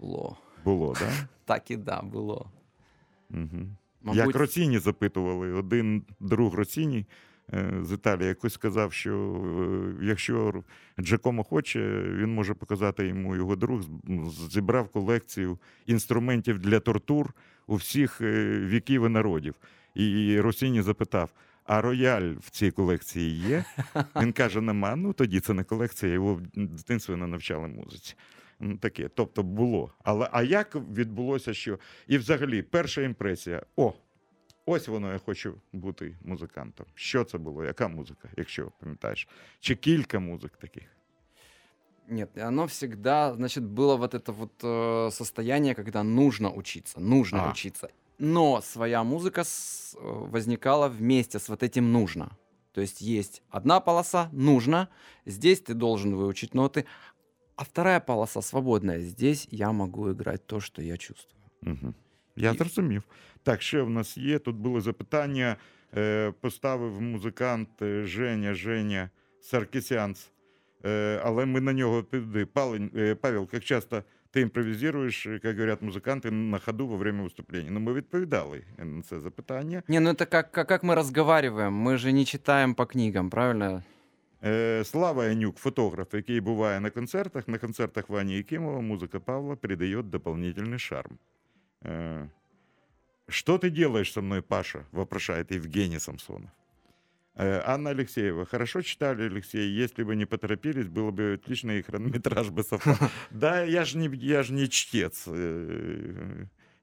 Было. 0.00 0.36
Було, 0.69 0.93
так? 0.99 1.09
Да? 1.09 1.27
Так 1.45 1.71
и 1.71 1.75
да, 1.75 2.01
было. 2.01 2.45
Угу. 3.29 3.67
Мабуть, 4.01 4.17
Як 4.17 4.35
Роціні 4.35 4.79
запитували, 4.79 5.53
один 5.53 6.03
друг 6.19 6.53
Роціні 6.53 7.05
е, 7.53 7.73
з 7.83 7.91
Італії 7.91 8.27
якось 8.27 8.53
сказав, 8.53 8.93
що 8.93 9.43
е, 10.01 10.05
якщо 10.05 10.63
Джакомо 10.99 11.43
хоче, 11.43 12.01
він 12.01 12.33
може 12.33 12.53
показати 12.53 13.07
йому 13.07 13.35
його 13.35 13.55
друг, 13.55 13.81
зібрав 14.49 14.89
колекцію 14.89 15.57
інструментів 15.85 16.59
для 16.59 16.79
тортур 16.79 17.33
у 17.67 17.75
всіх 17.75 18.21
е, 18.21 18.59
віків 18.59 19.05
і 19.05 19.09
народів. 19.09 19.55
І 19.95 20.39
Росіні 20.39 20.81
запитав: 20.81 21.29
а 21.65 21.81
рояль 21.81 22.33
в 22.39 22.49
цій 22.49 22.71
колекції 22.71 23.39
є? 23.39 23.63
Він 24.21 24.31
каже: 24.31 24.61
нема. 24.61 24.95
Ну 24.95 25.13
тоді 25.13 25.39
це 25.39 25.53
не 25.53 25.63
колекція, 25.63 26.13
його 26.13 26.33
в 26.33 26.41
дитинстві 26.55 27.15
не 27.15 27.27
навчали 27.27 27.67
музиці 27.67 28.15
Ну, 28.60 28.76
Таке, 28.76 29.08
тобто 29.08 29.42
було. 29.42 29.92
Але 30.04 30.28
а 30.32 30.42
як 30.42 30.74
відбулося, 30.74 31.54
що 31.54 31.78
і 32.06 32.18
взагалі 32.18 32.62
перша 32.62 33.02
імпресія: 33.02 33.62
о, 33.76 33.92
ось 34.66 34.88
воно, 34.88 35.12
я 35.12 35.18
хочу 35.18 35.54
бути 35.72 36.16
музикантом. 36.24 36.86
Що 36.94 37.24
це 37.24 37.38
було? 37.38 37.64
Яка 37.64 37.88
музика, 37.88 38.28
якщо 38.36 38.72
пам'ятаєш? 38.80 39.28
Чи 39.60 39.74
кілька 39.74 40.18
музик 40.18 40.52
таких? 40.56 40.84
Нет, 42.08 42.38
оно 42.38 42.64
всегда, 42.66 43.34
значит, 43.34 43.64
было 43.64 43.96
вот 43.96 44.14
это 44.14 44.32
вот 44.32 44.50
э, 44.62 45.10
состояние, 45.10 45.74
когда 45.74 46.02
нужно 46.02 46.50
учиться, 46.50 47.00
нужно 47.00 47.38
А. 47.42 47.50
учиться. 47.50 47.88
но 48.18 48.60
своя 48.62 49.02
музыка 49.02 49.40
с- 49.44 49.96
э, 49.96 50.30
возникала 50.30 50.88
вместе 50.88 51.38
с 51.38 51.48
вот 51.48 51.62
этим 51.62 51.80
нужно. 51.92 52.30
То 52.72 52.80
есть 52.80 53.00
есть 53.02 53.42
одна 53.50 53.80
полоса 53.80 54.28
нужно, 54.32 54.88
здесь 55.26 55.60
ты 55.62 55.74
должен 55.74 56.14
выучить 56.14 56.52
ноты, 56.54 56.84
а 57.58 57.62
вторая 57.64 58.00
полоса 58.00 58.42
свободная. 58.42 59.00
Здесь 59.00 59.48
я 59.50 59.72
могу 59.72 60.10
играть 60.10 60.46
то, 60.46 60.60
что 60.60 60.82
я 60.82 60.96
чувствую. 60.96 61.44
Угу. 61.62 61.94
Я 62.36 62.52
І- 62.52 62.56
зрозумів. 62.56 63.02
Так, 63.42 63.62
ще 63.62 63.82
в 63.82 63.90
нас 63.90 64.16
є. 64.16 64.38
Тут 64.38 64.56
було 64.56 64.80
запитання. 64.80 65.56
Е, 65.96 66.32
поставив 66.40 67.00
музикант 67.00 67.68
е, 67.82 68.04
Женя 68.04 68.54
Женя 68.54 69.10
Саркісянц. 69.40 70.30
Е, 70.84 71.20
але 71.24 71.46
ми 71.46 71.60
на 71.60 71.72
нього 71.72 72.02
піди. 72.02 72.46
Палень, 72.46 72.90
е, 72.96 73.14
Павел, 73.14 73.48
як 73.52 73.64
часто 73.64 74.02
ти 74.30 74.40
імпровізуєш, 74.40 75.26
як 75.26 75.56
говорять 75.56 75.82
музиканти, 75.82 76.30
на 76.30 76.58
ходу 76.58 76.86
во 76.86 76.96
время 76.96 77.22
виступлення? 77.22 77.70
Ну, 77.70 77.80
ми 77.80 77.92
відповідали 77.92 78.64
на 78.78 79.02
це 79.02 79.20
запитання. 79.20 79.82
Не, 79.88 80.00
ну 80.00 80.10
это 80.10 80.26
как, 80.26 80.52
как, 80.52 80.68
как 80.68 80.84
мы 80.84 80.94
разговариваем, 80.94 81.72
мы 81.72 81.96
же 81.96 82.12
не 82.12 82.24
читаем 82.24 82.74
по 82.74 82.86
книгам, 82.86 83.30
правильно? 83.30 83.82
Слава 84.83 85.25
Янюк, 85.25 85.57
фотограф, 85.57 86.13
який 86.13 86.41
буває 86.41 86.79
на 86.79 86.89
концертах. 86.89 87.47
На 87.47 87.57
концертах 87.57 88.09
Вані 88.09 88.37
Якимова 88.37 88.79
музыка 88.81 89.19
Павла 89.19 89.55
придает 89.55 90.09
дополнительный 90.09 90.79
шарм. 90.79 91.17
Э, 91.83 92.27
Что 93.27 93.57
ты 93.57 93.69
делаешь 93.69 94.11
со 94.13 94.21
мной, 94.21 94.41
Паша? 94.41 94.85
вопрошает 94.91 95.51
Евгений 95.51 95.99
Самсонов. 95.99 96.49
Э, 97.35 97.61
Анна 97.65 97.89
Алексеева. 97.89 98.45
Хорошо 98.45 98.81
читали, 98.81 99.23
Алексей. 99.23 99.83
Если 99.83 100.03
бы 100.03 100.15
не 100.15 100.25
поторопились, 100.25 100.87
было 100.87 101.11
бы 101.11 101.33
отлично, 101.33 101.71
и 101.71 101.81
хронометраж 101.81 102.49
бы 102.49 102.63
совпал. 102.63 102.95
Да, 103.31 103.63
я 103.63 103.83
же 103.85 103.97
не, 103.97 104.09
я 104.17 104.43
ж 104.43 104.53
не 104.53 104.67
чтец. 104.69 105.27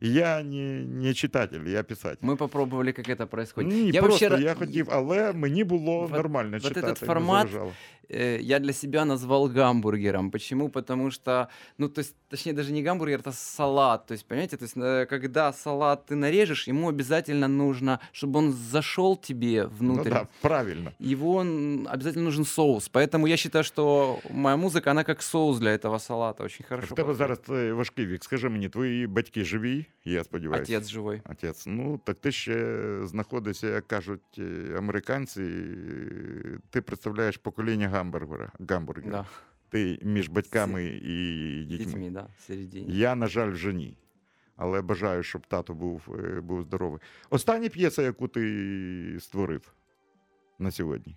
Э, 0.02 0.08
Я 0.08 0.42
не, 0.44 0.86
не 0.86 1.14
читатель, 1.14 1.68
я 1.70 1.84
писатель. 1.84 2.28
Мы 2.28 2.36
попробовали, 2.36 2.92
как 2.92 3.10
это 3.10 3.26
происходит. 3.26 3.72
Ні, 3.74 3.92
я 3.92 4.02
просто 4.02 4.26
вообще 4.30 4.44
ра- 4.44 4.48
я 4.48 4.54
хотів, 4.56 4.88
але 4.92 5.34
мені 5.34 5.64
було 5.64 6.02
Вот- 6.02 6.12
нормально 6.12 6.52
вот 6.52 6.64
читати. 6.64 6.88
этот 6.88 7.02
не 7.02 7.08
формат, 7.08 7.48
заважало. 7.52 7.72
э, 8.10 8.40
я 8.42 8.60
для 8.60 8.74
себя 8.74 9.06
назвал 9.06 9.48
гамбургером. 9.48 10.32
Почему? 10.32 10.70
Потому 10.70 11.12
что, 11.12 11.48
ну, 11.78 11.90
то 11.90 12.00
есть, 12.00 12.16
точнее, 12.30 12.54
даже 12.54 12.72
не 12.74 12.84
гамбургер, 12.84 13.20
это 13.20 13.32
салат. 13.32 14.06
То 14.08 14.14
есть, 14.14 14.26
понимаете, 14.28 14.58
то 14.58 14.64
есть, 14.66 14.78
э, 14.78 15.06
когда 15.06 15.54
салат 15.54 16.06
ты 16.06 16.16
нарежешь, 16.16 16.68
ему 16.68 16.90
обязательно 16.90 17.48
нужно, 17.48 18.00
чтобы 18.12 18.40
он 18.40 18.54
зашел 18.54 19.16
тебе 19.18 19.66
внутрь. 19.68 20.10
Ну 20.10 20.16
да, 20.16 20.28
правильно. 20.42 20.92
Его 21.00 21.42
н- 21.42 21.88
обязательно 21.90 22.26
нужен 22.26 22.46
соус. 22.46 22.90
Поэтому 22.94 23.28
я 23.28 23.38
считаю, 23.38 23.64
что 23.64 24.20
моя 24.30 24.58
музыка, 24.58 24.92
она 24.92 25.04
как 25.04 25.22
соус 25.22 25.60
для 25.60 25.72
этого 25.72 25.98
салата. 26.00 26.44
Очень 26.44 26.66
хорошо. 26.66 26.94
В 26.94 26.96
тебе 26.96 27.08
подходит. 27.14 27.18
зараз 27.48 27.62
е, 27.70 27.74
важкий 27.74 28.06
вік. 28.06 28.24
Скажи 28.24 28.50
мені, 28.50 28.70
твої 28.70 29.08
батьки 29.08 29.44
живі, 29.46 29.86
я 30.06 30.24
сподіваюся. 30.24 30.78
Отец 30.78 30.90
живой. 30.90 31.22
Отець. 31.32 31.64
Ну, 31.68 32.00
так 32.04 32.18
ти 32.20 32.32
ще 32.32 32.82
знаходишся, 33.06 33.68
як 33.68 33.88
кажуть 33.88 34.22
е, 34.40 34.76
американці, 34.78 35.42
е, 35.42 36.60
ти 36.70 36.82
представляєш 36.82 37.38
покоління 37.38 37.88
Гамбургера. 37.97 38.53
гамбургера. 38.69 39.11
Да, 39.11 39.27
Ти 39.69 39.99
між 40.03 40.29
батьками 40.29 40.85
і 40.85 41.65
дітьми. 41.65 41.85
детьми, 41.85 42.11
да. 42.11 42.29
Я, 42.89 43.15
на 43.15 43.27
жаль, 43.27 43.51
вже 43.51 43.73
ні. 43.73 43.99
Але 44.57 44.83
бажаю, 44.83 45.23
щоб 45.23 45.47
тато 45.47 45.75
був, 45.75 46.03
е, 46.25 46.41
був 46.41 46.63
здоровий. 46.63 47.01
Остання 47.31 47.69
п'єса, 47.69 48.03
яку 48.03 48.29
ти 48.29 49.17
створив 49.21 49.73
на 50.59 50.71
сьогодні. 50.71 51.17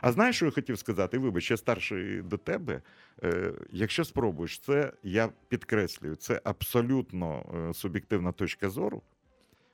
А 0.00 0.12
знаєш, 0.12 0.36
що 0.36 0.44
я 0.44 0.52
хотів 0.52 0.78
сказати? 0.78 1.18
Вибач, 1.18 1.50
я 1.50 1.56
старший 1.56 2.22
до 2.22 2.36
тебе. 2.36 2.82
Е, 3.22 3.52
якщо 3.70 4.04
спробуєш, 4.04 4.58
це 4.58 4.92
я 5.02 5.28
підкреслюю, 5.48 6.16
це 6.16 6.40
абсолютно 6.44 7.54
е, 7.70 7.74
суб'єктивна 7.74 8.32
точка 8.32 8.70
зору. 8.70 9.02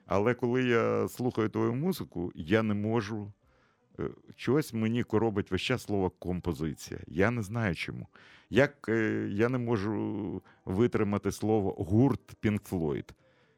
Але 0.05 0.33
коли 0.33 0.63
я 0.63 1.07
слухаю 1.07 1.49
твою 1.49 1.73
музику, 1.73 2.31
я 2.35 2.63
не 2.63 2.73
можу. 2.73 3.33
Е, 3.99 4.09
Чогось 4.35 4.73
мені 4.73 5.03
коробить 5.03 5.51
весь 5.51 5.61
час 5.61 5.83
слово 5.83 6.09
композиція. 6.09 6.99
Я 7.07 7.31
не 7.31 7.41
знаю 7.41 7.75
чому. 7.75 8.07
Як 8.49 8.89
е, 8.89 9.27
я 9.31 9.49
не 9.49 9.57
можу 9.57 10.41
витримати 10.65 11.31
слово 11.31 11.71
гурт 11.71 12.21
Pink 12.43 12.69
Floyd. 12.69 13.09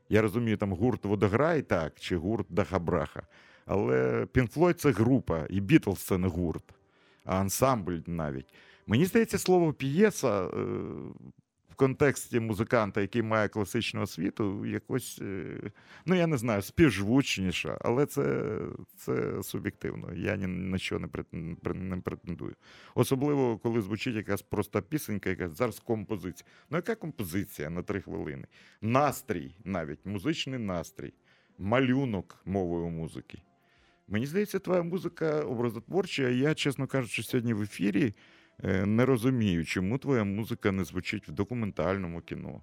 Я 0.10 0.22
розумію, 0.22 0.58
там 0.58 0.74
гурт 0.74 1.06
Водограй, 1.06 1.62
так, 1.62 2.00
чи 2.00 2.18
гурт 2.18 2.48
Дахабраха. 2.50 3.28
Але 3.66 4.24
Pink 4.26 4.54
Floyd– 4.54 4.74
це 4.74 4.92
група, 4.92 5.46
і 5.50 5.60
Бітлз 5.60 6.00
це 6.00 6.18
не 6.18 6.28
гурт, 6.28 6.64
а 7.26 7.40
ансамбль 7.40 8.00
навіть. 8.06 8.54
Мені 8.88 9.06
здається, 9.06 9.38
слово 9.38 9.74
п'єса 9.74 10.48
е, 10.48 10.50
контексті 11.78 12.40
музиканта, 12.40 13.02
який 13.02 13.22
має 13.22 13.48
класичну 13.48 14.02
освіту, 14.02 14.66
якось, 14.66 15.20
е, 15.22 15.72
ну 16.06 16.16
я 16.16 16.28
не 16.28 16.38
знаю, 16.38 16.62
співзвучніша, 16.62 17.78
але 17.82 18.06
це, 18.06 18.52
це 18.96 19.44
суб'єктивно. 19.44 20.14
Я 20.14 20.36
ні 20.36 20.48
на 20.48 20.78
що 20.78 21.00
не 21.00 21.08
претен- 21.08 21.56
пре- 21.56 21.74
не 21.74 21.98
претендую. 21.98 22.56
Особливо, 22.96 23.58
коли 23.58 23.82
звучить 23.82 24.16
якась 24.16 24.42
проста 24.42 24.82
пісенька, 24.82 25.30
якась 25.30 25.58
зараз 25.58 25.80
композиція. 25.80 26.50
Ну, 26.70 26.78
яка 26.78 26.96
композиція 26.96 27.70
на 27.70 27.84
три 27.84 28.02
хвилини? 28.02 28.48
Настрій 28.82 29.56
навіть, 29.64 30.06
музичний 30.06 30.60
настрій, 30.60 31.14
малюнок 31.58 32.42
мовою 32.46 32.90
музики. 32.90 33.42
Мені 34.08 34.26
здається, 34.26 34.60
твоя 34.60 34.84
музика 34.84 35.42
образотворча, 35.42 36.30
я, 36.30 36.56
чесно 36.56 36.88
кажучи, 36.88 37.24
сьогодні 37.24 37.54
в 37.54 37.62
ефірі 37.62 38.14
не 38.64 39.06
розумію, 39.06 39.66
чому 39.66 39.98
твоя 39.98 40.24
музика 40.24 40.72
не 40.72 40.84
звучить 40.84 41.28
в 41.28 41.32
документальному 41.32 42.22
кіно. 42.22 42.62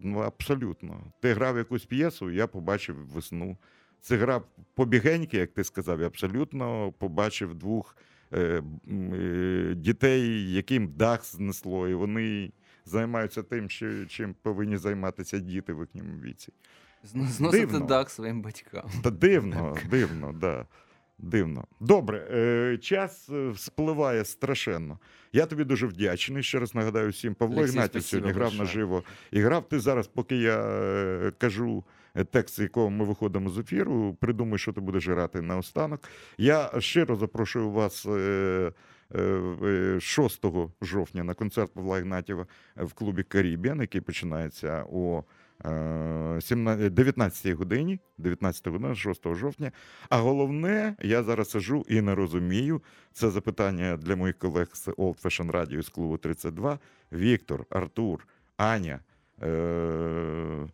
Ну, 0.00 0.18
абсолютно. 0.18 1.00
Ти 1.20 1.32
грав 1.34 1.56
якусь 1.56 1.84
п'єсу, 1.84 2.30
я 2.30 2.46
побачив 2.46 2.96
весну. 2.96 3.56
Це 4.00 4.16
грав 4.16 4.46
побігеньки, 4.74 5.36
як 5.36 5.50
ти 5.52 5.64
сказав, 5.64 6.00
я 6.00 6.06
абсолютно 6.06 6.92
побачив 6.92 7.54
двох 7.54 7.96
е, 8.32 8.62
е, 9.12 9.74
дітей, 9.76 10.52
яким 10.52 10.88
дах 10.88 11.24
знесло, 11.24 11.88
і 11.88 11.94
вони 11.94 12.52
займаються 12.84 13.42
тим, 13.42 13.70
що, 13.70 14.06
чим 14.06 14.34
повинні 14.42 14.76
займатися 14.76 15.38
діти 15.38 15.72
в 15.72 15.80
їхньому 15.80 16.20
віці. 16.20 16.52
Зно- 17.04 17.26
Сносит 17.28 17.60
Дивно. 17.70 17.86
дах 17.86 18.10
своим 18.10 18.42
батькам. 18.42 18.90
Та 19.02 19.10
дивно, 19.10 19.76
дивно, 19.90 20.32
да. 20.32 20.66
Дивно. 21.22 21.64
Добре, 21.80 22.18
е, 22.30 22.78
час 22.78 23.28
е, 23.28 23.52
спливає 23.56 24.24
страшенно. 24.24 24.98
Я 25.32 25.46
тобі 25.46 25.64
дуже 25.64 25.86
вдячний. 25.86 26.42
Ще 26.42 26.58
раз 26.58 26.74
нагадаю 26.74 27.10
всім, 27.10 27.34
Павло 27.34 27.64
Ігнатів 27.64 28.02
сьогодні 28.02 28.32
грав 28.32 28.44
большое. 28.48 28.60
наживо. 28.62 29.02
І 29.30 29.40
грав 29.40 29.68
ти 29.68 29.80
зараз, 29.80 30.06
поки 30.06 30.36
я 30.36 30.58
е, 30.60 31.32
кажу 31.38 31.84
текст, 32.30 32.56
з 32.56 32.58
якого 32.58 32.90
ми 32.90 33.04
виходимо 33.04 33.50
з 33.50 33.58
ефіру. 33.58 34.16
Придумай, 34.20 34.58
що 34.58 34.72
ти 34.72 34.80
будеш 34.80 35.08
грати 35.08 35.40
наостанок. 35.40 36.00
Я 36.38 36.70
щиро 36.78 37.16
запрошую 37.16 37.70
вас. 37.70 38.06
е, 38.06 38.72
е, 39.14 39.22
е, 39.64 40.00
6 40.00 40.44
жовтня 40.82 41.24
на 41.24 41.34
концерт 41.34 41.74
Павла 41.74 41.98
Ігнатєва 41.98 42.46
в 42.76 42.92
клубі 42.92 43.22
Карібіан, 43.22 43.80
який 43.80 44.00
починається 44.00 44.84
о 44.92 45.22
17 45.22 45.39
19 45.64 47.52
годині, 47.52 47.98
19 48.18 48.66
година, 48.66 48.94
6 48.94 49.34
жовтня. 49.34 49.72
А 50.08 50.18
головне, 50.18 50.96
я 51.02 51.22
зараз 51.22 51.50
сижу 51.50 51.84
і 51.88 52.00
не 52.00 52.14
розумію. 52.14 52.82
Це 53.12 53.30
запитання 53.30 53.96
для 53.96 54.16
моїх 54.16 54.38
колег 54.38 54.68
з 54.72 54.88
Old 54.88 55.22
Fashion 55.22 55.50
Radio 55.50 55.82
з 55.82 55.88
клубу 55.88 56.16
32. 56.16 56.78
Віктор, 57.12 57.66
Артур, 57.70 58.26
Аня. 58.56 59.00
Е, 59.42 60.66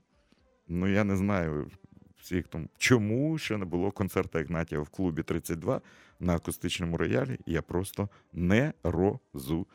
ну, 0.69 0.89
я 0.89 1.05
не 1.05 1.17
знаю 1.17 1.71
всіх 2.21 2.49
там, 2.49 2.69
чому 2.79 3.39
ще 3.39 3.57
не 3.57 3.65
було 3.65 3.91
концерту 3.91 4.39
Ігнатія 4.39 4.81
в 4.81 4.89
клубі 4.89 5.23
32 5.23 5.81
на 6.21 6.37
акустичному 6.37 6.97
роялі. 6.97 7.39
Я 7.47 7.63
просто 7.63 8.09
не 8.33 8.73
розумію. 8.83 9.67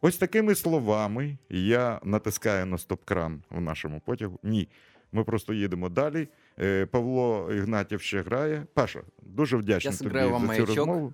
Ось 0.00 0.16
такими 0.16 0.54
словами 0.54 1.38
я 1.50 2.00
натискаю 2.04 2.66
на 2.66 2.76
стоп-кран 2.78 3.42
в 3.50 3.60
нашому 3.60 4.00
потягу. 4.00 4.38
Ні. 4.42 4.68
Ми 5.12 5.24
просто 5.24 5.52
їдемо 5.52 5.88
далі. 5.88 6.28
Е, 6.60 6.86
Павло 6.86 7.52
Ігнатів 7.52 8.00
ще 8.00 8.22
грає. 8.22 8.66
Паша, 8.74 9.00
дуже 9.22 9.56
вдячний 9.56 9.94
Я 9.94 9.98
тобі 9.98 10.18
вам 10.18 10.32
за 10.32 10.38
цю 10.40 10.46
маячок. 10.46 10.68
розмову. 10.68 11.12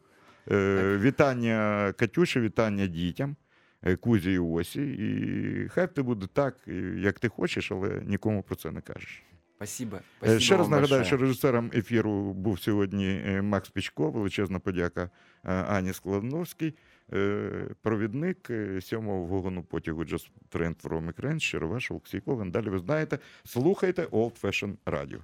Е, 0.51 0.99
Вітання 1.01 1.93
Катюші, 1.99 2.41
вітання 2.41 2.87
дітям, 2.87 3.37
е, 3.83 3.97
Кузі 3.97 4.33
і 4.33 4.39
Осі. 4.39 4.83
І 4.83 5.69
хай 5.69 5.95
ти 5.95 6.03
буде 6.03 6.27
так, 6.33 6.57
як 6.97 7.19
ти 7.19 7.29
хочеш, 7.29 7.73
але 7.73 8.03
нікому 8.07 8.43
про 8.43 8.57
це 8.57 8.71
не 8.71 8.81
кажеш. 8.81 9.23
Спасибо. 9.57 9.97
Е, 9.97 10.01
Спасибо 10.19 10.41
Ще 10.41 10.57
раз 10.57 10.69
нагадаю, 10.69 11.01
большое. 11.01 11.05
що 11.05 11.17
режисером 11.17 11.71
ефіру 11.75 12.33
був 12.33 12.61
сьогодні 12.61 13.23
е, 13.27 13.43
Макс 13.43 13.71
Пічко. 13.71 14.11
Величезна 14.11 14.59
подяка 14.59 15.03
е, 15.03 15.11
Ані 15.53 15.93
Складновській. 15.93 16.75
Е, 17.13 17.69
Провідник 17.83 18.51
е, 18.51 18.81
сьомого 18.81 19.25
вогону 19.25 19.63
потягу 19.63 20.05
Just 20.05 20.31
Trend 20.51 20.83
from 20.83 21.13
Ukraine. 21.13 21.39
Щиро 21.39 21.69
Олексій 21.91 22.21
Ковен. 22.21 22.51
Далі 22.51 22.69
ви 22.69 22.79
знаєте. 22.79 23.19
Слухайте 23.45 24.05
Old 24.05 24.41
Fashion 24.41 24.75
Radio. 24.87 25.19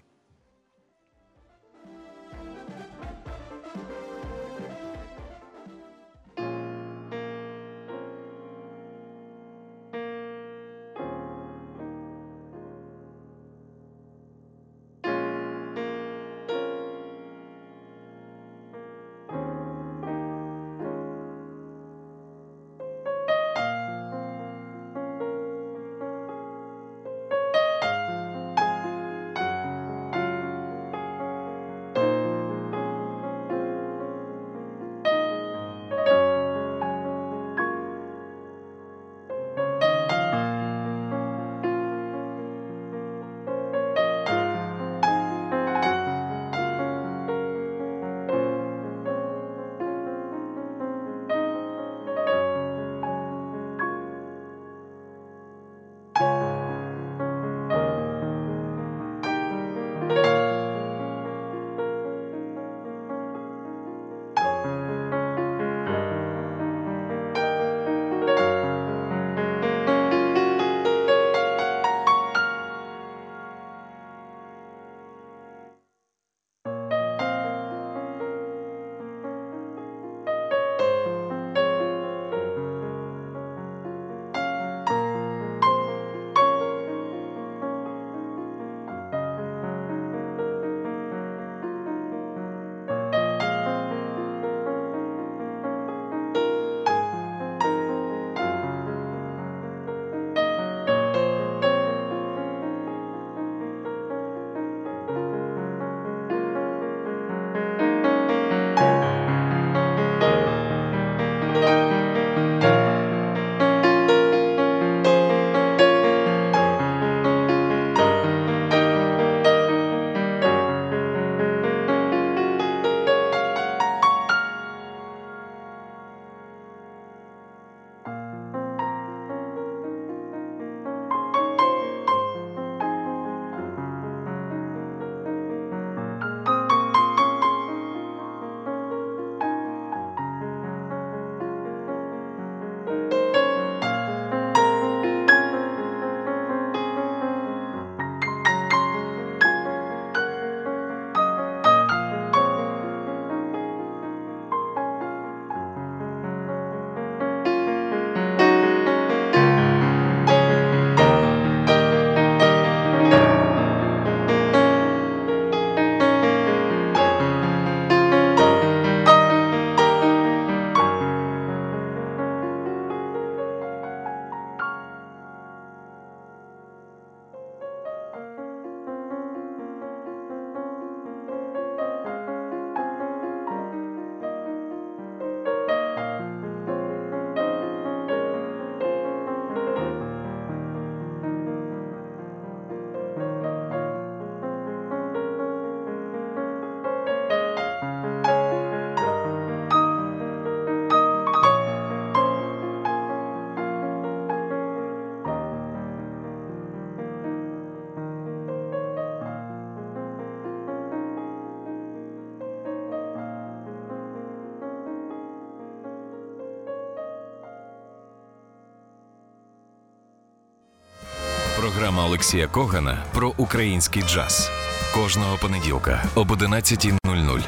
Олексія 222.14 222.46
Когана 222.46 223.04
про 223.12 223.32
український 223.36 224.02
джаз 224.02 224.50
кожного 224.94 225.38
понеділка 225.38 226.04
об 226.14 226.30
11.00 226.30 227.40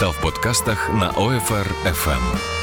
та 0.00 0.08
в 0.08 0.20
подкастах 0.22 0.90
на 0.94 1.12
OFR 1.12 1.66
FM. 1.84 2.59